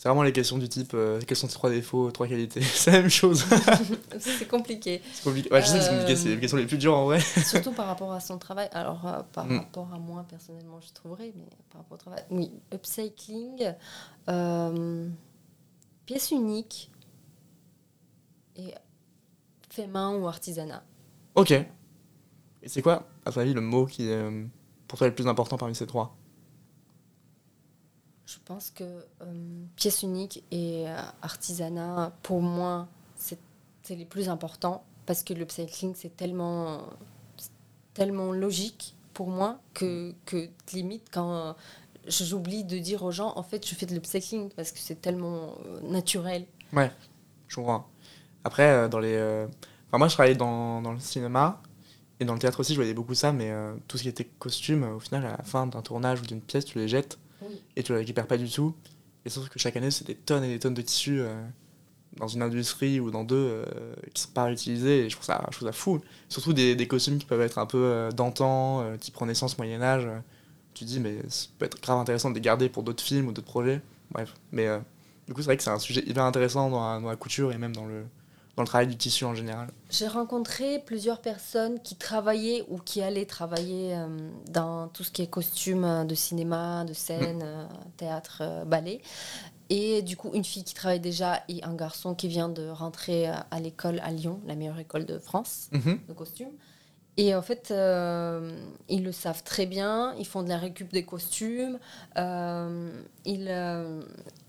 C'est 0.04 0.10
vraiment 0.10 0.24
les 0.24 0.34
questions 0.34 0.58
du 0.58 0.68
type 0.68 0.92
euh, 0.96 1.22
quels 1.26 1.38
sont 1.38 1.48
tes 1.48 1.54
trois 1.54 1.70
défauts, 1.70 2.12
trois 2.12 2.28
qualités? 2.28 2.60
C'est 2.76 2.92
la 2.92 3.00
même 3.04 3.10
chose. 3.10 3.46
c'est 4.20 4.50
compliqué. 4.50 5.02
c'est 5.14 5.24
compliqué. 5.24 5.50
Ouais, 5.50 5.62
je 5.62 5.68
sais 5.68 5.78
que 5.78 5.84
c'est 5.86 5.90
compliqué, 5.92 6.12
Euh, 6.12 6.16
c'est 6.18 6.30
les 6.36 6.40
questions 6.42 6.58
les 6.58 6.66
plus 6.66 6.78
dures 6.78 6.98
en 6.98 7.06
vrai. 7.06 7.22
Surtout 7.46 7.72
par 7.72 7.88
rapport 7.88 8.12
à 8.12 8.20
son 8.20 8.38
travail. 8.38 8.68
Alors, 8.74 9.08
euh, 9.08 9.22
par 9.32 9.46
Mm. 9.46 9.58
rapport 9.60 9.94
à 9.94 9.98
moi, 10.00 10.26
personnellement, 10.30 10.82
je 10.82 10.92
trouverais, 10.92 11.32
mais 11.38 11.46
par 11.72 11.80
rapport 11.84 11.96
au 11.96 11.98
travail. 11.98 12.22
Oui, 12.32 12.52
upcycling, 12.74 13.74
euh, 14.28 15.08
pièce 16.06 16.32
unique 16.32 16.92
et 18.58 18.74
fait 19.70 19.88
main 19.88 20.18
ou 20.18 20.28
artisanat. 20.28 20.84
Ok. 21.36 21.52
Et 21.52 21.66
c'est 22.66 22.82
quoi, 22.82 23.08
à 23.26 23.32
ton 23.32 23.40
avis, 23.40 23.54
le 23.54 23.62
mot 23.62 23.86
qui 23.86 24.10
est 24.10 24.30
pour 24.86 24.98
toi 24.98 25.08
le 25.08 25.16
plus 25.16 25.28
important 25.28 25.56
parmi 25.58 25.74
ces 25.76 25.88
trois? 25.88 26.14
Je 28.26 28.38
pense 28.46 28.72
que 28.72 28.84
euh, 28.84 29.66
pièce 29.76 30.04
unique 30.04 30.44
et 30.52 30.88
euh, 30.88 30.98
artisanat, 31.22 32.14
pour 32.24 32.42
moi, 32.42 32.88
c'est 33.16 33.38
les 33.90 34.06
plus 34.06 34.30
importants 34.30 34.86
parce 35.06 35.24
que 35.24 35.34
l'upcycling, 35.34 35.94
c'est 35.94 36.16
tellement, 36.16 36.84
tellement 37.94 38.32
logique 38.32 38.96
pour 39.14 39.28
moi 39.28 39.60
que, 39.74 40.14
que 40.26 40.48
limite, 40.72 41.04
quand 41.12 41.34
euh, 41.34 41.54
j'oublie 42.08 42.64
de 42.64 42.78
dire 42.78 43.04
aux 43.04 43.12
gens, 43.12 43.34
en 43.36 43.44
fait, 43.44 43.68
je 43.68 43.76
fais 43.76 43.86
de 43.86 43.94
l'upcycling 43.94 44.50
parce 44.52 44.72
que 44.72 44.80
c'est 44.80 45.02
tellement 45.02 45.56
naturel. 45.84 46.46
Je 47.50 47.56
comprends. 47.58 47.88
Après, 48.46 48.88
dans 48.88 49.00
les. 49.00 49.46
moi, 49.92 50.08
je 50.08 50.14
travaillais 50.14 50.36
dans, 50.36 50.82
dans 50.82 50.94
le 50.94 51.00
cinéma 51.00 51.62
et 52.22 52.26
dans 52.26 52.34
le 52.34 52.40
théâtre 52.40 52.62
aussi, 52.62 52.74
je 52.74 52.80
voyais 52.80 52.94
beaucoup 52.94 53.16
ça, 53.16 53.34
mais 53.34 53.54
tout 53.90 53.98
ce 53.98 54.04
qui 54.04 54.10
était 54.10 54.26
costume, 54.40 54.84
au 54.84 55.00
final, 55.00 55.26
à 55.26 55.38
la 55.38 55.44
fin 55.44 55.68
d'un 55.68 55.82
tournage 55.82 56.22
ou 56.22 56.26
d'une 56.26 56.42
pièce, 56.42 56.64
tu 56.64 56.80
les 56.80 56.88
jettes 56.88 57.20
Et 57.76 57.84
tu 57.84 57.92
les 57.92 58.00
récupères 58.00 58.28
pas 58.28 58.38
du 58.38 58.50
tout. 58.50 58.76
Et 59.26 59.30
sauf 59.30 59.50
que 59.50 59.60
chaque 59.60 59.78
année, 59.78 59.92
c'est 59.92 60.06
des 60.06 60.16
tonnes 60.16 60.44
et 60.44 60.50
des 60.50 60.60
tonnes 60.60 60.74
de 60.74 60.82
tissus 60.82 61.22
euh, 61.22 61.34
dans 62.18 62.28
une 62.28 62.42
industrie 62.42 63.00
ou 63.00 63.12
dans 63.12 63.24
deux 63.24 63.36
euh, 63.36 63.66
qui 64.14 64.22
sont 64.22 64.32
pas 64.32 64.46
réutilisés. 64.46 65.06
Et 65.06 65.10
je 65.10 65.16
trouve 65.16 65.26
ça, 65.26 65.44
je 65.52 65.58
trouve 65.58 65.68
ça 65.68 65.74
fou. 65.74 66.02
Surtout 66.30 66.54
des, 66.54 66.88
costumes 66.88 67.18
qui 67.18 67.26
peuvent 67.26 67.42
être 67.42 67.58
un 67.58 67.66
peu 67.66 67.84
euh, 67.84 68.12
d'antan, 68.12 68.82
euh, 68.82 68.98
type 68.98 69.16
Renaissance, 69.16 69.58
Moyen-Âge. 69.58 70.08
tu 70.74 70.86
te 70.86 70.90
dis, 70.90 71.00
mais 71.00 71.18
ça 71.28 71.48
peut 71.58 71.66
être 71.66 71.82
grave 71.82 72.00
intéressant 72.00 72.30
de 72.30 72.36
les 72.36 72.42
garder 72.42 72.70
pour 72.70 72.84
d'autres 72.84 73.04
films 73.04 73.28
ou 73.28 73.32
d'autres 73.32 73.48
projets. 73.48 73.82
Bref. 74.12 74.34
Mais 74.52 74.68
du 75.28 75.34
coup, 75.34 75.42
c'est 75.42 75.48
vrai 75.48 75.58
que 75.58 75.64
c'est 75.64 75.72
un 75.72 75.80
sujet 75.80 76.04
hyper 76.06 76.24
intéressant 76.24 76.70
dans 76.70 77.10
la 77.10 77.16
couture 77.16 77.52
et 77.52 77.58
même 77.58 77.76
dans 77.76 77.86
le, 77.86 78.04
dans 78.56 78.62
le 78.64 78.68
travail 78.68 78.88
du 78.88 78.96
tissu 78.98 79.26
en 79.26 79.34
général. 79.34 79.70
J'ai 79.90 80.08
rencontré 80.08 80.80
plusieurs 80.80 81.22
personnes 81.22 81.80
qui 81.82 81.96
travaillaient 81.96 82.64
ou 82.70 82.78
qui 82.78 83.02
allaient 83.02 83.26
travailler 83.26 83.96
euh, 83.96 84.08
dans 84.52 84.88
tout 84.90 85.04
ce 85.04 85.12
qui 85.12 85.22
est 85.24 85.28
costume 85.28 85.84
euh, 85.84 86.04
de 86.04 86.14
cinéma, 86.16 86.86
de 86.86 86.94
scène, 86.94 87.42
euh, 87.44 87.66
théâtre, 87.98 88.64
ballet. 88.68 89.02
Et 89.70 90.02
du 90.04 90.16
coup, 90.18 90.30
une 90.34 90.44
fille 90.44 90.64
qui 90.64 90.76
travaille 90.76 91.00
déjà 91.00 91.42
et 91.50 91.64
un 91.64 91.74
garçon 91.74 92.14
qui 92.14 92.28
vient 92.28 92.50
de 92.50 92.68
rentrer 92.70 93.28
à 93.28 93.60
l'école 93.60 94.00
à 94.04 94.12
Lyon, 94.12 94.40
la 94.46 94.56
meilleure 94.56 94.78
école 94.78 95.06
de 95.06 95.18
France 95.18 95.70
Mhm. 95.72 96.00
de 96.08 96.14
costume. 96.14 96.50
Et 97.18 97.36
en 97.36 97.44
fait, 97.44 97.70
euh, 97.70 98.60
ils 98.90 99.04
le 99.04 99.12
savent 99.12 99.44
très 99.44 99.68
bien, 99.68 100.16
ils 100.18 100.26
font 100.26 100.42
de 100.42 100.50
la 100.50 100.58
récup 100.58 100.92
des 100.92 101.04
costumes, 101.04 101.78
euh, 102.18 102.92
ils 103.24 103.48
euh, 103.50 104.02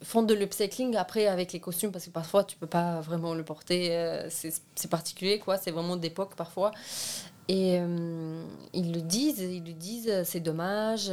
font 0.03 0.23
de 0.23 0.33
l'upcycling 0.33 0.97
après 0.97 1.27
avec 1.27 1.53
les 1.53 1.61
costumes 1.61 1.93
parce 1.93 2.07
que 2.07 2.11
parfois 2.11 2.43
tu 2.43 2.57
peux 2.57 2.67
pas 2.67 3.03
vraiment 3.03 3.35
le 3.35 3.45
porter, 3.45 4.27
c'est 4.31 4.89
particulier 4.89 5.39
quoi, 5.39 5.59
c'est 5.59 5.73
vraiment 5.73 5.97
d'époque 5.97 6.37
parfois. 6.37 6.71
Et 7.49 7.75
ils 8.73 8.93
le 8.93 9.03
disent, 9.03 9.41
ils 9.41 9.65
le 9.65 9.75
disent, 9.75 10.23
c'est 10.25 10.41
dommage 10.41 11.11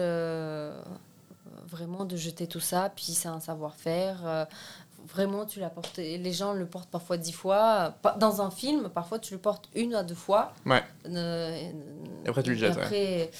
vraiment 1.67 2.05
de 2.05 2.15
jeter 2.15 2.47
tout 2.47 2.61
ça, 2.61 2.91
puis 2.95 3.11
c'est 3.11 3.27
un 3.27 3.41
savoir-faire. 3.41 4.47
Vraiment, 5.13 5.45
tu 5.45 5.59
l'as 5.59 5.69
porté. 5.69 6.17
Les 6.17 6.31
gens 6.33 6.53
le 6.53 6.65
portent 6.65 6.89
parfois 6.89 7.17
dix 7.17 7.33
fois. 7.33 7.95
Dans 8.17 8.41
un 8.41 8.49
film, 8.51 8.89
parfois 8.89 9.19
tu 9.19 9.33
le 9.33 9.39
portes 9.39 9.69
une 9.75 9.93
à 9.95 10.03
deux 10.03 10.15
fois. 10.15 10.53
Ouais. 10.65 10.81
Euh, 11.07 11.69
Et 12.25 12.29
après, 12.29 12.43
tu 12.43 12.51
le 12.51 12.55
et 12.55 12.59
jettes, 12.59 12.77
ouais. 12.91 13.31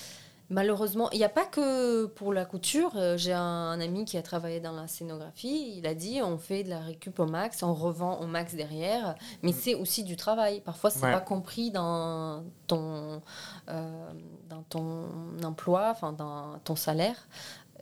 Malheureusement, 0.49 1.09
il 1.11 1.17
n'y 1.17 1.23
a 1.23 1.29
pas 1.29 1.45
que 1.45 2.07
pour 2.07 2.33
la 2.33 2.43
couture. 2.43 2.91
Euh, 2.97 3.15
J'ai 3.15 3.31
un, 3.31 3.39
un 3.41 3.79
ami 3.79 4.03
qui 4.03 4.17
a 4.17 4.21
travaillé 4.21 4.59
dans 4.59 4.73
la 4.73 4.85
scénographie. 4.85 5.75
Il 5.77 5.87
a 5.87 5.93
dit 5.93 6.21
on 6.21 6.37
fait 6.37 6.63
de 6.65 6.69
la 6.69 6.79
récup 6.81 7.17
au 7.19 7.25
max, 7.25 7.63
on 7.63 7.73
revend 7.73 8.19
au 8.19 8.27
max 8.27 8.53
derrière. 8.53 9.15
Mais 9.43 9.53
c'est 9.53 9.75
aussi 9.75 10.03
du 10.03 10.17
travail. 10.17 10.59
Parfois, 10.59 10.89
c'est 10.89 10.99
Mm. 10.99 11.03
Ouais. 11.05 11.11
pas 11.13 11.21
compris 11.21 11.71
dans 11.71 12.43
ton, 12.67 13.21
euh, 13.69 14.09
dans 14.49 14.63
ton 14.63 15.05
emploi, 15.41 15.87
enfin 15.91 16.11
dans 16.11 16.59
ton 16.65 16.75
salaire, 16.75 17.15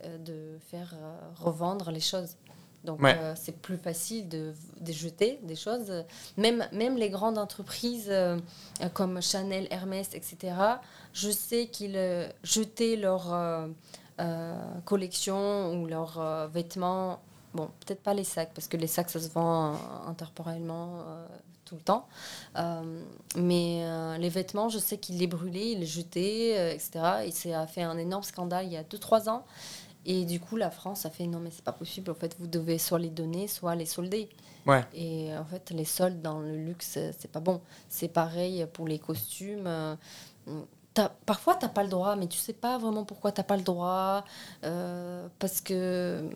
euh, 0.04 0.16
de 0.18 0.56
faire 0.70 0.94
euh, 0.94 1.16
revendre 1.40 1.90
les 1.90 1.98
choses. 1.98 2.36
Donc, 2.84 3.02
Ouais. 3.02 3.16
euh, 3.18 3.34
c'est 3.36 3.56
plus 3.60 3.76
facile 3.76 4.28
de, 4.28 4.54
de 4.80 4.92
jeter 4.92 5.38
des 5.42 5.56
choses. 5.56 5.92
Même, 6.36 6.66
même 6.72 6.96
les 6.96 7.10
grandes 7.10 7.36
entreprises 7.36 8.08
euh, 8.08 8.38
comme 8.94 9.20
Chanel, 9.20 9.66
Hermès, 9.70 10.14
etc., 10.14 10.54
je 11.12 11.30
sais 11.30 11.66
qu'ils 11.66 11.96
euh, 11.96 12.28
jetaient 12.42 12.96
leurs 12.96 13.34
collections 14.84 15.72
ou 15.74 15.86
leurs 15.86 16.48
vêtements. 16.48 17.20
Bon, 17.54 17.70
peut-être 17.80 18.02
pas 18.02 18.14
les 18.14 18.24
sacs, 18.24 18.52
parce 18.54 18.68
que 18.68 18.76
les 18.76 18.86
sacs, 18.86 19.10
ça 19.10 19.18
se 19.20 19.28
vend 19.30 19.76
intemporellement 20.06 21.04
tout 21.64 21.74
le 21.76 21.80
temps. 21.80 22.06
Mais 23.36 23.82
les 24.18 24.28
vêtements, 24.28 24.68
je 24.68 24.78
sais 24.78 24.98
qu'ils 24.98 25.16
les 25.18 25.26
brûlaient, 25.26 25.70
ils 25.72 25.80
les 25.80 25.86
jetaient, 25.86 26.74
etc. 26.74 26.90
Et 27.24 27.30
ça 27.30 27.62
a 27.62 27.66
fait 27.66 27.82
un 27.82 27.96
énorme 27.96 28.22
scandale 28.22 28.66
il 28.66 28.72
y 28.72 28.76
a 28.76 28.82
2-3 28.82 29.30
ans. 29.30 29.44
Et 30.06 30.24
du 30.24 30.40
coup, 30.40 30.56
la 30.56 30.70
France 30.70 31.04
a 31.06 31.10
fait 31.10 31.26
non, 31.26 31.40
mais 31.40 31.50
c'est 31.50 31.64
pas 31.64 31.72
possible. 31.72 32.10
En 32.10 32.14
fait, 32.14 32.34
vous 32.38 32.46
devez 32.46 32.78
soit 32.78 32.98
les 32.98 33.10
donner, 33.10 33.48
soit 33.48 33.74
les 33.74 33.86
solder. 33.86 34.28
Ouais. 34.66 34.84
Et 34.94 35.30
en 35.36 35.44
fait, 35.44 35.70
les 35.70 35.84
soldes 35.84 36.22
dans 36.22 36.40
le 36.40 36.56
luxe, 36.56 36.94
euh, 36.96 37.10
c'est 37.18 37.30
pas 37.30 37.40
bon. 37.40 37.60
C'est 37.88 38.08
pareil 38.08 38.66
pour 38.72 38.88
les 38.88 38.98
costumes. 38.98 39.66
euh, 39.66 39.94
t'as- 40.94 41.12
parfois, 41.26 41.54
tu 41.56 41.64
n'as 41.64 41.70
pas 41.70 41.82
le 41.82 41.88
droit, 41.88 42.16
mais 42.16 42.26
tu 42.28 42.38
sais 42.38 42.52
pas 42.52 42.78
vraiment 42.78 43.04
pourquoi 43.04 43.30
tu 43.32 43.40
n'as 43.40 43.44
pas 43.44 43.56
le 43.56 43.62
droit. 43.62 44.24
euh, 44.64 45.28
parce 45.38 45.60
que. 45.60 46.28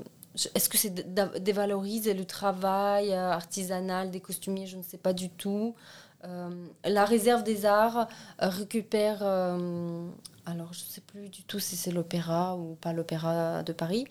Est-ce 0.57 0.69
que 0.69 0.77
c'est 0.77 0.93
dévaloriser 1.41 2.13
le 2.13 2.25
travail 2.25 3.13
euh, 3.13 3.31
artisanal 3.31 4.11
des 4.11 4.19
costumiers 4.19 4.67
Je 4.67 4.77
ne 4.77 4.83
sais 4.83 4.99
pas 4.99 5.13
du 5.13 5.31
tout. 5.31 5.77
Euh, 6.25 6.51
la 6.85 7.05
réserve 7.05 7.43
des 7.43 7.67
arts 7.67 8.09
euh, 8.43 8.49
récupère. 8.49 9.19
euh, 9.23 10.09
alors, 10.47 10.73
je 10.73 10.81
ne 10.81 10.91
sais 10.91 11.01
plus 11.01 11.29
du 11.29 11.43
tout 11.43 11.59
si 11.59 11.77
c'est 11.77 11.91
l'opéra 11.91 12.57
ou 12.57 12.75
pas 12.75 12.93
l'opéra 12.93 13.63
de 13.63 13.73
Paris, 13.73 14.07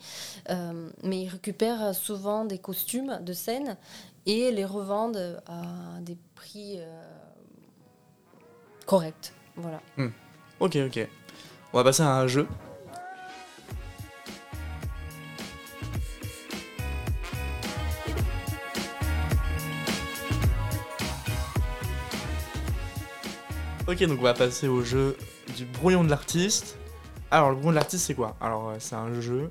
mais 1.04 1.22
ils 1.22 1.28
récupèrent 1.28 1.94
souvent 1.94 2.44
des 2.44 2.58
costumes 2.58 3.20
de 3.22 3.32
scène 3.32 3.76
et 4.26 4.50
les 4.50 4.64
revendent 4.64 5.40
à 5.46 6.00
des 6.00 6.18
prix 6.34 6.80
corrects. 8.84 9.32
Voilà. 9.54 9.80
Ok, 10.58 10.74
ok. 10.74 11.08
On 11.72 11.76
va 11.76 11.84
passer 11.84 12.02
à 12.02 12.16
un 12.16 12.26
jeu. 12.26 12.48
Ok, 23.86 24.02
donc 24.04 24.18
on 24.18 24.22
va 24.22 24.32
passer 24.32 24.66
au 24.66 24.82
jeu 24.82 25.14
du 25.58 25.66
brouillon 25.66 26.04
de 26.04 26.08
l'artiste. 26.08 26.78
Alors, 27.30 27.50
le 27.50 27.56
brouillon 27.56 27.72
de 27.72 27.76
l'artiste, 27.76 28.06
c'est 28.06 28.14
quoi? 28.14 28.34
Alors, 28.40 28.70
euh, 28.70 28.76
c'est 28.78 28.94
un 28.94 29.20
jeu 29.20 29.50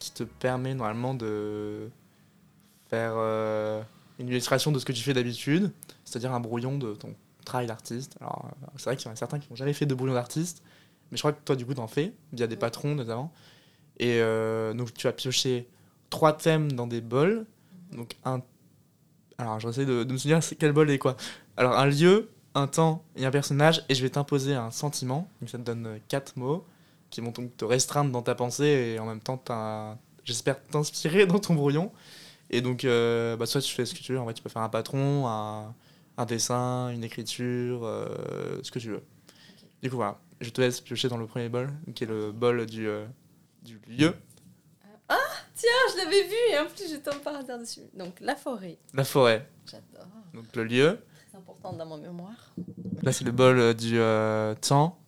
qui 0.00 0.10
te 0.10 0.24
permet 0.24 0.74
normalement 0.74 1.14
de 1.14 1.88
faire 2.90 3.12
euh, 3.14 3.80
une 4.18 4.26
illustration 4.26 4.72
de 4.72 4.80
ce 4.80 4.84
que 4.84 4.90
tu 4.90 5.04
fais 5.04 5.12
d'habitude, 5.12 5.70
c'est-à-dire 6.04 6.32
un 6.32 6.40
brouillon 6.40 6.76
de 6.76 6.94
ton 6.94 7.14
travail 7.44 7.68
d'artiste. 7.68 8.16
Alors, 8.20 8.46
euh, 8.46 8.66
c'est 8.78 8.86
vrai 8.86 8.96
qu'il 8.96 9.06
y 9.06 9.10
en 9.10 9.12
a 9.12 9.16
certains 9.16 9.38
qui 9.38 9.48
n'ont 9.48 9.56
jamais 9.56 9.72
fait 9.72 9.86
de 9.86 9.94
brouillon 9.94 10.14
d'artiste, 10.14 10.60
mais 11.12 11.16
je 11.16 11.22
crois 11.22 11.32
que 11.32 11.40
toi, 11.44 11.54
du 11.54 11.64
coup, 11.64 11.74
t'en 11.74 11.86
fais, 11.86 12.12
via 12.32 12.48
des 12.48 12.56
patrons 12.56 12.96
notamment. 12.96 13.32
Et 14.00 14.18
euh, 14.20 14.74
donc, 14.74 14.92
tu 14.92 15.06
as 15.06 15.12
pioché 15.12 15.68
trois 16.10 16.36
thèmes 16.36 16.72
dans 16.72 16.88
des 16.88 17.00
bols. 17.00 17.46
Donc, 17.92 18.16
un. 18.24 18.42
Alors, 19.38 19.60
j'essaie 19.60 19.86
de, 19.86 20.02
de 20.02 20.12
me 20.12 20.18
souvenir 20.18 20.40
quel 20.58 20.72
bol 20.72 20.90
est 20.90 20.98
quoi? 20.98 21.16
Alors, 21.56 21.78
un 21.78 21.86
lieu, 21.86 22.28
un 22.58 22.66
temps 22.66 23.02
et 23.16 23.24
un 23.24 23.30
personnage, 23.30 23.84
et 23.88 23.94
je 23.94 24.02
vais 24.02 24.10
t'imposer 24.10 24.54
un 24.54 24.70
sentiment. 24.70 25.28
Donc, 25.40 25.50
ça 25.50 25.58
te 25.58 25.62
donne 25.62 25.86
euh, 25.86 25.98
quatre 26.08 26.36
mots 26.36 26.64
qui 27.10 27.20
vont 27.20 27.30
donc 27.30 27.56
te 27.56 27.64
restreindre 27.64 28.10
dans 28.10 28.22
ta 28.22 28.34
pensée 28.34 28.92
et 28.94 28.98
en 28.98 29.06
même 29.06 29.20
temps, 29.20 29.42
j'espère 30.24 30.62
t'inspirer 30.66 31.26
dans 31.26 31.38
ton 31.38 31.54
brouillon. 31.54 31.90
Et 32.50 32.60
donc, 32.60 32.84
euh, 32.84 33.36
bah, 33.36 33.46
soit 33.46 33.60
tu 33.60 33.74
fais 33.74 33.84
ce 33.86 33.94
que 33.94 34.00
tu 34.00 34.12
veux. 34.12 34.18
En 34.18 34.26
fait, 34.26 34.34
tu 34.34 34.42
peux 34.42 34.48
faire 34.50 34.62
un 34.62 34.68
patron, 34.68 35.26
un, 35.26 35.74
un 36.16 36.26
dessin, 36.26 36.90
une 36.90 37.04
écriture, 37.04 37.84
euh, 37.84 38.60
ce 38.62 38.70
que 38.70 38.78
tu 38.78 38.90
veux. 38.90 39.02
Du 39.82 39.90
coup, 39.90 39.96
voilà. 39.96 40.18
Je 40.40 40.50
te 40.50 40.60
laisse 40.60 40.80
piocher 40.80 41.08
dans 41.08 41.16
le 41.16 41.26
premier 41.26 41.48
bol, 41.48 41.72
qui 41.94 42.04
est 42.04 42.06
le 42.06 42.30
bol 42.30 42.64
du, 42.66 42.86
euh, 42.88 43.06
du 43.62 43.80
lieu, 43.88 44.14
Tiens, 45.58 45.70
je 45.92 45.96
l'avais 45.96 46.22
vu 46.22 46.36
et 46.52 46.58
en 46.60 46.66
plus 46.66 46.88
je 46.88 46.96
tombe 46.98 47.20
par 47.20 47.34
hasard 47.34 47.58
dessus. 47.58 47.80
Donc 47.92 48.20
la 48.20 48.36
forêt, 48.36 48.78
la 48.94 49.02
forêt. 49.02 49.48
j'adore. 49.68 50.06
Donc, 50.32 50.44
le 50.54 50.62
lieu. 50.62 50.98
C'est 51.38 51.42
important 51.52 51.72
dans 51.72 51.86
mon 51.86 51.98
mémoire. 51.98 52.52
Là, 53.02 53.12
c'est 53.12 53.24
le 53.24 53.30
bol 53.30 53.58
euh, 53.58 53.74
du 53.74 53.98
euh, 53.98 54.54
temps. 54.56 54.98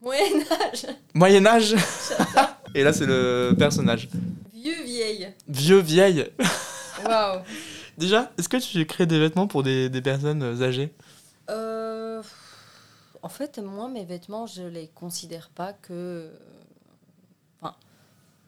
Moyen 0.00 0.40
Âge, 0.50 0.86
Moyen-Âge. 1.14 1.74
et 2.74 2.82
là, 2.84 2.92
c'est 2.92 3.06
le 3.06 3.54
personnage. 3.58 4.08
vieux 4.54 4.82
vieille. 4.84 5.32
Vieux, 5.48 5.78
vieille. 5.78 6.30
Waouh. 7.04 7.40
Déjà, 7.98 8.30
est-ce 8.38 8.48
que 8.48 8.56
tu 8.56 8.86
crées 8.86 9.06
des 9.06 9.18
vêtements 9.18 9.46
pour 9.46 9.62
des, 9.62 9.88
des 9.90 10.00
personnes 10.00 10.42
euh, 10.42 10.62
âgées? 10.62 10.94
Euh, 11.50 12.22
en 13.22 13.28
fait, 13.28 13.58
moi, 13.58 13.88
mes 13.88 14.04
vêtements, 14.04 14.46
je 14.46 14.62
les 14.62 14.88
considère 14.88 15.50
pas 15.50 15.72
que. 15.72 16.30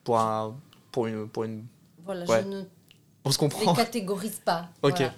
pour, 0.04 0.18
un, 0.18 0.56
pour, 0.92 1.06
une, 1.06 1.28
pour, 1.28 1.44
une, 1.44 1.64
Voilà, 2.04 2.24
Ouais. 2.26 2.42
je 2.42 2.48
ne 2.48 2.62
pour 3.22 3.32
se 3.32 3.38
les 3.38 3.48
comprendre 3.48 3.76
catégorise 3.76 4.40
pas. 4.44 4.68
Ok. 4.82 4.98
Voilà. 4.98 5.12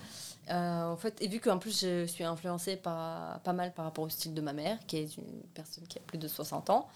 Euh, 0.50 0.82
en 0.84 0.96
fait, 0.96 1.16
et 1.22 1.28
vu 1.28 1.40
qu'en 1.40 1.58
plus 1.58 1.80
je 1.80 2.04
suis 2.06 2.24
influencée 2.24 2.76
par, 2.76 3.40
pas 3.40 3.52
mal 3.54 3.72
par 3.72 3.86
rapport 3.86 4.04
au 4.04 4.08
style 4.10 4.34
de 4.34 4.40
ma 4.42 4.52
mère, 4.52 4.78
qui 4.86 4.98
est 4.98 5.16
une 5.16 5.40
personne 5.54 5.86
qui 5.86 5.98
a 5.98 6.02
plus 6.02 6.18
de 6.18 6.28
60 6.28 6.68
ans, 6.70 6.88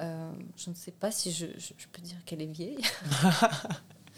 euh, 0.00 0.30
je 0.56 0.70
ne 0.70 0.74
sais 0.74 0.92
pas 0.92 1.10
si 1.10 1.30
je, 1.32 1.46
je- 1.58 1.74
je 1.76 1.86
peux 1.92 2.00
dire 2.00 2.16
qu'elle 2.24 2.40
est 2.42 2.46
vieille. 2.46 2.78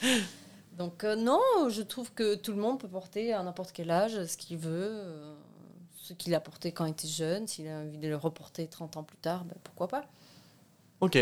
Donc 0.78 1.02
euh, 1.02 1.16
non, 1.16 1.40
je 1.68 1.82
trouve 1.82 2.12
que 2.12 2.36
tout 2.36 2.52
le 2.52 2.60
monde 2.60 2.78
peut 2.78 2.88
porter 2.88 3.32
à 3.32 3.42
n'importe 3.42 3.72
quel 3.72 3.90
âge 3.90 4.24
ce 4.26 4.36
qu'il 4.36 4.58
veut, 4.58 5.34
ce 5.96 6.12
qu'il 6.14 6.34
a 6.34 6.40
porté 6.40 6.70
quand 6.70 6.84
il 6.86 6.92
était 6.92 7.08
jeune, 7.08 7.48
s'il 7.48 7.66
a 7.68 7.80
envie 7.80 7.98
de 7.98 8.08
le 8.08 8.16
reporter 8.16 8.68
30 8.68 8.96
ans 8.96 9.02
plus 9.02 9.18
tard, 9.18 9.44
ben, 9.44 9.56
pourquoi 9.64 9.88
pas. 9.88 10.04
Ok. 11.00 11.18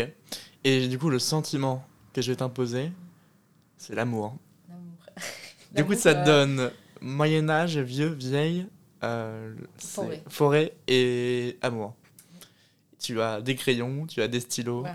Et 0.63 0.87
du 0.87 0.99
coup, 0.99 1.09
le 1.09 1.19
sentiment 1.19 1.83
que 2.13 2.21
je 2.21 2.31
vais 2.31 2.35
t'imposer, 2.37 2.91
c'est 3.77 3.95
l'amour. 3.95 4.35
L'amour. 4.69 4.97
Du 5.71 5.85
coup, 5.85 5.95
ça 5.95 6.13
te 6.13 6.29
euh, 6.29 6.69
donne 7.01 7.09
Moyen-Âge, 7.09 7.77
vieux, 7.77 8.07
vieille, 8.09 8.67
euh, 9.03 9.53
Forêt. 9.77 10.23
forêt 10.27 10.73
et 10.87 11.57
amour. 11.61 11.93
Tu 12.99 13.21
as 13.21 13.41
des 13.41 13.55
crayons, 13.55 14.05
tu 14.07 14.21
as 14.21 14.27
des 14.27 14.39
stylos, 14.39 14.85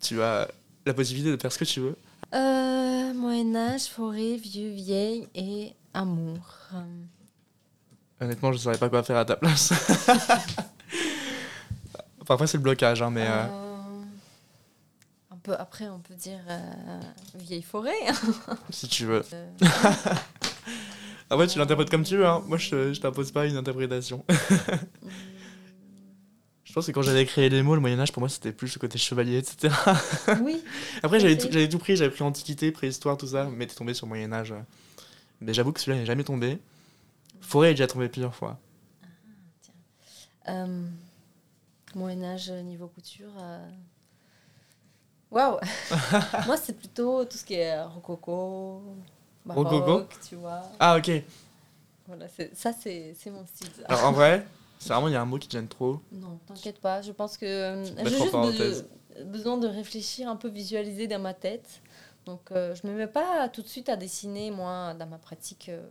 tu 0.00 0.20
as 0.22 0.48
la 0.84 0.94
possibilité 0.94 1.34
de 1.36 1.40
faire 1.40 1.52
ce 1.52 1.58
que 1.58 1.64
tu 1.64 1.80
veux. 1.80 1.96
Euh, 2.34 3.12
Moyen-Âge, 3.14 3.86
forêt, 3.86 4.36
vieux, 4.36 4.70
vieille 4.70 5.28
et 5.34 5.72
amour. 5.94 6.40
Honnêtement, 8.20 8.52
je 8.52 8.58
ne 8.58 8.62
saurais 8.62 8.78
pas 8.78 8.88
quoi 8.88 9.02
faire 9.02 9.16
à 9.18 9.24
ta 9.24 9.36
place. 9.36 9.72
Parfois, 12.26 12.46
c'est 12.46 12.56
le 12.56 12.62
blocage, 12.62 13.02
hein, 13.02 13.10
mais. 13.10 13.26
euh, 13.26 13.44
Euh, 13.44 14.02
un 15.30 15.36
peu 15.36 15.54
après, 15.54 15.88
on 15.88 16.00
peut 16.00 16.14
dire 16.14 16.40
euh, 16.48 17.00
vieille 17.36 17.62
forêt. 17.62 17.92
Si 18.70 18.88
tu 18.88 19.04
veux. 19.06 19.24
Ah 21.30 21.36
ouais, 21.36 21.46
tu 21.46 21.58
l'interprètes 21.58 21.90
comme 21.90 22.04
tu 22.04 22.16
veux. 22.16 22.26
Hein. 22.26 22.42
Moi, 22.46 22.58
je, 22.58 22.92
je 22.92 23.00
t'impose 23.00 23.32
pas 23.32 23.46
une 23.46 23.56
interprétation. 23.56 24.24
je 26.64 26.72
pense 26.72 26.86
que 26.86 26.92
quand 26.92 27.02
j'avais 27.02 27.24
créé 27.26 27.48
les 27.48 27.62
mots, 27.62 27.74
le 27.74 27.80
Moyen-Âge, 27.80 28.12
pour 28.12 28.20
moi, 28.20 28.28
c'était 28.28 28.52
plus 28.52 28.74
le 28.74 28.80
côté 28.80 28.98
chevalier, 28.98 29.38
etc. 29.38 29.74
oui, 30.42 30.62
Après, 31.02 31.20
j'avais 31.20 31.34
fait. 31.34 31.38
tout, 31.38 31.48
j'avais 31.50 31.68
tout 31.68 31.78
pris. 31.78 31.96
J'avais 31.96 32.10
pris 32.10 32.22
Antiquité, 32.24 32.70
Préhistoire, 32.72 33.16
tout 33.16 33.28
ça. 33.28 33.48
Mais 33.56 33.66
t'es 33.66 33.74
tombé 33.74 33.94
sur 33.94 34.06
Moyen-Âge. 34.06 34.54
Mais 35.40 35.54
j'avoue 35.54 35.72
que 35.72 35.80
celui-là 35.80 36.00
n'est 36.00 36.06
jamais 36.06 36.24
tombé. 36.24 36.58
Forêt 37.40 37.70
est 37.70 37.74
déjà 37.74 37.86
tombé 37.86 38.08
plusieurs 38.08 38.34
fois. 38.34 38.58
euh, 40.48 40.84
Moyen-Âge, 41.94 42.50
niveau 42.50 42.88
couture. 42.88 43.30
euh, 43.40 43.68
Waouh 45.30 45.58
Moi, 46.46 46.56
c'est 46.56 46.76
plutôt 46.78 47.24
tout 47.24 47.36
ce 47.36 47.44
qui 47.44 47.54
est 47.54 47.82
rococo, 47.82 48.82
baroque, 49.54 49.86
Rococo 49.86 50.08
tu 50.28 50.34
vois. 50.36 50.62
Ah, 50.80 50.96
ok. 50.98 51.10
Voilà, 52.06 52.26
ça, 52.54 52.72
c'est 52.72 53.14
c'est 53.18 53.30
mon 53.30 53.44
style. 53.46 53.68
Alors, 53.86 54.04
en 54.04 54.12
vrai, 54.12 54.46
c'est 54.78 54.90
vraiment, 54.90 55.08
il 55.08 55.12
y 55.12 55.16
a 55.16 55.22
un 55.22 55.26
mot 55.26 55.38
qui 55.38 55.48
te 55.48 55.52
gêne 55.52 55.68
trop. 55.68 56.00
Non, 56.12 56.38
t'inquiète 56.46 56.80
pas. 56.80 57.02
Je 57.02 57.12
pense 57.12 57.36
que 57.36 57.46
euh, 57.46 57.84
j'ai 57.84 58.04
juste 58.10 58.32
be- 58.34 59.24
besoin 59.24 59.56
de 59.58 59.66
réfléchir, 59.66 60.28
un 60.28 60.36
peu 60.36 60.48
visualiser 60.48 61.06
dans 61.08 61.18
ma 61.20 61.34
tête. 61.34 61.80
Donc, 62.26 62.50
euh, 62.52 62.74
je 62.74 62.86
me 62.86 62.92
mets 62.94 63.06
pas 63.06 63.48
tout 63.48 63.62
de 63.62 63.68
suite 63.68 63.88
à 63.88 63.96
dessiner, 63.96 64.50
moi, 64.50 64.94
dans 64.94 65.06
ma 65.06 65.18
pratique 65.18 65.68
euh, 65.68 65.86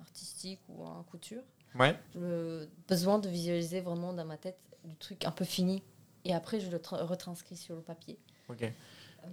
artistique 0.00 0.60
ou 0.68 0.84
en 0.84 1.02
couture. 1.04 1.42
Ouais. 1.78 1.96
J'ai 2.14 2.68
besoin 2.88 3.18
de 3.18 3.28
visualiser 3.28 3.80
vraiment 3.80 4.12
dans 4.12 4.24
ma 4.24 4.36
tête 4.36 4.58
du 4.84 4.96
truc 4.96 5.24
un 5.24 5.30
peu 5.30 5.44
fini. 5.44 5.82
Et 6.24 6.34
après, 6.34 6.60
je 6.60 6.70
le 6.70 6.78
tra- 6.78 7.02
retranscris 7.02 7.56
sur 7.56 7.74
le 7.76 7.80
papier. 7.82 8.18
Ok. 8.48 8.62
Euh, 8.62 9.26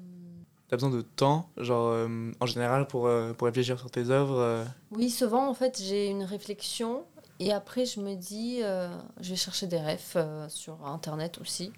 T'as 0.69 0.75
besoin 0.75 0.89
de 0.89 1.01
temps, 1.01 1.49
genre, 1.57 1.91
euh, 1.93 2.31
en 2.41 2.45
général, 2.45 2.87
pour, 2.87 3.07
euh, 3.07 3.33
pour 3.33 3.45
réfléchir 3.47 3.79
sur 3.79 3.89
tes 3.89 4.09
œuvres. 4.09 4.37
euh, 4.39 4.65
Oui, 4.91 5.09
souvent, 5.09 5.47
en 5.49 5.53
fait, 5.53 5.81
j'ai 5.81 6.07
une 6.07 6.23
réflexion 6.23 7.05
et 7.39 7.53
après, 7.53 7.85
je 7.85 7.99
me 8.01 8.15
dis, 8.15 8.59
je 8.59 9.29
vais 9.29 9.35
chercher 9.35 9.67
des 9.67 9.79
refs 9.79 10.17
sur 10.49 10.85
Internet 10.85 11.37
aussi 11.39 11.71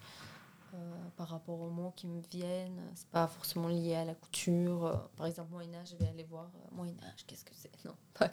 par 1.17 1.27
rapport 1.27 1.59
aux 1.59 1.69
mots 1.69 1.91
qui 1.97 2.07
me 2.07 2.21
viennent. 2.31 2.81
C'est 2.95 3.09
pas 3.09 3.27
forcément 3.27 3.67
lié 3.67 3.95
à 3.95 4.05
la 4.05 4.13
couture. 4.15 5.09
Par 5.17 5.25
exemple, 5.27 5.49
Moyen-Âge, 5.51 5.89
je 5.91 5.97
vais 6.03 6.09
aller 6.09 6.23
voir 6.23 6.49
Moyen-Âge, 6.71 7.25
qu'est-ce 7.27 7.43
que 7.43 7.51
c'est? 7.53 7.69
Non. 7.85 7.93
pas- 8.17 8.29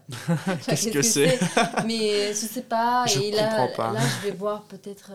Qu'est-ce 0.66 0.88
que 0.90 1.02
c'est? 1.02 1.38
Mais 1.84 2.28
je 2.28 2.46
sais 2.46 2.62
pas. 2.62 3.06
Je 3.08 3.18
et 3.20 3.32
là, 3.32 3.48
comprends 3.48 3.76
pas. 3.76 3.92
là, 3.92 4.00
je 4.00 4.28
vais 4.28 4.36
voir 4.36 4.62
peut-être 4.62 5.10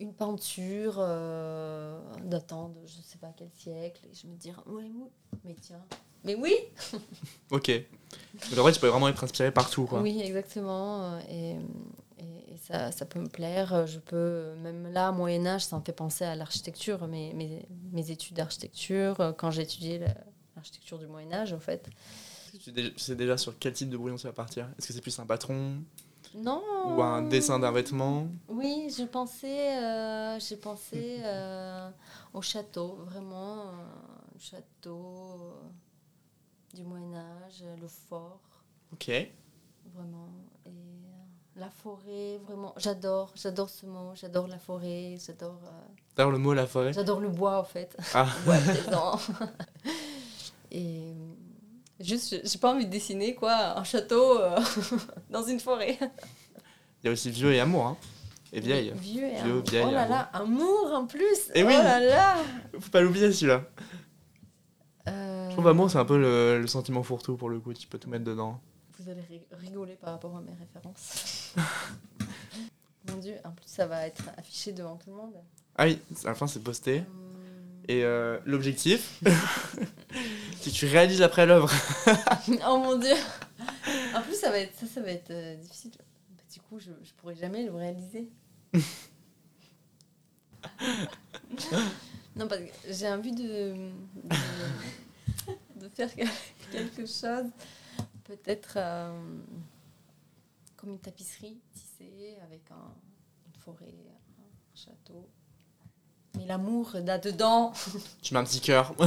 une 0.00 0.12
peinture 0.14 0.96
euh, 0.98 2.00
datant 2.24 2.68
de 2.70 2.80
je 2.86 3.00
sais 3.02 3.18
pas 3.18 3.32
quel 3.36 3.50
siècle 3.54 4.00
et 4.10 4.14
je 4.14 4.26
me 4.26 4.34
dis, 4.36 4.50
ouais, 4.66 4.90
mais 5.44 5.54
tiens. 5.60 5.82
Mais 6.24 6.34
oui, 6.34 6.54
Ok. 7.50 7.70
En 8.52 8.54
vrai, 8.56 8.72
tu 8.72 8.80
peux 8.80 8.88
vraiment 8.88 9.08
être 9.08 9.22
inspiré 9.24 9.50
partout, 9.50 9.86
quoi. 9.86 10.00
Oui, 10.02 10.20
exactement. 10.20 11.14
euh, 11.14 11.20
Et, 11.30 11.50
et, 12.18 12.52
et 12.54 12.56
ça, 12.58 12.92
ça 12.92 13.06
peut 13.06 13.20
me 13.20 13.28
plaire. 13.28 13.86
Je 13.86 13.98
peux, 13.98 14.54
même 14.62 14.92
là, 14.92 15.12
Moyen 15.12 15.46
Âge, 15.46 15.64
ça 15.64 15.78
me 15.78 15.82
fait 15.84 15.92
penser 15.92 16.24
à 16.24 16.34
l'architecture, 16.36 17.06
mes, 17.08 17.32
mes, 17.32 17.66
mes 17.92 18.10
études 18.10 18.36
d'architecture, 18.36 19.18
euh, 19.20 19.32
quand 19.32 19.50
j'ai 19.50 19.62
étudié 19.62 19.98
la- 19.98 20.14
l'architecture 20.56 20.98
du 20.98 21.06
Moyen 21.06 21.32
Âge, 21.32 21.52
en 21.54 21.60
fait. 21.60 21.88
Tu 22.52 22.60
sais 22.60 22.72
déjà- 22.72 22.90
tu 22.90 22.98
sais 22.98 23.14
déjà 23.14 23.38
sur 23.38 23.58
quel 23.58 23.72
type 23.72 23.88
de 23.88 23.96
brouillon 23.96 24.16
tu 24.16 24.26
vas 24.26 24.32
partir 24.34 24.68
Est-ce 24.78 24.88
que 24.88 24.92
c'est 24.92 25.00
plus 25.00 25.18
un 25.20 25.24
patron? 25.26 25.76
Non. 26.34 26.62
ou 26.96 27.02
un 27.02 27.22
dessin 27.22 27.58
d'un 27.58 27.72
vêtement 27.72 28.28
Oui, 28.48 28.92
je 28.96 29.02
pensais, 29.04 29.76
euh, 29.82 30.38
j'ai 30.38 30.56
pensé 30.56 31.16
euh, 31.24 31.90
au 32.32 32.40
château, 32.40 32.98
vraiment, 33.06 33.62
euh, 33.62 33.72
le 34.34 34.40
château 34.40 35.40
euh, 35.40 36.76
du 36.76 36.84
Moyen 36.84 37.14
Âge, 37.14 37.64
le 37.80 37.88
fort. 37.88 38.38
Ok. 38.92 39.10
Vraiment. 39.94 40.28
Et 40.66 40.70
la 41.56 41.68
forêt, 41.70 42.38
vraiment. 42.46 42.74
J'adore, 42.76 43.32
j'adore 43.34 43.68
ce 43.68 43.86
mot. 43.86 44.12
J'adore 44.14 44.46
la 44.46 44.58
forêt. 44.58 45.16
J'adore, 45.24 45.58
D'ailleurs, 46.16 46.30
le 46.30 46.38
mot 46.38 46.54
la 46.54 46.66
forêt? 46.68 46.92
j'adore 46.92 47.18
le 47.20 47.28
bois, 47.28 47.58
en 47.58 47.64
fait. 47.64 47.96
Ah. 48.14 48.26
Bois. 48.44 48.56
Et 50.72 51.12
juste, 52.00 52.40
j'ai- 52.44 52.58
pas 52.58 52.72
envie 52.74 52.86
de 52.86 52.90
dessiner, 52.90 53.34
quoi, 53.34 53.78
un 53.78 53.84
château 53.84 54.38
euh, 54.40 54.58
dans 55.30 55.42
une 55.44 55.60
forêt. 55.60 55.98
Il 57.02 57.06
y 57.06 57.08
a 57.08 57.12
aussi 57.12 57.30
vieux 57.30 57.52
et 57.52 57.60
amour, 57.60 57.86
hein. 57.86 57.96
Et 58.52 58.60
vieille. 58.60 58.92
Vieux 58.96 59.24
et 59.26 59.34
Vieux, 59.36 59.52
amour. 59.52 59.62
vieille, 59.70 59.84
Oh 59.86 59.90
là 59.92 60.02
amour. 60.02 60.16
là, 60.16 60.30
amour 60.32 60.92
en 60.92 61.06
plus. 61.06 61.50
Eh 61.54 61.62
oh 61.62 61.66
oui. 61.68 61.72
là 61.72 62.00
là. 62.00 62.36
Faut 62.80 62.90
pas 62.90 63.00
l'oublier 63.00 63.30
celui-là. 63.32 63.62
Euh, 65.08 65.46
Je 65.48 65.52
trouve 65.52 65.68
amour, 65.68 65.90
c'est 65.90 65.98
un 65.98 66.04
peu 66.04 66.18
le, 66.18 66.60
le 66.60 66.66
sentiment 66.66 67.02
fourre-tout 67.02 67.36
pour 67.36 67.48
le 67.48 67.60
coup. 67.60 67.72
Tu 67.74 67.86
peux 67.86 67.98
tout 67.98 68.10
mettre 68.10 68.24
dedans. 68.24 68.60
Vous 68.98 69.08
allez 69.08 69.22
ri- 69.22 69.46
rigoler 69.52 69.94
par 69.94 70.12
rapport 70.14 70.36
à 70.36 70.40
mes 70.40 70.52
références. 70.58 71.54
Mon 73.08 73.16
Dieu, 73.16 73.36
en 73.44 73.50
plus, 73.52 73.66
ça 73.66 73.86
va 73.86 74.06
être 74.06 74.24
affiché 74.36 74.72
devant 74.72 74.96
tout 74.96 75.10
le 75.10 75.16
monde. 75.16 75.34
Ah 75.76 75.84
oui, 75.86 75.98
à 76.24 76.28
la 76.28 76.34
fin, 76.34 76.46
c'est 76.46 76.62
posté. 76.62 76.98
Hum. 76.98 77.29
Et 77.90 78.04
euh, 78.04 78.38
l'objectif, 78.46 79.20
c'est 80.60 80.70
que 80.70 80.76
tu 80.76 80.86
réalises 80.86 81.22
après 81.22 81.44
l'œuvre. 81.44 81.68
oh 82.68 82.78
mon 82.78 82.96
dieu 82.96 83.16
En 84.14 84.22
plus, 84.22 84.36
ça 84.36 84.48
va 84.52 84.60
être, 84.60 84.78
ça, 84.78 84.86
ça 84.86 85.00
va 85.00 85.10
être 85.10 85.32
euh, 85.32 85.56
difficile. 85.56 85.90
du 86.52 86.60
coup, 86.60 86.78
je, 86.78 86.92
je 87.02 87.12
pourrais 87.14 87.34
jamais 87.34 87.64
le 87.64 87.72
réaliser. 87.72 88.28
non, 92.36 92.46
parce 92.46 92.60
que 92.60 92.68
j'ai 92.90 93.08
envie 93.08 93.32
de, 93.32 93.74
de, 93.74 94.36
de 95.74 95.88
faire 95.88 96.10
quelque 96.70 97.06
chose, 97.06 97.50
peut-être 98.22 98.74
euh, 98.76 99.20
comme 100.76 100.90
une 100.90 101.00
tapisserie 101.00 101.58
tissée 101.74 102.36
avec 102.44 102.70
un, 102.70 102.94
une 103.48 103.60
forêt, 103.60 103.92
un 104.38 104.76
château. 104.76 105.28
Mais 106.40 106.46
l'amour 106.46 106.90
là-dedans. 106.94 107.72
Tu 108.22 108.34
mets 108.34 108.40
un 108.40 108.44
petit 108.44 108.60
cœur. 108.60 108.94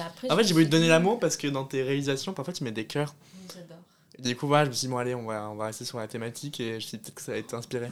Après, 0.00 0.30
en 0.30 0.36
fait, 0.36 0.44
j'ai 0.44 0.52
voulu 0.52 0.66
te 0.66 0.70
donner 0.70 0.88
l'amour 0.88 1.18
parce 1.18 1.36
que 1.36 1.46
dans 1.48 1.64
tes 1.64 1.82
réalisations, 1.82 2.32
parfois 2.32 2.54
tu 2.54 2.62
mets 2.64 2.72
des 2.72 2.86
cœurs. 2.86 3.14
J'adore. 3.54 3.76
Du 4.18 4.36
coup, 4.36 4.46
voilà, 4.46 4.64
je 4.64 4.70
me 4.70 4.74
suis 4.74 4.86
dit, 4.86 4.92
bon, 4.92 4.98
allez, 4.98 5.14
on 5.14 5.24
va, 5.26 5.48
on 5.50 5.54
va 5.56 5.66
rester 5.66 5.84
sur 5.84 5.98
la 5.98 6.06
thématique 6.08 6.60
et 6.60 6.70
je 6.72 6.74
me 6.74 6.80
suis 6.80 6.98
dit 6.98 7.02
peut-être 7.04 7.14
que 7.14 7.22
ça 7.22 7.32
va 7.32 7.42
t'inspirer. 7.42 7.90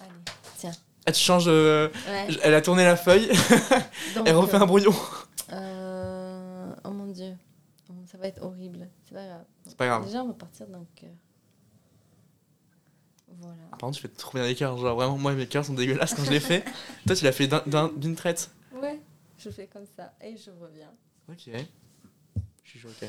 Allez, 0.00 0.10
tiens. 0.58 0.72
Ah, 1.06 1.12
tu 1.12 1.20
changes. 1.20 1.44
euh, 1.48 1.88
Ouais. 2.08 2.28
Elle 2.42 2.54
a 2.54 2.60
tourné 2.62 2.84
la 2.84 2.96
feuille, 2.96 3.26
Donc, 4.14 4.28
elle 4.28 4.36
refait 4.36 4.56
un 4.56 4.66
brouillon. 4.66 4.94
euh, 5.52 6.72
oh 6.84 6.90
mon 6.90 7.06
dieu. 7.06 7.34
Ça 8.10 8.18
va 8.18 8.28
être 8.28 8.42
horrible. 8.42 8.88
C'est 9.04 9.14
pas 9.14 9.24
grave. 9.26 9.44
C'est 9.66 9.76
pas 9.76 9.86
grave. 9.86 10.04
Déjà, 10.06 10.22
on 10.22 10.28
va 10.28 10.34
partir 10.34 10.66
d'un 10.68 10.84
cœur. 10.94 11.10
Voilà. 13.42 13.56
Par 13.70 13.78
contre, 13.80 13.96
tu 13.96 14.02
fais 14.02 14.08
trop 14.08 14.32
bien 14.38 14.46
les 14.46 14.54
cœurs. 14.54 14.76
Genre, 14.78 14.94
vraiment, 14.96 15.18
moi, 15.18 15.32
mes 15.34 15.46
cœurs 15.46 15.64
sont 15.64 15.74
dégueulasses 15.74 16.14
quand 16.14 16.24
je 16.24 16.30
les 16.30 16.40
fais. 16.40 16.64
Toi, 17.06 17.16
tu 17.16 17.24
l'as 17.24 17.32
fait 17.32 17.46
d'un- 17.48 17.62
d'un- 17.66 17.90
d'une 17.96 18.14
traite. 18.14 18.50
Ouais, 18.80 19.00
je 19.38 19.50
fais 19.50 19.66
comme 19.66 19.86
ça 19.96 20.12
et 20.22 20.36
je 20.36 20.50
reviens. 20.50 20.90
Ok. 21.28 21.50
Je 22.64 22.70
suis 22.70 22.78
choqué. 22.78 23.08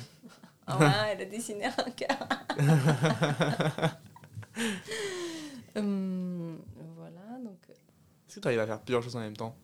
Ah 0.68 0.78
ouais, 0.78 0.88
elle 1.12 1.22
a 1.22 1.26
dessiné 1.30 1.66
un 1.66 1.92
cœur. 1.92 2.28
Hum, 5.76 6.60
voilà, 6.96 7.22
donc 7.44 7.58
Est-ce 7.70 8.36
que 8.36 8.40
tu 8.42 8.48
arrives 8.48 8.60
à 8.60 8.68
faire 8.68 8.80
plusieurs 8.82 9.02
choses 9.04 9.16
en 9.16 9.20
même 9.22 9.36
temps? 9.38 9.56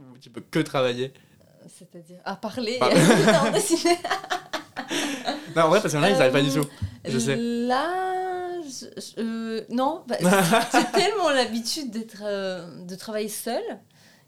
Ou 0.00 0.18
tu 0.18 0.30
peux 0.30 0.40
que 0.40 0.58
travailler? 0.58 1.12
Euh, 1.40 1.66
c'est-à-dire 1.68 2.18
à 2.24 2.34
parler 2.36 2.78
Par- 2.78 2.90
et 2.90 3.36
en 3.48 3.52
dessiner. 3.52 3.96
Non, 5.54 5.62
en 5.62 5.68
vrai, 5.68 5.80
parce 5.80 5.94
que 5.94 5.98
là, 5.98 6.10
ils 6.10 6.14
arrivent 6.16 6.32
pas 6.32 6.42
du 6.42 6.50
Euh, 6.58 6.62
tout. 6.62 6.68
Je 7.04 7.18
sais. 7.18 7.36
Là, 7.36 7.86
je- 7.86 8.10
je- 8.10 8.11
euh, 9.18 9.64
non, 9.70 10.04
bah, 10.06 10.16
j'ai 10.72 10.84
tellement 10.92 11.30
l'habitude 11.30 11.90
d'être, 11.90 12.22
euh, 12.22 12.84
de 12.84 12.94
travailler 12.94 13.28
seule 13.28 13.80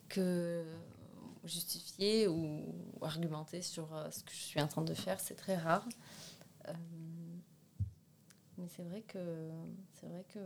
que 0.09 0.65
justifier 1.45 2.29
ou 2.29 2.63
argumenter 3.03 3.63
sur 3.63 3.95
euh, 3.95 4.11
ce 4.11 4.23
que 4.23 4.33
je 4.33 4.41
suis 4.41 4.61
en 4.61 4.67
train 4.67 4.83
de 4.83 4.95
faire, 4.95 5.21
c'est 5.21 5.35
très 5.35 5.57
rare. 5.57 5.87
Euh, 6.69 6.73
mais 8.59 8.67
c'est 8.75 8.83
vrai 8.83 9.03
que 9.07 9.19
c'est 10.01 10.07
vrai 10.07 10.25
que 10.33 10.39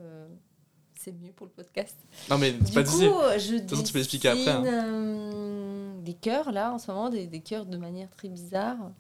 c'est 0.99 1.13
mieux 1.13 1.33
pour 1.33 1.47
le 1.47 1.53
podcast. 1.53 1.97
Non, 2.29 2.39
mais 2.39 2.55
c'est 2.65 2.75
pas 2.75 2.83
coup, 2.83 2.99
je 2.99 3.59
toute 3.59 3.71
façon, 3.71 3.83
tu 3.83 3.93
peux 3.93 3.99
expliquer 4.01 4.29
après, 4.29 4.49
hein. 4.49 4.65
euh, 4.65 6.01
des 6.01 6.15
cœurs 6.15 6.51
là 6.51 6.73
en 6.73 6.79
ce 6.79 6.91
moment, 6.91 7.11
des, 7.11 7.27
des 7.27 7.41
cœurs 7.41 7.67
de 7.67 7.77
manière 7.77 8.11
très 8.11 8.29
bizarre. 8.29 8.91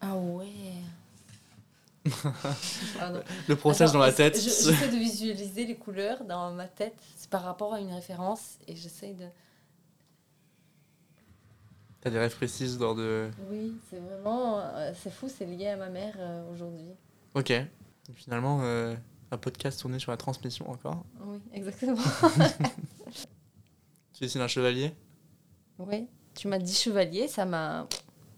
Ah 0.00 0.16
ouais. 0.16 0.46
Pardon. 2.98 3.20
Le 3.48 3.56
process 3.56 3.90
Attends, 3.90 3.98
dans 4.00 4.04
la 4.04 4.12
tête. 4.12 4.36
je- 4.36 4.40
J'essaie 4.42 4.88
de 4.88 4.96
visualiser 4.96 5.66
les 5.66 5.76
couleurs 5.76 6.24
dans 6.24 6.52
ma 6.52 6.66
tête. 6.68 6.94
C'est 7.16 7.30
par 7.30 7.42
rapport 7.42 7.74
à 7.74 7.80
une 7.80 7.92
référence 7.92 8.58
et 8.68 8.76
j'essaie 8.76 9.12
de. 9.14 9.26
T'as 12.00 12.10
des 12.10 12.18
rêves 12.18 12.36
précises 12.36 12.78
dans 12.78 12.94
de. 12.94 13.30
Oui, 13.50 13.74
c'est 13.90 13.98
vraiment. 13.98 14.60
euh, 14.60 14.92
c'est 15.02 15.12
fou, 15.12 15.28
c'est 15.28 15.44
lié 15.46 15.68
à 15.68 15.76
ma 15.76 15.88
mère 15.88 16.14
euh, 16.18 16.52
aujourd'hui. 16.52 16.90
Ok. 17.34 17.50
Et 17.50 17.66
finalement, 18.14 18.60
euh, 18.62 18.94
un 19.32 19.38
podcast 19.38 19.80
tourné 19.80 19.98
sur 19.98 20.12
la 20.12 20.16
transmission 20.16 20.70
encore. 20.70 21.04
Oui, 21.20 21.38
exactement. 21.52 21.96
Tu 24.12 24.24
dessines 24.24 24.40
un 24.40 24.48
chevalier? 24.48 24.94
Oui, 25.78 26.06
tu 26.34 26.48
m'as 26.48 26.58
dit 26.58 26.72
chevalier, 26.72 27.28
ça 27.28 27.44
m'a 27.44 27.86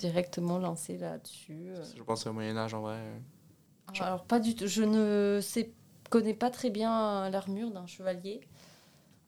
directement 0.01 0.59
lancé 0.59 0.99
là-dessus. 0.99 1.69
Je 1.97 2.03
pense 2.03 2.27
au 2.27 2.33
Moyen-Âge 2.33 2.75
en 2.75 2.81
vrai. 2.81 2.99
Euh. 3.91 4.03
Alors, 4.05 4.25
pas 4.25 4.41
du 4.41 4.55
tout. 4.55 4.67
Je 4.67 4.83
ne 4.83 5.41
sais, 5.43 5.71
connais 6.11 6.35
pas 6.35 6.51
très 6.51 6.71
bien 6.71 7.29
l'armure 7.31 7.71
d'un 7.71 7.87
chevalier. 7.87 8.41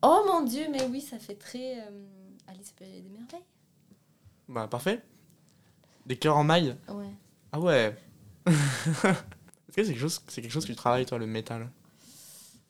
Oh 0.03 0.23
mon 0.27 0.43
dieu, 0.43 0.67
mais 0.71 0.85
oui, 0.87 1.01
ça 1.01 1.19
fait 1.19 1.35
très 1.35 1.81
euh, 1.81 2.07
Alice 2.49 2.75
des 2.81 3.03
Merveilles. 3.11 3.45
Bah, 4.49 4.67
parfait. 4.69 5.03
Des 6.07 6.17
cœurs 6.17 6.37
en 6.37 6.45
maille 6.45 6.77
Ouais. 6.89 7.11
Ah 7.53 7.61
ouais. 7.61 7.97
Est-ce 8.47 9.77
que 9.77 9.85
c'est 9.85 9.93
quelque, 9.93 9.99
chose- 10.01 10.23
c'est 10.29 10.43
quelque 10.43 10.51
chose 10.51 10.65
que 10.65 10.73
tu 10.73 10.77
travailles, 10.77 11.07
toi, 11.07 11.19
le 11.19 11.27
métal? 11.27 11.71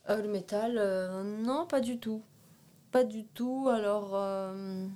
Euh, 0.08 0.20
le 0.22 0.28
métal, 0.28 0.76
euh, 0.78 1.22
non, 1.42 1.66
pas 1.66 1.80
du 1.80 1.98
tout. 1.98 2.22
Pas 2.92 3.04
du 3.04 3.24
tout. 3.24 3.68
Alors, 3.70 4.10
euh, 4.14 4.86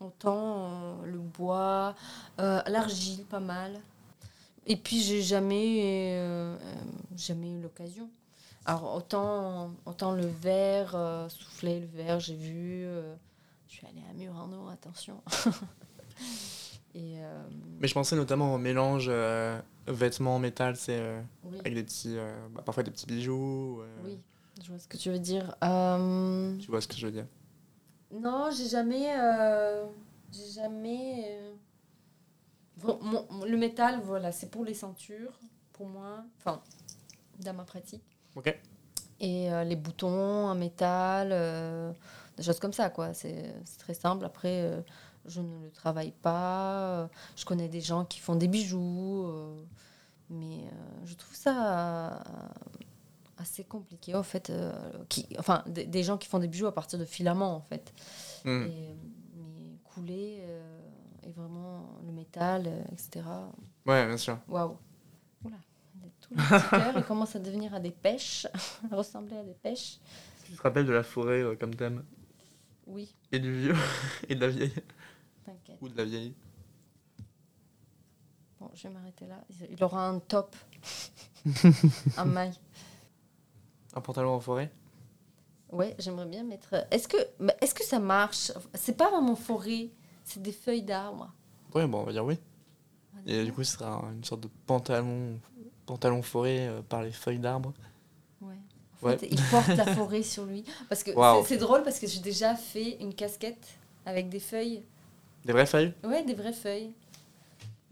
autant 0.00 0.68
euh, 1.02 1.06
le 1.06 1.18
bois, 1.18 1.94
euh, 2.38 2.62
l'argile, 2.66 3.24
pas 3.24 3.40
mal. 3.40 3.80
Et 4.70 4.76
puis, 4.76 5.00
j'ai 5.00 5.20
jamais, 5.20 6.12
euh, 6.14 6.56
jamais 7.16 7.50
eu 7.50 7.60
l'occasion. 7.60 8.08
Alors, 8.64 8.94
autant, 8.94 9.72
autant 9.84 10.12
le 10.12 10.26
verre, 10.26 10.94
euh, 10.94 11.28
souffler 11.28 11.80
le 11.80 11.86
verre, 11.86 12.20
j'ai 12.20 12.36
vu. 12.36 12.84
euh, 12.84 13.16
je 13.66 13.74
suis 13.74 13.86
allée 13.88 14.04
à 14.08 14.12
Murano, 14.14 14.68
attention. 14.68 15.20
Et 16.94 17.18
euh, 17.18 17.42
Mais 17.80 17.88
je 17.88 17.94
pensais 17.94 18.14
notamment 18.14 18.54
au 18.54 18.58
mélange 18.58 19.10
vêtements, 19.88 20.38
métal, 20.38 20.76
c'est 20.76 21.02
oui. 21.42 21.58
avec 21.58 21.74
des 21.74 21.82
petits, 21.82 22.16
bah, 22.52 22.62
parfois 22.64 22.84
des 22.84 22.92
petits 22.92 23.06
bijoux. 23.06 23.82
Oui, 24.04 24.20
je 24.62 24.68
vois 24.68 24.78
ce 24.78 24.86
que 24.86 24.96
tu 24.96 25.10
veux 25.10 25.18
dire. 25.18 25.56
Tu 26.60 26.70
vois 26.70 26.80
ce 26.80 26.86
que 26.86 26.96
je 26.96 27.06
veux 27.06 27.12
dire 27.12 27.26
non, 28.12 28.50
j'ai 28.50 28.68
jamais. 28.68 29.06
j'ai 30.32 30.52
jamais. 30.52 31.40
Bon, 32.82 32.98
mon- 33.02 33.26
mon- 33.30 33.44
le 33.44 33.56
métal, 33.56 34.00
voilà, 34.02 34.32
c'est 34.32 34.50
pour 34.50 34.64
les 34.64 34.74
ceintures, 34.74 35.38
pour 35.72 35.86
moi. 35.88 36.24
Enfin, 36.38 36.60
dans 37.40 37.54
ma 37.54 37.64
pratique. 37.64 38.02
Ok. 38.36 38.54
Et 39.20 39.52
euh, 39.52 39.64
les 39.64 39.76
boutons 39.76 40.46
en 40.48 40.54
métal, 40.54 41.30
euh, 41.32 41.92
des 42.36 42.42
choses 42.42 42.58
comme 42.58 42.72
ça, 42.72 42.88
quoi. 42.90 43.12
C'est 43.14 43.54
très 43.78 43.94
simple. 43.94 44.24
Après, 44.24 44.62
euh, 44.62 44.80
je 45.26 45.40
ne 45.40 45.62
le 45.64 45.70
travaille 45.70 46.12
pas. 46.12 47.10
Je 47.36 47.44
connais 47.44 47.68
des 47.68 47.80
gens 47.82 48.04
qui 48.04 48.18
font 48.20 48.34
des 48.36 48.48
bijoux. 48.48 49.26
mais 50.30 50.60
je 51.04 51.14
trouve 51.14 51.34
ça 51.34 52.22
assez 53.36 53.64
compliqué, 53.64 54.14
en 54.14 54.22
fait. 54.22 54.52
qui, 55.08 55.26
enfin, 55.38 55.62
des, 55.66 55.86
des 55.86 56.02
gens 56.02 56.16
qui 56.18 56.28
font 56.28 56.38
des 56.38 56.48
bijoux 56.48 56.66
à 56.66 56.74
partir 56.74 56.98
de 56.98 57.04
filaments, 57.04 57.54
en 57.56 57.60
fait. 57.60 57.92
Hmm. 58.44 58.62
Et, 58.66 58.96
mais 59.34 59.76
couler, 59.84 60.44
et 61.22 61.32
vraiment 61.32 61.98
le 62.04 62.12
métal, 62.12 62.64
euh, 62.66 62.82
etc. 62.92 63.24
Ouais, 63.86 64.06
bien 64.06 64.16
sûr. 64.16 64.38
Waouh. 64.48 64.76
Oula, 65.44 65.56
tous 66.20 66.34
les 66.34 66.36
petits 66.42 66.68
cœurs, 66.70 66.94
ils 66.96 67.04
commencent 67.04 67.36
à 67.36 67.38
devenir 67.38 67.74
à 67.74 67.80
des 67.80 67.90
pêches, 67.90 68.46
à 68.90 68.96
ressembler 68.96 69.36
à 69.36 69.42
des 69.44 69.54
pêches. 69.54 69.98
Tu 70.46 70.52
te 70.52 70.62
rappelles 70.62 70.86
de 70.86 70.92
la 70.92 71.02
forêt 71.02 71.42
euh, 71.42 71.56
comme 71.56 71.74
thème? 71.74 72.04
Oui, 72.86 73.14
Et 73.30 73.38
du 73.38 73.52
vieux 73.56 73.76
Et 74.28 74.34
de 74.34 74.40
la 74.40 74.48
vieille 74.48 74.74
t'inquiète. 75.44 75.78
Ou 75.80 75.88
de 75.88 75.96
la 75.96 76.04
vieille 76.04 76.34
Bon, 78.58 78.70
je 78.74 78.82
vais 78.88 78.92
m'arrêter 78.94 79.26
là. 79.26 79.42
Il 79.70 79.82
aura 79.82 80.06
un 80.08 80.18
top. 80.18 80.54
un 82.18 82.24
maille. 82.26 82.52
Un 83.94 84.00
pantalon 84.00 84.34
en 84.34 84.40
forêt? 84.40 84.70
Ouais, 85.72 85.94
j'aimerais 85.98 86.26
bien 86.26 86.42
mettre. 86.42 86.74
Est-ce 86.90 87.08
que, 87.08 87.16
est-ce 87.60 87.74
que 87.74 87.84
ça 87.84 87.98
marche? 88.00 88.52
C'est 88.74 88.96
pas 88.96 89.08
vraiment 89.10 89.36
forêt, 89.36 89.90
c'est 90.30 90.42
des 90.42 90.52
feuilles 90.52 90.82
d'arbres. 90.82 91.32
Ouais, 91.74 91.86
bon, 91.86 92.00
on 92.00 92.04
va 92.04 92.12
dire 92.12 92.24
oui. 92.24 92.38
Et 93.26 93.44
du 93.44 93.52
coup, 93.52 93.62
ce 93.64 93.72
sera 93.76 94.02
une 94.14 94.24
sorte 94.24 94.40
de 94.42 94.48
pantalon, 94.66 95.38
pantalon 95.86 96.22
forêt 96.22 96.68
euh, 96.68 96.80
par 96.82 97.02
les 97.02 97.12
feuilles 97.12 97.38
d'arbre. 97.38 97.72
Ouais. 98.40 98.54
En 99.02 99.06
Ouais. 99.08 99.18
il 99.30 99.40
porte 99.50 99.68
la 99.68 99.86
forêt 99.94 100.22
sur 100.22 100.44
lui. 100.46 100.64
Parce 100.88 101.02
que 101.02 101.10
c'est- 101.46 101.56
drôle 101.58 101.82
parce 101.82 101.98
que 101.98 102.06
j'ai 102.06 102.20
déjà 102.20 102.54
fait 102.54 102.96
une 103.00 103.14
casquette 103.14 103.66
avec 104.06 104.28
des 104.28 104.40
feuilles. 104.40 104.82
Des 105.44 105.52
vraies 105.52 105.66
feuilles? 105.66 105.92
Ouais, 106.04 106.22
des 106.24 106.34
vraies 106.34 106.52
feuilles. 106.52 106.92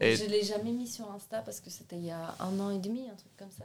Et- 0.01 0.17
Je 0.17 0.25
l'ai 0.27 0.43
jamais 0.45 0.71
mis 0.73 0.87
sur 0.87 1.11
Insta 1.11 1.41
parce 1.43 1.61
que 1.61 1.71
c'était 1.71 1.97
il 1.97 2.05
y 2.05 2.11
a 2.11 2.35
un 2.41 2.59
an 2.61 2.71
et 2.71 2.79
demi, 2.79 3.09
un 3.09 3.15
truc 3.17 3.37
comme 3.39 3.51
ça. 3.51 3.65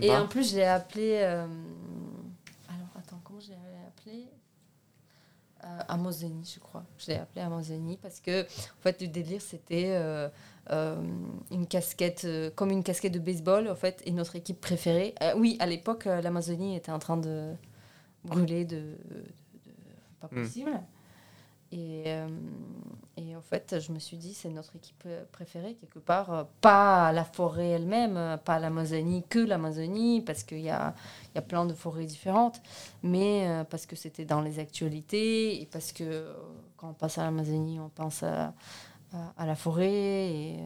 Et 0.00 0.10
en 0.14 0.26
plus, 0.26 0.50
je 0.50 0.56
l'ai 0.56 0.64
appelé. 0.64 1.20
euh, 1.22 1.46
Alors, 2.68 2.88
attends, 2.98 3.20
comment 3.24 3.40
je 3.40 3.48
l'ai 3.48 3.56
appelé? 3.86 4.26
Euh, 5.64 5.78
Amazoni, 5.88 6.50
je 6.54 6.60
crois. 6.60 6.84
Je 6.98 7.08
l'ai 7.08 7.16
appelé 7.16 7.40
Amazoni 7.44 7.96
parce 7.96 8.20
que, 8.20 8.42
en 8.44 8.80
fait, 8.82 9.00
le 9.02 9.08
délire, 9.08 9.40
c'était 9.42 9.92
euh, 9.96 10.28
euh, 10.70 10.96
une 11.50 11.66
casquette, 11.66 12.22
euh, 12.24 12.50
comme 12.54 12.70
une 12.70 12.82
casquette 12.84 13.12
de 13.14 13.18
baseball, 13.18 13.68
en 13.68 13.74
fait, 13.74 14.02
et 14.06 14.12
notre 14.12 14.36
équipe 14.36 14.60
préférée. 14.60 15.14
oui, 15.36 15.56
à 15.60 15.66
l'époque, 15.66 16.04
l'Amazonie 16.04 16.76
était 16.76 16.92
en 16.92 16.98
train 16.98 17.16
de 17.16 17.52
brûler 18.24 18.64
de. 18.64 18.76
de- 18.76 18.84
de- 18.84 19.72
pas 20.20 20.28
Hmm. 20.32 20.42
possible. 20.42 20.80
Et, 21.70 22.04
euh, 22.06 22.28
et 23.18 23.36
en 23.36 23.42
fait, 23.42 23.78
je 23.78 23.92
me 23.92 23.98
suis 23.98 24.16
dit, 24.16 24.32
c'est 24.32 24.48
notre 24.48 24.76
équipe 24.76 25.02
euh, 25.04 25.24
préférée, 25.32 25.74
quelque 25.74 25.98
part. 25.98 26.32
euh, 26.32 26.44
Pas 26.62 27.12
la 27.12 27.24
forêt 27.24 27.68
elle-même, 27.68 28.38
pas 28.44 28.58
l'Amazonie, 28.58 29.22
que 29.28 29.38
l'Amazonie, 29.38 30.22
parce 30.22 30.44
qu'il 30.44 30.60
y 30.60 30.70
a, 30.70 30.94
y 31.34 31.38
a 31.38 31.42
plein 31.42 31.66
de 31.66 31.74
forêts 31.74 32.06
différentes, 32.06 32.62
mais 33.02 33.64
parce 33.68 33.84
que 33.84 33.96
c'était 33.96 34.24
dans 34.24 34.40
les 34.40 34.58
actualités, 34.58 35.60
et 35.60 35.66
parce 35.66 35.92
que 35.92 36.26
quand 36.78 36.88
on 36.90 36.94
passe 36.94 37.18
à 37.18 37.24
l'Amazonie, 37.24 37.78
on 37.80 37.90
pense 37.90 38.22
à, 38.22 38.54
la 39.38 39.54
forêt, 39.54 40.30
et, 40.30 40.56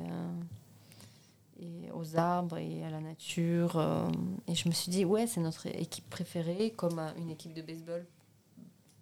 aux 1.92 2.16
arbres, 2.16 2.58
et 2.58 2.84
à 2.84 2.90
la 2.90 3.00
nature. 3.00 3.80
et 4.46 4.54
je 4.54 4.68
me 4.68 4.72
suis 4.74 4.90
dit, 4.90 5.04
ouais, 5.04 5.26
c'est 5.26 5.40
notre 5.40 5.66
équipe 5.66 6.08
préférée, 6.10 6.70
comme 6.70 7.00
une 7.18 7.30
équipe 7.30 7.54
de 7.54 7.62
baseball 7.62 8.04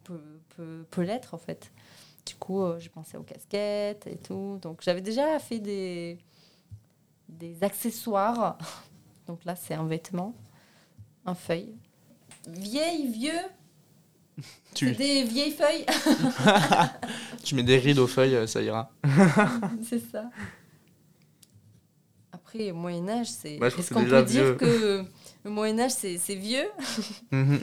peut, 0.05 0.21
peut, 0.57 0.85
peut 0.91 1.03
l'être, 1.03 1.35
en 1.35 1.39
fait. 1.39 1.73
Du 2.27 2.35
coup, 2.35 2.63
euh, 2.63 2.79
j'ai 2.79 2.89
pensé 2.91 3.17
aux 3.17 3.23
casquettes 3.23 4.07
et 4.07 4.17
tout. 4.17 4.59
Donc, 4.63 4.83
j'avais 4.83 5.01
déjà 5.01 5.39
fait 5.39 5.59
des, 5.59 6.19
des 7.29 7.63
accessoires. 7.63 8.59
Donc 9.27 9.45
là, 9.45 9.57
c'est 9.57 9.75
un 9.75 9.87
vêtement, 9.87 10.35
un 11.25 11.35
feuille. 11.35 11.75
Vieille, 12.49 13.07
vieux, 13.09 13.41
Tu, 14.75 14.93
des 14.93 15.25
vieilles 15.25 15.53
feuilles. 15.53 15.85
tu 17.45 17.55
mets 17.55 17.63
des 17.63 17.79
rides 17.79 17.99
aux 17.99 18.07
feuilles, 18.07 18.37
euh, 18.37 18.47
ça 18.47 18.63
ira. 18.63 18.91
c'est 19.83 19.99
ça. 19.99 20.31
Après, 22.33 22.73
Moyen-Âge, 22.73 23.29
c'est. 23.29 23.59
Bah, 23.59 23.69
Est-ce 23.69 23.93
qu'on 23.93 24.05
peut 24.05 24.23
vieux. 24.23 24.25
dire 24.25 24.57
que 24.57 25.05
le 25.45 25.51
Moyen-Âge, 25.51 25.93
c'est 25.93 26.19
c'est 26.19 26.35
vieux? 26.35 26.69
Mhm. 27.31 27.61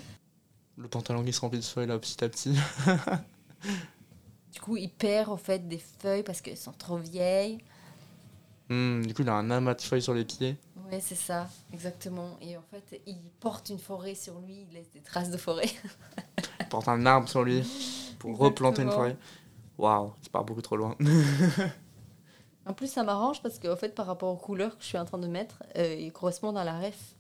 Le 0.78 0.88
pantalon 0.88 1.24
qui 1.24 1.34
se 1.34 1.42
remplit 1.42 1.60
de 1.60 1.64
feuilles 1.64 1.88
là 1.88 1.98
petit 1.98 2.24
à 2.24 2.30
petit. 2.30 2.56
Du 4.54 4.64
coup, 4.64 4.76
il 4.76 4.90
perd 4.90 5.30
au 5.30 5.38
fait 5.38 5.68
des 5.68 5.78
feuilles 5.78 6.24
parce 6.24 6.42
qu'elles 6.42 6.58
sont 6.58 6.72
trop 6.72 6.98
vieilles. 6.98 7.60
Hmm, 8.70 9.06
du 9.06 9.14
coup, 9.14 9.22
il 9.22 9.30
a 9.30 9.36
un 9.36 9.52
amas 9.52 9.76
de 9.76 9.82
feuilles 9.82 10.02
sur 10.02 10.16
les 10.16 10.26
pieds. 10.26 10.58
Ouais, 10.90 11.00
c'est 11.00 11.16
ça, 11.16 11.48
exactement. 11.72 12.38
Et 12.42 12.58
en 12.58 12.64
fait, 12.72 13.00
il 13.06 13.20
porte 13.40 13.70
une 13.70 13.78
forêt 13.78 14.16
sur 14.16 14.40
lui, 14.40 14.66
il 14.68 14.74
laisse 14.74 14.90
des 14.92 15.02
traces 15.02 15.30
de 15.30 15.38
forêt. 15.38 15.70
Il 16.60 16.70
porte 16.70 16.88
un 16.90 17.06
arbre 17.06 17.30
sur 17.30 17.44
lui 17.44 17.64
pour 18.20 18.38
replanter 18.38 18.82
une 18.82 18.92
forêt. 18.92 19.16
Waouh, 19.78 20.12
tu 20.22 20.30
pars 20.30 20.44
beaucoup 20.44 20.62
trop 20.62 20.76
loin. 20.76 20.98
En 22.66 22.74
plus, 22.74 22.92
ça 22.92 23.04
m'arrange 23.04 23.42
parce 23.42 23.60
qu'en 23.60 23.78
fait, 23.78 23.96
par 23.96 24.06
rapport 24.06 24.34
aux 24.34 24.38
couleurs 24.38 24.76
que 24.76 24.84
je 24.84 24.88
suis 24.88 24.98
en 24.98 25.06
train 25.06 25.18
de 25.18 25.28
mettre, 25.28 25.64
euh, 25.78 25.96
ils 25.96 26.12
correspondent 26.12 26.58
à 26.58 26.66
la 26.66 26.78
ref 26.78 27.16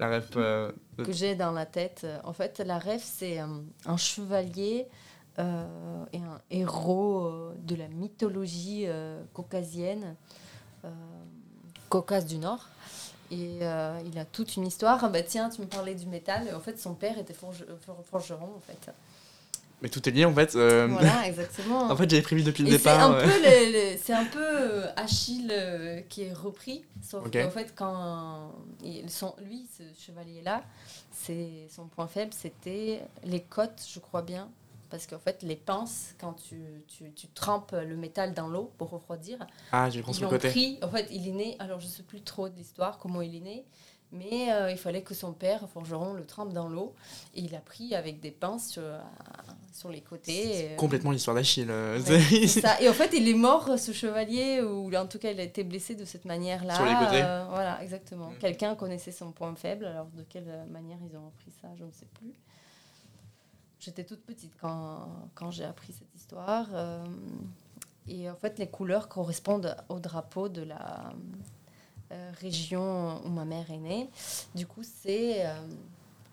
La 0.00 0.08
ref. 0.10 0.30
euh, 0.36 0.72
que 0.96 1.12
j'ai 1.12 1.34
dans 1.36 1.52
la 1.52 1.66
tête. 1.66 2.06
En 2.24 2.32
fait, 2.32 2.58
la 2.58 2.78
ref, 2.78 3.02
c'est 3.04 3.40
euh, 3.40 3.46
un 3.86 3.96
chevalier 3.96 4.88
euh, 5.38 6.04
et 6.12 6.18
un 6.18 6.40
héros 6.50 7.26
euh, 7.26 7.54
de 7.58 7.74
la 7.76 7.86
mythologie 7.88 8.84
euh, 8.86 9.22
caucasienne, 9.32 10.16
euh, 10.84 10.88
Caucase 11.88 12.24
du 12.26 12.38
Nord. 12.38 12.66
Et 13.32 13.58
euh, 13.62 14.00
il 14.06 14.18
a 14.18 14.24
toute 14.24 14.56
une 14.56 14.66
histoire. 14.66 15.04
Ah 15.04 15.08
bah 15.08 15.22
tiens, 15.22 15.50
tu 15.50 15.60
me 15.60 15.66
parlais 15.66 15.94
du 15.94 16.06
métal. 16.06 16.48
En 16.54 16.60
fait, 16.60 16.80
son 16.80 16.94
père 16.94 17.16
était 17.18 17.32
forge- 17.34 17.64
for- 17.84 18.02
forgeron, 18.04 18.50
en 18.56 18.60
fait. 18.60 18.90
Mais 19.82 19.88
tout 19.88 20.06
est 20.08 20.12
lié 20.12 20.24
en 20.26 20.34
fait. 20.34 20.54
euh, 20.56 20.86
Voilà, 20.90 21.26
exactement. 21.26 21.84
En 21.90 21.96
fait, 21.96 22.08
j'avais 22.10 22.22
prévu 22.22 22.42
depuis 22.42 22.62
le 22.64 22.68
Et 22.68 22.72
départ. 22.72 23.18
c'est 24.02 24.12
un 24.12 24.24
peu 24.26 24.38
euh, 24.42 24.86
Achille 24.96 25.48
euh, 25.50 26.00
qui 26.08 26.24
est 26.24 26.32
repris. 26.34 26.84
Sauf 27.02 27.30
qu'en 27.30 27.50
fait, 27.50 27.72
quand 27.74 28.52
il- 28.84 29.08
son, 29.10 29.34
lui, 29.42 29.66
ce 29.78 29.82
chevalier-là, 30.04 30.62
son 31.70 31.86
point 31.86 32.06
faible, 32.08 32.32
c'était 32.34 33.00
les 33.24 33.40
côtes, 33.40 33.82
je 33.92 33.98
crois 34.00 34.22
bien. 34.22 34.50
Parce 34.90 35.06
qu'en 35.06 35.20
fait, 35.20 35.44
les 35.44 35.54
pinces, 35.54 36.16
quand 36.20 36.32
tu, 36.32 36.60
tu, 36.88 37.12
tu 37.12 37.28
trempes 37.28 37.72
le 37.72 37.94
métal 37.96 38.34
dans 38.34 38.48
l'eau 38.48 38.72
pour 38.76 38.90
refroidir, 38.90 39.38
Ah, 39.70 39.88
j'ai 39.88 40.02
pris 40.02 40.10
ils 40.10 40.14
sur 40.16 40.24
le 40.26 40.32
l'ont 40.32 40.36
côté. 40.36 40.50
pris. 40.50 40.78
En 40.82 40.88
fait, 40.88 41.06
il 41.12 41.28
est 41.28 41.32
né, 41.32 41.56
alors 41.60 41.78
je 41.78 41.86
ne 41.86 41.90
sais 41.90 42.02
plus 42.02 42.22
trop 42.22 42.48
de 42.48 42.56
l'histoire, 42.56 42.98
comment 42.98 43.22
il 43.22 43.36
est 43.36 43.40
né, 43.40 43.64
mais 44.12 44.52
euh, 44.52 44.70
il 44.70 44.76
fallait 44.78 45.02
que 45.02 45.14
son 45.14 45.32
père, 45.32 45.68
forgeron, 45.68 46.12
le 46.14 46.24
trempe 46.26 46.52
dans 46.52 46.68
l'eau. 46.68 46.94
Et 47.34 47.40
il 47.42 47.54
a 47.54 47.60
pris 47.60 47.94
avec 47.94 48.20
des 48.20 48.30
pinces 48.30 48.68
sur, 48.70 48.82
sur 49.72 49.88
les 49.90 50.00
côtés. 50.00 50.64
et, 50.66 50.72
euh, 50.72 50.76
Complètement 50.76 51.10
l'histoire 51.12 51.34
d'Achille. 51.36 51.68
euh, 51.70 52.00
Ouais, 52.00 52.46
ça. 52.46 52.80
Et 52.82 52.88
en 52.88 52.92
fait, 52.92 53.10
il 53.14 53.28
est 53.28 53.34
mort, 53.34 53.78
ce 53.78 53.92
chevalier, 53.92 54.60
ou 54.62 54.92
en 54.94 55.06
tout 55.06 55.18
cas, 55.18 55.30
il 55.30 55.38
a 55.40 55.44
été 55.44 55.62
blessé 55.64 55.94
de 55.94 56.04
cette 56.04 56.24
manière-là. 56.24 56.74
Sur 56.74 56.84
les 56.84 56.94
côtés. 56.94 57.22
Euh, 57.22 57.44
voilà, 57.50 57.82
exactement. 57.82 58.30
Mm. 58.30 58.38
Quelqu'un 58.40 58.74
connaissait 58.74 59.12
son 59.12 59.30
point 59.32 59.54
faible, 59.54 59.84
alors 59.86 60.06
de 60.06 60.22
quelle 60.24 60.66
manière 60.70 60.98
ils 61.10 61.16
ont 61.16 61.28
appris 61.28 61.52
ça, 61.62 61.68
je 61.78 61.84
ne 61.84 61.92
sais 61.92 62.06
plus. 62.14 62.32
J'étais 63.78 64.04
toute 64.04 64.24
petite 64.26 64.52
quand, 64.60 65.08
quand 65.34 65.50
j'ai 65.50 65.64
appris 65.64 65.92
cette 65.92 66.14
histoire. 66.14 66.66
euh, 66.74 67.04
et 68.08 68.28
en 68.28 68.34
fait, 68.34 68.58
les 68.58 68.66
couleurs 68.68 69.08
correspondent 69.08 69.76
au 69.88 70.00
drapeau 70.00 70.48
de 70.48 70.62
la 70.62 71.10
euh, 71.10 71.12
région 72.40 73.20
où 73.24 73.28
ma 73.28 73.44
mère 73.44 73.70
est 73.70 73.78
née. 73.78 74.08
Du 74.54 74.66
coup, 74.66 74.82
c'est 74.82 75.46
euh, 75.46 75.54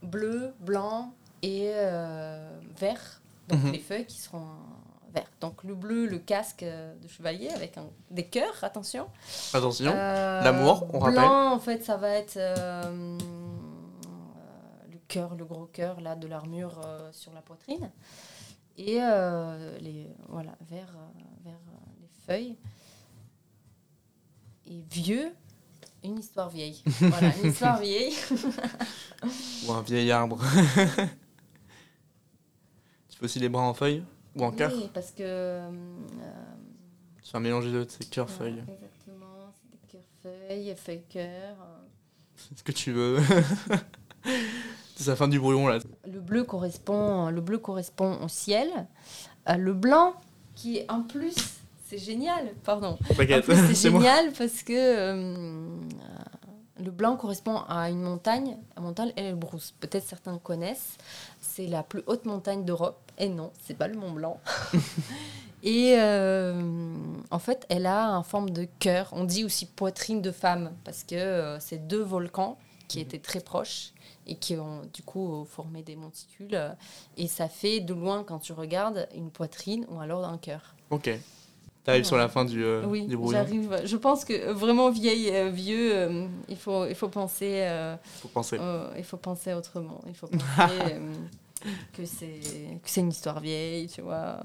bleu, 0.03 0.53
blanc 0.59 1.13
et 1.41 1.71
euh, 1.73 2.59
vert. 2.79 3.21
Donc 3.47 3.63
Mhm. 3.63 3.71
les 3.71 3.79
feuilles 3.79 4.05
qui 4.05 4.19
seront 4.19 4.39
euh, 4.41 5.11
vertes. 5.13 5.31
Donc 5.39 5.63
le 5.63 5.73
bleu, 5.75 6.05
le 6.07 6.19
casque 6.19 6.63
euh, 6.63 6.93
de 6.95 7.07
chevalier 7.07 7.49
avec 7.49 7.77
un- 7.77 7.89
des 8.11 8.25
cœurs, 8.25 8.63
attention. 8.63 9.07
Attention. 9.53 9.91
Euh, 9.95 10.41
L'amour, 10.43 10.87
on 10.93 10.99
rappelle. 10.99 11.15
Blanc, 11.19 11.53
en 11.53 11.59
fait, 11.59 11.83
ça 11.85 11.95
va 11.97 12.09
être 12.09 12.37
euh, 12.37 12.57
euh, 12.87 13.17
le 14.91 14.97
cœur, 15.07 15.35
le 15.35 15.45
gros 15.45 15.65
cœur 15.67 16.01
là 16.01 16.15
de 16.15 16.27
l'armure 16.27 16.81
euh, 16.85 17.09
sur 17.13 17.33
la 17.33 17.41
poitrine. 17.41 17.89
Et 18.77 18.99
euh, 19.01 19.77
les 19.79 20.07
voilà, 20.27 20.51
vers, 20.69 20.89
euh, 20.89 21.45
vers 21.45 21.53
euh, 21.55 22.01
les 22.01 22.09
feuilles. 22.25 22.57
Et 24.69 24.83
vieux, 24.91 25.33
une 26.03 26.19
histoire 26.19 26.49
vieille. 26.49 26.81
voilà, 26.85 27.35
une 27.37 27.49
histoire 27.51 27.79
vieille. 27.79 28.13
Ou 29.67 29.71
un 29.71 29.81
vieil 29.81 30.11
arbre. 30.11 30.39
tu 33.09 33.17
fais 33.17 33.25
aussi 33.25 33.39
les 33.39 33.49
bras 33.49 33.63
en 33.63 33.73
feuilles 33.73 34.03
Ou 34.35 34.43
en 34.43 34.51
cœur 34.51 34.71
Oui, 34.73 34.89
parce 34.93 35.11
que 35.11 35.23
euh, 35.23 35.69
Tu 37.23 37.31
fais 37.31 37.37
un 37.37 37.41
mélange 37.41 37.65
des 37.65 37.71
deux, 37.71 37.85
c'est 37.89 38.09
cœur, 38.09 38.27
voilà, 38.27 38.51
feuille. 38.51 38.63
Exactement, 38.73 39.51
c'est 39.53 39.71
des 39.71 39.77
cœurs 39.87 40.05
feuilles, 40.21 40.75
feuilles 40.75 41.03
cœur. 41.09 41.57
Ce 42.55 42.63
que 42.63 42.71
tu 42.71 42.91
veux. 42.91 43.17
c'est 44.95 45.07
la 45.07 45.15
fin 45.15 45.27
du 45.27 45.39
brouillon 45.39 45.67
là. 45.67 45.79
Le 46.05 46.19
bleu 46.19 46.43
correspond, 46.43 47.29
le 47.29 47.41
bleu 47.41 47.57
correspond 47.57 48.19
au 48.23 48.27
ciel. 48.27 48.69
Euh, 49.49 49.55
le 49.55 49.73
blanc, 49.73 50.13
qui 50.55 50.77
est 50.77 50.91
en 50.91 51.01
plus, 51.01 51.35
c'est 51.87 51.97
génial, 51.97 52.53
pardon. 52.63 52.97
C'est 53.73 53.89
moi. 53.89 54.01
génial 54.01 54.31
parce 54.37 54.63
que 54.63 54.73
euh, 54.73 55.67
le 56.83 56.91
blanc 56.91 57.15
correspond 57.15 57.57
à 57.67 57.89
une 57.89 58.01
montagne, 58.01 58.57
la 58.75 58.81
montagne 58.81 59.13
Elbrus. 59.15 59.73
Peut-être 59.79 60.05
certains 60.05 60.37
connaissent. 60.37 60.97
C'est 61.39 61.67
la 61.67 61.83
plus 61.83 62.03
haute 62.07 62.25
montagne 62.25 62.65
d'Europe. 62.65 62.99
Et 63.17 63.29
non, 63.29 63.51
c'est 63.65 63.75
pas 63.75 63.87
le 63.87 63.95
Mont 63.95 64.11
Blanc. 64.11 64.39
Et 65.63 65.95
euh, 65.97 66.93
en 67.31 67.39
fait, 67.39 67.65
elle 67.69 67.87
a 67.87 68.17
en 68.17 68.23
forme 68.23 68.49
de 68.49 68.67
cœur. 68.79 69.09
On 69.13 69.23
dit 69.23 69.43
aussi 69.43 69.65
poitrine 69.65 70.21
de 70.21 70.31
femme 70.31 70.73
parce 70.83 71.03
que 71.03 71.15
euh, 71.15 71.59
c'est 71.59 71.87
deux 71.87 72.03
volcans 72.03 72.57
qui 72.87 72.99
étaient 72.99 73.19
très 73.19 73.39
proches 73.39 73.91
et 74.27 74.35
qui 74.35 74.55
ont 74.57 74.81
du 74.93 75.01
coup 75.03 75.45
formé 75.49 75.83
des 75.83 75.95
monticules. 75.95 76.75
Et 77.15 77.27
ça 77.27 77.49
fait 77.49 77.79
de 77.79 77.93
loin, 77.93 78.23
quand 78.23 78.39
tu 78.39 78.53
regardes, 78.53 79.07
une 79.15 79.31
poitrine 79.31 79.85
ou 79.89 79.99
alors 79.99 80.25
un 80.25 80.37
cœur. 80.37 80.75
Ok. 80.89 81.09
T'arrives 81.87 82.03
sur 82.03 82.17
la 82.17 82.27
fin 82.27 82.43
du, 82.43 82.65
euh, 82.65 82.85
Oui, 82.85 83.07
du 83.07 83.15
brouillon. 83.15 83.31
j'arrive. 83.39 83.81
Je 83.85 83.95
pense 83.95 84.25
que 84.25 84.33
euh, 84.33 84.53
vraiment 84.53 84.89
vieille, 84.91 85.29
euh, 85.33 85.49
vieux, 85.49 85.95
euh, 85.95 86.27
il 86.49 86.57
faut, 86.57 86.85
il 86.85 86.95
faut 86.95 87.07
penser, 87.07 87.61
euh, 87.61 87.95
Faut 88.21 88.27
penser. 88.27 88.59
il 88.97 89.03
faut 89.05 89.15
penser 89.15 89.53
autrement. 89.53 90.01
Il 90.05 90.13
faut 90.13 90.27
penser 90.27 90.95
que 91.93 92.03
c'est 92.05 92.41
que 92.83 92.89
c'est 92.89 92.99
une 92.99 93.09
histoire 93.11 93.39
vieille, 93.39 93.87
tu 93.87 94.01
vois. 94.01 94.37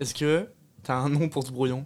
Est-ce 0.00 0.14
que 0.14 0.48
t'as 0.82 0.94
un 0.94 1.10
nom 1.10 1.28
pour 1.28 1.44
ce 1.46 1.52
brouillon? 1.52 1.84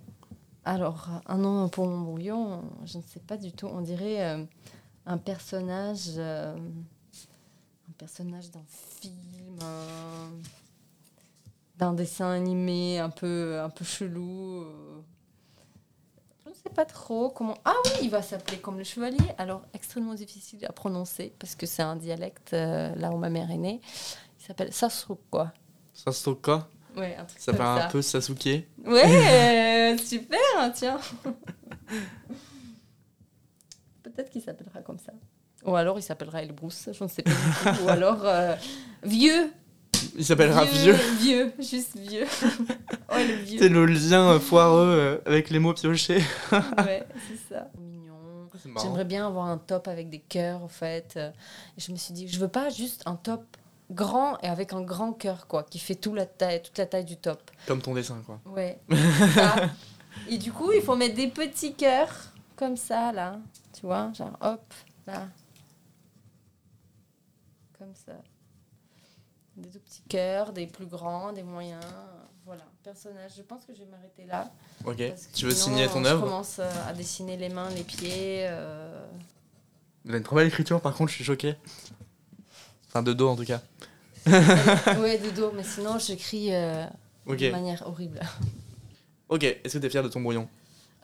Alors, 0.64 1.08
un 1.26 1.38
nom 1.38 1.68
pour 1.68 1.88
mon 1.88 2.02
brouillon, 2.02 2.62
je 2.84 2.98
ne 2.98 3.02
sais 3.02 3.18
pas 3.20 3.36
du 3.36 3.50
tout. 3.50 3.66
On 3.66 3.80
dirait 3.80 4.46
un 5.04 5.18
personnage, 5.18 6.16
un 6.16 6.54
personnage 7.98 8.52
d'un 8.52 8.62
film, 9.00 9.58
un- 9.62 10.30
d'un 11.78 11.92
dessin 11.92 12.30
animé 12.32 12.98
un 12.98 13.10
peu, 13.10 13.60
un 13.60 13.70
peu 13.70 13.84
chelou. 13.84 14.62
euh. 14.62 15.00
Je 16.44 16.50
ne 16.50 16.54
sais 16.54 16.70
pas 16.74 16.84
trop 16.84 17.30
comment. 17.30 17.56
Ah 17.64 17.74
oui, 17.84 17.90
il 18.02 18.10
va 18.10 18.20
s'appeler 18.22 18.58
comme 18.58 18.78
le 18.78 18.84
chevalier. 18.84 19.18
Alors, 19.38 19.62
extrêmement 19.74 20.14
difficile 20.14 20.64
à 20.66 20.72
prononcer 20.72 21.32
parce 21.38 21.54
que 21.54 21.66
c'est 21.66 21.82
un 21.82 21.96
dialecte 21.96 22.52
euh, 22.54 22.94
là 22.96 23.10
où 23.10 23.16
ma 23.16 23.30
mère 23.30 23.50
est 23.50 23.56
née. 23.58 23.80
Il 24.40 24.44
s'appelle 24.46 24.72
Sasrup, 24.72 25.20
quoi. 25.30 25.52
Sastoka 25.94 26.66
Ouais, 26.96 27.14
un 27.16 27.24
truc 27.26 27.38
Ça 27.40 27.52
comme 27.52 27.60
ça. 27.60 27.84
un 27.86 27.88
peu 27.90 28.02
Sasuke. 28.02 28.46
Ouais, 28.84 29.04
euh, 29.94 29.98
super, 29.98 30.38
hein, 30.56 30.70
tiens. 30.74 30.98
Peut-être 34.02 34.30
qu'il 34.30 34.42
s'appellera 34.42 34.80
comme 34.80 34.98
ça. 34.98 35.12
Ou 35.64 35.74
alors 35.76 35.98
il 35.98 36.02
s'appellera 36.02 36.42
Elbrus, 36.42 36.88
je 36.92 37.04
ne 37.04 37.08
sais 37.08 37.22
pas. 37.22 37.30
Ou 37.84 37.88
alors 37.88 38.20
euh, 38.24 38.54
vieux. 39.02 39.52
Il 40.16 40.24
s'appellera 40.24 40.64
Vieux. 40.64 40.96
Vieux, 41.20 41.52
juste 41.58 41.96
Vieux. 41.96 42.26
ouais, 43.12 43.26
le 43.26 43.34
Vieux. 43.34 43.58
C'est 43.58 43.68
le 43.68 43.86
lien 43.86 44.38
foireux 44.40 44.86
euh, 44.86 45.18
avec 45.26 45.50
les 45.50 45.58
mots 45.58 45.74
piochés. 45.74 46.22
ouais, 46.52 47.06
c'est 47.28 47.54
ça. 47.54 47.68
Mignon. 47.78 48.48
J'aimerais 48.82 49.04
bien 49.04 49.26
avoir 49.26 49.46
un 49.46 49.58
top 49.58 49.88
avec 49.88 50.10
des 50.10 50.18
cœurs, 50.18 50.62
en 50.62 50.68
fait. 50.68 51.16
Et 51.16 51.80
je 51.80 51.92
me 51.92 51.96
suis 51.96 52.12
dit, 52.12 52.28
je 52.28 52.38
veux 52.38 52.48
pas 52.48 52.70
juste 52.70 53.02
un 53.06 53.16
top 53.16 53.44
grand 53.90 54.38
et 54.40 54.46
avec 54.46 54.72
un 54.72 54.82
grand 54.82 55.12
cœur, 55.12 55.46
quoi, 55.46 55.62
qui 55.62 55.78
fait 55.78 55.94
tout 55.94 56.14
la 56.14 56.26
taille, 56.26 56.62
toute 56.62 56.76
la 56.78 56.86
taille 56.86 57.04
du 57.04 57.16
top. 57.16 57.50
Comme 57.66 57.80
ton 57.80 57.94
dessin, 57.94 58.22
quoi. 58.24 58.40
Ouais. 58.46 58.78
ça. 59.34 59.70
Et 60.28 60.36
du 60.36 60.52
coup, 60.52 60.72
il 60.72 60.82
faut 60.82 60.96
mettre 60.96 61.14
des 61.14 61.28
petits 61.28 61.74
cœurs 61.74 62.32
comme 62.56 62.76
ça, 62.76 63.12
là. 63.12 63.38
Tu 63.72 63.86
vois, 63.86 64.12
genre 64.12 64.36
hop, 64.40 64.74
là. 65.06 65.28
Comme 67.78 67.94
ça. 67.94 68.14
Des 69.58 69.68
tout 69.68 69.80
petits 69.80 70.02
cœurs, 70.08 70.52
des 70.52 70.66
plus 70.66 70.86
grands, 70.86 71.32
des 71.32 71.42
moyens. 71.42 71.84
Voilà, 72.44 72.64
personnage. 72.82 73.32
Je 73.36 73.42
pense 73.42 73.64
que 73.64 73.74
je 73.74 73.80
vais 73.80 73.90
m'arrêter 73.90 74.24
là. 74.24 74.50
Ok. 74.84 75.02
Tu 75.34 75.44
veux 75.44 75.50
signer 75.50 75.86
ton 75.88 76.04
œuvre 76.04 76.20
Je 76.20 76.30
commence 76.30 76.58
euh, 76.60 76.88
à 76.88 76.92
dessiner 76.94 77.36
les 77.36 77.48
mains, 77.48 77.68
les 77.70 77.82
pieds. 77.82 78.46
Euh... 78.48 79.06
Vous 80.04 80.10
avez 80.10 80.18
une 80.18 80.24
trop 80.24 80.36
belle 80.36 80.46
écriture, 80.46 80.80
par 80.80 80.94
contre, 80.94 81.10
je 81.10 81.16
suis 81.16 81.24
choqué. 81.24 81.56
Enfin, 82.88 83.02
de 83.02 83.12
dos 83.12 83.28
en 83.28 83.36
tout 83.36 83.44
cas. 83.44 83.60
ouais, 84.26 85.18
de 85.18 85.30
dos, 85.30 85.52
mais 85.54 85.62
sinon 85.62 85.98
j'écris 85.98 86.54
euh, 86.54 86.84
de 87.26 87.50
manière 87.50 87.86
horrible. 87.86 88.20
Ok, 89.28 89.44
est-ce 89.44 89.74
que 89.74 89.78
tu 89.78 89.86
es 89.86 89.90
fière 89.90 90.02
de 90.02 90.08
ton 90.08 90.20
brouillon? 90.20 90.48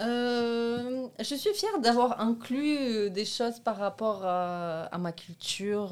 Euh, 0.00 1.06
Je 1.18 1.34
suis 1.34 1.52
fière 1.54 1.78
d'avoir 1.80 2.20
inclus 2.20 2.78
euh, 2.78 3.10
des 3.10 3.24
choses 3.24 3.60
par 3.60 3.76
rapport 3.76 4.22
à, 4.24 4.96
ma 4.98 5.12
culture, 5.12 5.90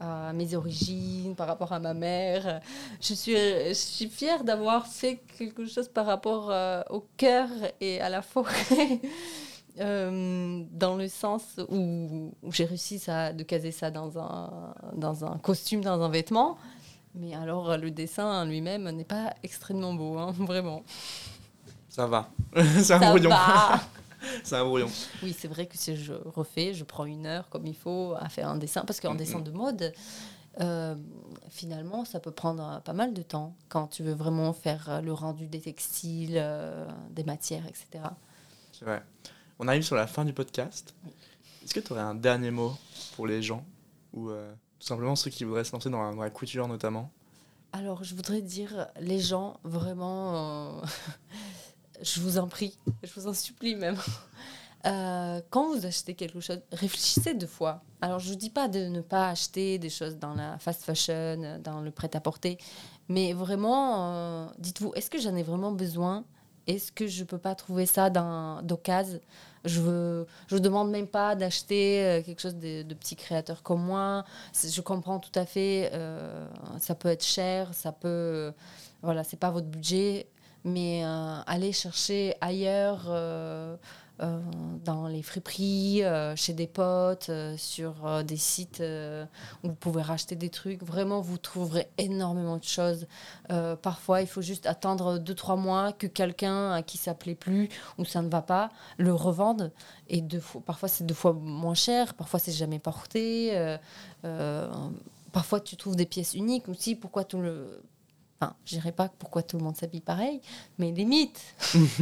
à 0.00 0.32
mes 0.32 0.54
origines, 0.54 1.34
par 1.34 1.46
rapport 1.46 1.72
à 1.72 1.78
ma 1.78 1.94
mère. 1.94 2.60
Je 3.00 3.14
suis, 3.14 3.34
je 3.34 3.72
suis 3.72 4.08
fière 4.08 4.44
d'avoir 4.44 4.86
fait 4.86 5.20
quelque 5.38 5.66
chose 5.66 5.88
par 5.88 6.06
rapport 6.06 6.52
au 6.90 7.04
cœur 7.16 7.48
et 7.80 8.00
à 8.00 8.08
la 8.08 8.22
forêt. 8.22 9.00
Euh, 9.80 10.64
dans 10.72 10.96
le 10.96 11.08
sens 11.08 11.60
où, 11.68 12.32
j'ai 12.50 12.64
réussi 12.64 12.98
ça, 12.98 13.32
de 13.32 13.42
caser 13.44 13.70
ça 13.70 13.90
dans 13.90 14.18
un, 14.18 14.74
dans 14.94 15.24
un 15.24 15.38
costume, 15.38 15.82
dans 15.82 16.02
un 16.02 16.08
vêtement. 16.08 16.58
Mais 17.14 17.34
alors, 17.34 17.76
le 17.76 17.90
dessin 17.90 18.44
lui-même 18.44 18.90
n'est 18.90 19.04
pas 19.04 19.34
extrêmement 19.42 19.94
beau, 19.94 20.18
hein, 20.18 20.34
vraiment. 20.38 20.82
Ça 21.88 22.06
va. 22.06 22.28
c'est 22.82 22.92
un 22.92 23.10
brouillon. 23.10 23.30
c'est 24.44 24.56
un 24.56 24.64
brouillon. 24.64 24.90
Oui, 25.22 25.34
c'est 25.38 25.48
vrai 25.48 25.66
que 25.66 25.76
si 25.76 25.96
je 25.96 26.12
refais, 26.12 26.74
je 26.74 26.84
prends 26.84 27.04
une 27.04 27.26
heure 27.26 27.48
comme 27.48 27.66
il 27.66 27.76
faut 27.76 28.14
à 28.18 28.28
faire 28.28 28.48
un 28.48 28.56
dessin. 28.56 28.82
Parce 28.86 29.00
qu'en 29.00 29.14
dessin 29.14 29.40
de 29.40 29.50
mode, 29.50 29.92
euh, 30.60 30.94
finalement, 31.50 32.04
ça 32.04 32.20
peut 32.20 32.30
prendre 32.30 32.80
pas 32.84 32.92
mal 32.92 33.14
de 33.14 33.22
temps 33.22 33.54
quand 33.68 33.86
tu 33.88 34.02
veux 34.02 34.14
vraiment 34.14 34.52
faire 34.52 35.00
le 35.02 35.12
rendu 35.12 35.46
des 35.46 35.60
textiles, 35.60 36.36
euh, 36.36 36.86
des 37.10 37.24
matières, 37.24 37.66
etc. 37.66 38.04
C'est 38.72 38.84
vrai. 38.84 39.02
On 39.58 39.66
arrive 39.66 39.82
sur 39.82 39.96
la 39.96 40.06
fin 40.06 40.24
du 40.24 40.32
podcast. 40.32 40.94
Est-ce 41.64 41.74
que 41.74 41.80
tu 41.80 41.92
aurais 41.92 42.02
un 42.02 42.14
dernier 42.14 42.50
mot 42.50 42.72
pour 43.14 43.26
les 43.26 43.42
gens 43.42 43.64
ou 44.12 44.30
euh, 44.30 44.52
tout 44.78 44.86
simplement 44.86 45.16
ceux 45.16 45.30
qui 45.30 45.44
voudraient 45.44 45.64
se 45.64 45.72
lancer 45.72 45.90
dans 45.90 46.12
la, 46.12 46.30
couture 46.30 46.68
notamment? 46.68 47.10
Alors, 47.72 48.04
je 48.04 48.14
voudrais 48.14 48.40
dire, 48.40 48.86
les 49.00 49.18
gens, 49.18 49.60
vraiment, 49.64 50.78
euh, 50.78 50.86
je 52.02 52.20
vous 52.20 52.38
en 52.38 52.48
prie, 52.48 52.78
je 53.02 53.12
vous 53.18 53.26
en 53.26 53.34
supplie 53.34 53.74
même. 53.74 53.96
Euh, 54.86 55.40
quand 55.50 55.74
vous 55.74 55.86
achetez 55.86 56.14
quelque 56.14 56.40
chose, 56.40 56.60
réfléchissez 56.70 57.34
deux 57.34 57.48
fois. 57.48 57.82
Alors, 58.00 58.20
je 58.20 58.28
ne 58.28 58.32
vous 58.32 58.38
dis 58.38 58.50
pas 58.50 58.68
de 58.68 58.86
ne 58.86 59.00
pas 59.00 59.28
acheter 59.28 59.78
des 59.78 59.90
choses 59.90 60.16
dans 60.16 60.34
la 60.34 60.56
fast 60.58 60.82
fashion, 60.82 61.58
dans 61.62 61.80
le 61.80 61.90
prêt-à-porter, 61.90 62.58
mais 63.08 63.32
vraiment, 63.32 64.48
dites-vous, 64.58 64.92
est-ce 64.94 65.10
que 65.10 65.18
j'en 65.18 65.34
ai 65.34 65.42
vraiment 65.42 65.72
besoin? 65.72 66.24
Est-ce 66.68 66.92
que 66.92 67.06
je 67.06 67.20
ne 67.20 67.24
peux 67.26 67.38
pas 67.38 67.54
trouver 67.54 67.86
ça 67.86 68.10
d'occasion? 68.10 69.20
Je 69.64 69.80
ne 69.80 70.24
je 70.46 70.56
demande 70.58 70.90
même 70.90 71.08
pas 71.08 71.34
d'acheter 71.34 72.04
euh, 72.04 72.22
quelque 72.22 72.40
chose 72.40 72.54
de, 72.54 72.82
de 72.82 72.94
petits 72.94 73.16
créateurs 73.16 73.62
comme 73.62 73.82
moi. 73.82 74.24
Je 74.54 74.80
comprends 74.80 75.18
tout 75.18 75.32
à 75.34 75.46
fait, 75.46 75.90
euh, 75.92 76.46
ça 76.78 76.94
peut 76.94 77.08
être 77.08 77.24
cher, 77.24 77.74
ça 77.74 77.90
peut. 77.90 78.52
Voilà, 79.02 79.24
c'est 79.24 79.36
pas 79.36 79.50
votre 79.50 79.66
budget, 79.66 80.28
mais 80.64 81.04
euh, 81.04 81.40
allez 81.46 81.72
chercher 81.72 82.34
ailleurs 82.40 83.08
euh, 84.20 84.40
dans 84.84 85.06
les 85.06 85.22
friperies, 85.22 86.02
euh, 86.02 86.34
chez 86.34 86.52
des 86.52 86.66
potes, 86.66 87.28
euh, 87.28 87.56
sur 87.56 88.24
des 88.24 88.36
sites 88.36 88.82
où 89.62 89.68
vous 89.68 89.74
pouvez 89.74 90.02
racheter 90.02 90.34
des 90.34 90.50
trucs. 90.50 90.82
Vraiment, 90.82 91.20
vous 91.20 91.38
trouverez 91.38 91.88
énormément 91.98 92.56
de 92.56 92.64
choses. 92.64 93.06
parfois, 93.82 94.20
il 94.22 94.26
faut 94.26 94.42
juste 94.42 94.66
attendre 94.66 95.18
2-3 95.18 95.58
mois 95.58 95.92
que 95.92 96.06
quelqu'un 96.06 96.72
à 96.72 96.82
qui 96.82 96.98
ça 96.98 97.14
plaît 97.14 97.34
plus 97.34 97.68
ou 97.98 98.04
ça 98.04 98.22
ne 98.22 98.28
va 98.28 98.42
pas 98.42 98.70
le 98.96 99.12
revende. 99.12 99.72
Et 100.08 100.20
deux 100.20 100.40
fois, 100.40 100.62
parfois, 100.64 100.88
c'est 100.88 101.04
deux 101.04 101.14
fois 101.14 101.32
moins 101.32 101.74
cher, 101.74 102.14
parfois, 102.14 102.40
c'est 102.40 102.52
jamais 102.52 102.78
porté. 102.78 103.76
parfois, 105.32 105.60
tu 105.60 105.76
trouves 105.76 105.96
des 105.96 106.06
pièces 106.06 106.34
uniques 106.34 106.68
aussi. 106.68 106.96
Pourquoi 106.96 107.24
tout 107.24 107.40
le 107.40 107.82
Enfin, 108.40 108.54
je 108.64 108.76
dirais 108.76 108.92
pas 108.92 109.08
pourquoi 109.18 109.42
tout 109.42 109.58
le 109.58 109.64
monde 109.64 109.76
s'habille 109.76 110.00
pareil, 110.00 110.40
mais 110.78 110.92
limite. 110.92 111.40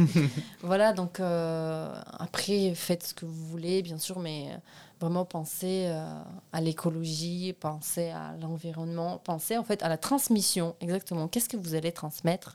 voilà, 0.61 0.93
donc 0.93 1.19
euh, 1.19 1.99
après, 2.19 2.75
faites 2.75 3.07
ce 3.07 3.13
que 3.15 3.25
vous 3.25 3.47
voulez, 3.47 3.81
bien 3.81 3.97
sûr, 3.97 4.19
mais 4.19 4.49
euh, 4.51 4.57
vraiment 4.99 5.25
pensez 5.25 5.85
euh, 5.87 6.21
à 6.53 6.61
l'écologie, 6.61 7.55
pensez 7.59 8.09
à 8.09 8.35
l'environnement, 8.39 9.19
pensez 9.23 9.57
en 9.57 9.63
fait 9.63 9.81
à 9.81 9.89
la 9.89 9.97
transmission, 9.97 10.75
exactement. 10.79 11.27
Qu'est-ce 11.27 11.49
que 11.49 11.57
vous 11.57 11.73
allez 11.73 11.91
transmettre? 11.91 12.53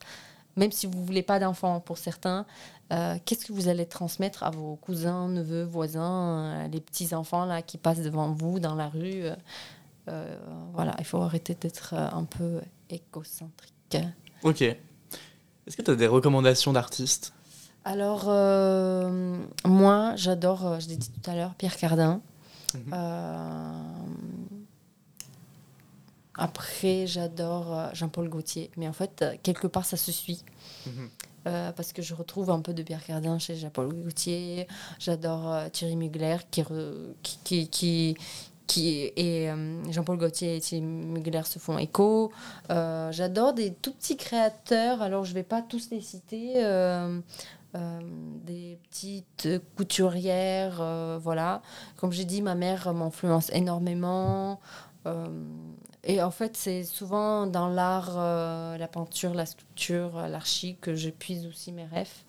Même 0.55 0.71
si 0.71 0.87
vous 0.87 1.01
ne 1.01 1.05
voulez 1.05 1.23
pas 1.25 1.41
d'enfants 1.41 1.81
pour 1.81 1.99
certains, 1.99 2.45
qu'est-ce 3.25 3.47
que 3.47 3.55
vous 3.55 3.69
allez 3.69 3.87
transmettre 3.87 4.43
à 4.43 4.51
vos 4.51 4.77
cousins, 4.77 5.27
neveux, 5.29 5.65
voisins, 5.65 6.69
les 6.69 6.81
petits-enfants 6.83 7.47
là 7.47 7.63
qui 7.63 7.79
passent 7.79 8.03
devant 8.03 8.33
vous 8.33 8.61
dans 8.61 8.75
la 8.75 8.91
rue? 8.91 9.25
Voilà, 10.75 10.95
il 10.99 11.07
faut 11.07 11.23
arrêter 11.23 11.55
d'être 11.55 11.95
un 11.95 12.25
peu 12.25 12.61
écocentrique. 12.93 13.99
Ok. 14.43 14.63
Est-ce 14.63 15.77
que 15.77 15.83
tu 15.83 15.91
as 15.91 15.97
des 15.97 16.07
recommandations 16.07 16.73
d'artistes? 16.73 17.33
Alors, 17.85 18.25
euh, 18.29 19.39
moi, 19.65 20.15
j'adore, 20.17 20.67
euh, 20.67 20.81
je 20.81 20.89
l'ai 20.89 20.97
dit 20.97 21.11
tout 21.11 21.31
à 21.31 21.35
l'heure, 21.35 21.55
Pierre 21.55 21.77
Cardin. 21.77 22.21
Mhm. 22.75 22.81
Euh, 22.93 23.73
après, 26.35 27.07
j'adore 27.07 27.91
Jean-Paul 27.93 28.29
Gaultier. 28.29 28.71
Mais 28.77 28.89
en 28.89 28.93
fait, 28.93 29.25
quelque 29.43 29.67
part, 29.67 29.85
ça 29.85 29.97
se 29.97 30.13
suit. 30.13 30.45
Mhm. 30.87 31.09
parce 31.77 31.93
que 31.93 32.03
je 32.03 32.15
retrouve 32.15 32.51
un 32.51 32.61
peu 32.61 32.73
de 32.73 32.85
Pierre 32.85 33.05
Cardin 33.05 33.37
chez 33.41 33.57
Jean-Paul 33.57 33.93
Gaultier. 33.93 34.69
J'adore 35.01 35.71
Thierry 35.73 35.97
Mugler 35.97 36.37
qui, 36.53 36.63
qui, 37.23 37.69
qui, 37.69 38.17
et 38.79 39.51
euh, 39.51 39.83
Jean-Paul 39.91 40.19
Gaultier 40.19 40.57
et 40.57 40.61
Tim 40.61 40.81
Mugler 40.81 41.43
se 41.45 41.59
font 41.59 41.79
écho. 41.79 42.33
Euh, 42.71 43.11
j'adore 43.13 43.53
des 43.53 43.73
tout 43.73 43.93
petits 43.93 44.17
créateurs, 44.17 45.03
alors 45.03 45.25
je 45.25 45.31
ne 45.31 45.35
vais 45.35 45.43
pas 45.43 45.63
tous 45.63 45.91
les 45.91 46.01
citer. 46.01 46.55
Euh, 46.57 47.21
des 48.45 48.79
petites 48.91 49.49
couturières, 49.77 51.19
voilà. 51.23 51.63
Comme 51.97 52.13
j'ai 52.13 52.27
dit, 52.27 52.43
ma 52.43 52.55
mère 52.55 52.93
m'influence 52.93 53.51
énormément. 53.55 54.61
et 56.05 56.23
en 56.23 56.31
fait, 56.31 56.55
c'est 56.55 56.85
souvent 56.85 57.47
dans 57.47 57.69
l'art, 57.69 58.19
la 58.77 58.89
peinture, 58.89 59.33
la 59.33 59.47
sculpture, 59.47 60.29
l'archi 60.29 60.77
que 60.83 60.95
je 60.95 61.09
puise 61.09 61.47
aussi 61.47 61.73
mes 61.73 61.87
rêves. 61.87 62.25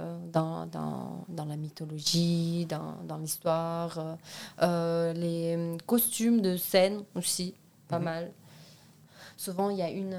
Euh, 0.00 0.18
dans, 0.32 0.64
dans, 0.66 1.26
dans, 1.28 1.44
la 1.44 1.56
mythologie, 1.56 2.64
dans, 2.66 2.96
dans 3.04 3.18
l'histoire. 3.18 3.98
Euh, 3.98 4.14
euh, 4.62 5.12
les 5.12 5.76
costumes 5.86 6.40
de 6.40 6.56
scène 6.56 7.04
aussi, 7.14 7.54
pas 7.88 7.98
mhm. 7.98 8.04
mal. 8.04 8.32
Souvent, 9.36 9.68
il 9.68 9.76
y 9.76 9.82
a 9.82 9.90
une, 9.90 10.16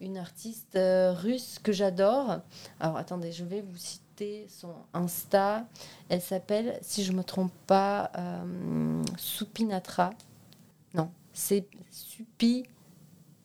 une 0.00 0.16
artiste 0.16 0.78
russe 0.78 1.58
que 1.62 1.70
j'adore. 1.70 2.40
Alors, 2.80 2.96
attendez, 2.96 3.30
je 3.30 3.44
vais 3.44 3.60
vous 3.60 3.76
citer 3.76 4.46
son 4.48 4.74
Insta. 4.94 5.66
Elle 6.08 6.22
s'appelle, 6.22 6.78
si 6.80 7.04
je 7.04 7.12
ne 7.12 7.18
me 7.18 7.24
trompe 7.24 7.52
pas, 7.66 8.10
Supinatra. 9.18 10.10
Non, 10.94 11.10
c'est 11.32 11.66
Supi. 11.90 12.64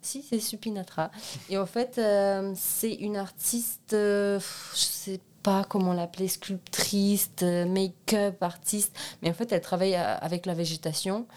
Si, 0.01 0.21
c'est 0.21 0.39
Supinatra. 0.39 1.11
Et 1.49 1.57
en 1.57 1.65
fait, 1.65 1.99
c'est 2.55 2.93
une 2.93 3.17
artiste, 3.17 3.91
je 3.91 4.39
sais 4.75 5.19
pas 5.43 5.63
comment 5.63 5.93
l'appeler, 5.93 6.27
sculptrice, 6.27 7.31
make-up 7.41 8.41
artiste, 8.41 8.95
mais 9.21 9.29
en 9.29 9.33
fait 9.33 9.51
elle 9.51 9.61
travaille 9.61 9.95
euh, 9.95 10.17
avec 10.19 10.45
la 10.45 10.53
végétation 10.53 11.27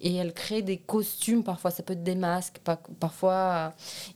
et 0.00 0.14
elle 0.14 0.32
crée 0.32 0.62
des 0.62 0.78
costumes, 0.78 1.44
parfois 1.44 1.70
ça 1.70 1.82
peut 1.82 1.92
être 1.92 2.02
des 2.02 2.14
masques, 2.14 2.60
parfois, 3.00 3.32
euh, 3.32 3.68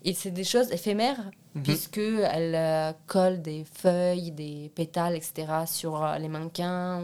et 0.05 0.15
c'est 0.15 0.31
des 0.31 0.45
choses 0.45 0.73
éphémères, 0.73 1.31
mhm. 1.55 1.63
puisque 1.63 1.99
elle 1.99 2.55
euh, 2.55 2.93
colle 3.07 3.43
des 3.43 3.65
feuilles, 3.65 4.33
des 4.33 4.71
pétales, 4.75 5.15
etc. 5.15 5.47
sur 5.67 6.05
les 6.19 6.29
mannequins. 6.29 7.03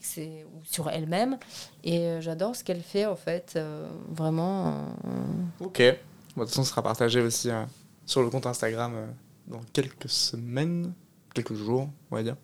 c'est 0.00 0.46
sur 0.64 0.88
elle-même. 0.88 1.38
Et 1.84 2.20
j'adore 2.20 2.56
ce 2.56 2.64
qu'elle 2.64 2.82
fait, 2.82 3.06
en 3.06 3.16
fait, 3.16 3.58
vraiment. 4.08 4.86
Ok. 5.60 5.82
Bon, 6.36 6.42
de 6.42 6.46
toute 6.46 6.50
façon, 6.50 6.64
ce 6.64 6.70
sera 6.70 6.82
partagé 6.82 7.20
aussi 7.20 7.50
sur 8.06 8.22
le 8.22 8.30
compte 8.30 8.46
Instagram 8.46 8.94
dans 9.46 9.60
quelques 9.72 10.08
semaines, 10.08 10.92
quelques 11.34 11.54
jours, 11.54 11.88
on 12.10 12.16
va 12.16 12.22
dire. 12.22 12.36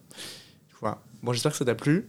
Voilà. 0.80 0.98
Bon, 1.22 1.32
j'espère 1.32 1.52
que 1.52 1.58
ça 1.58 1.64
t'a 1.64 1.74
plu. 1.74 2.08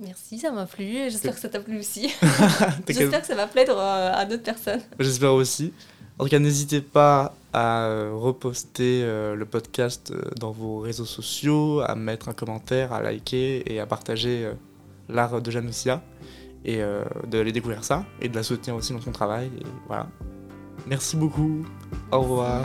Merci, 0.00 0.38
ça 0.38 0.50
m'a 0.50 0.66
plu. 0.66 1.10
J'espère 1.10 1.34
que 1.34 1.40
ça 1.40 1.48
t'a 1.48 1.60
plu 1.60 1.78
aussi. 1.78 2.12
J'espère 2.88 3.20
que 3.20 3.26
ça 3.26 3.34
va 3.34 3.46
plaire 3.46 3.66
euh, 3.70 4.12
à 4.14 4.24
d'autres 4.24 4.42
personnes. 4.42 4.80
J'espère 4.98 5.32
aussi. 5.32 5.72
En 6.18 6.24
tout 6.24 6.30
cas, 6.30 6.38
n'hésitez 6.38 6.80
pas 6.80 7.34
à 7.52 7.84
euh, 7.86 8.12
reposter 8.14 9.02
euh, 9.02 9.34
le 9.34 9.44
podcast 9.44 10.12
dans 10.38 10.52
vos 10.52 10.78
réseaux 10.78 11.04
sociaux, 11.04 11.80
à 11.80 11.94
mettre 11.94 12.28
un 12.28 12.32
commentaire, 12.32 12.92
à 12.92 13.02
liker 13.02 13.62
et 13.72 13.80
à 13.80 13.86
partager 13.86 14.50
l'art 15.08 15.40
de 15.40 15.50
Janoussia 15.50 16.02
et 16.64 16.78
de 16.78 17.40
aller 17.40 17.50
découvrir 17.50 17.82
ça 17.82 18.04
et 18.20 18.28
de 18.28 18.36
la 18.36 18.44
soutenir 18.44 18.76
aussi 18.76 18.92
dans 18.92 19.00
son 19.00 19.10
travail. 19.10 19.50
Et 19.60 19.66
voilà. 19.88 20.06
Merci 20.86 21.16
beaucoup. 21.16 21.64
Au 22.10 22.20
revoir. 22.20 22.64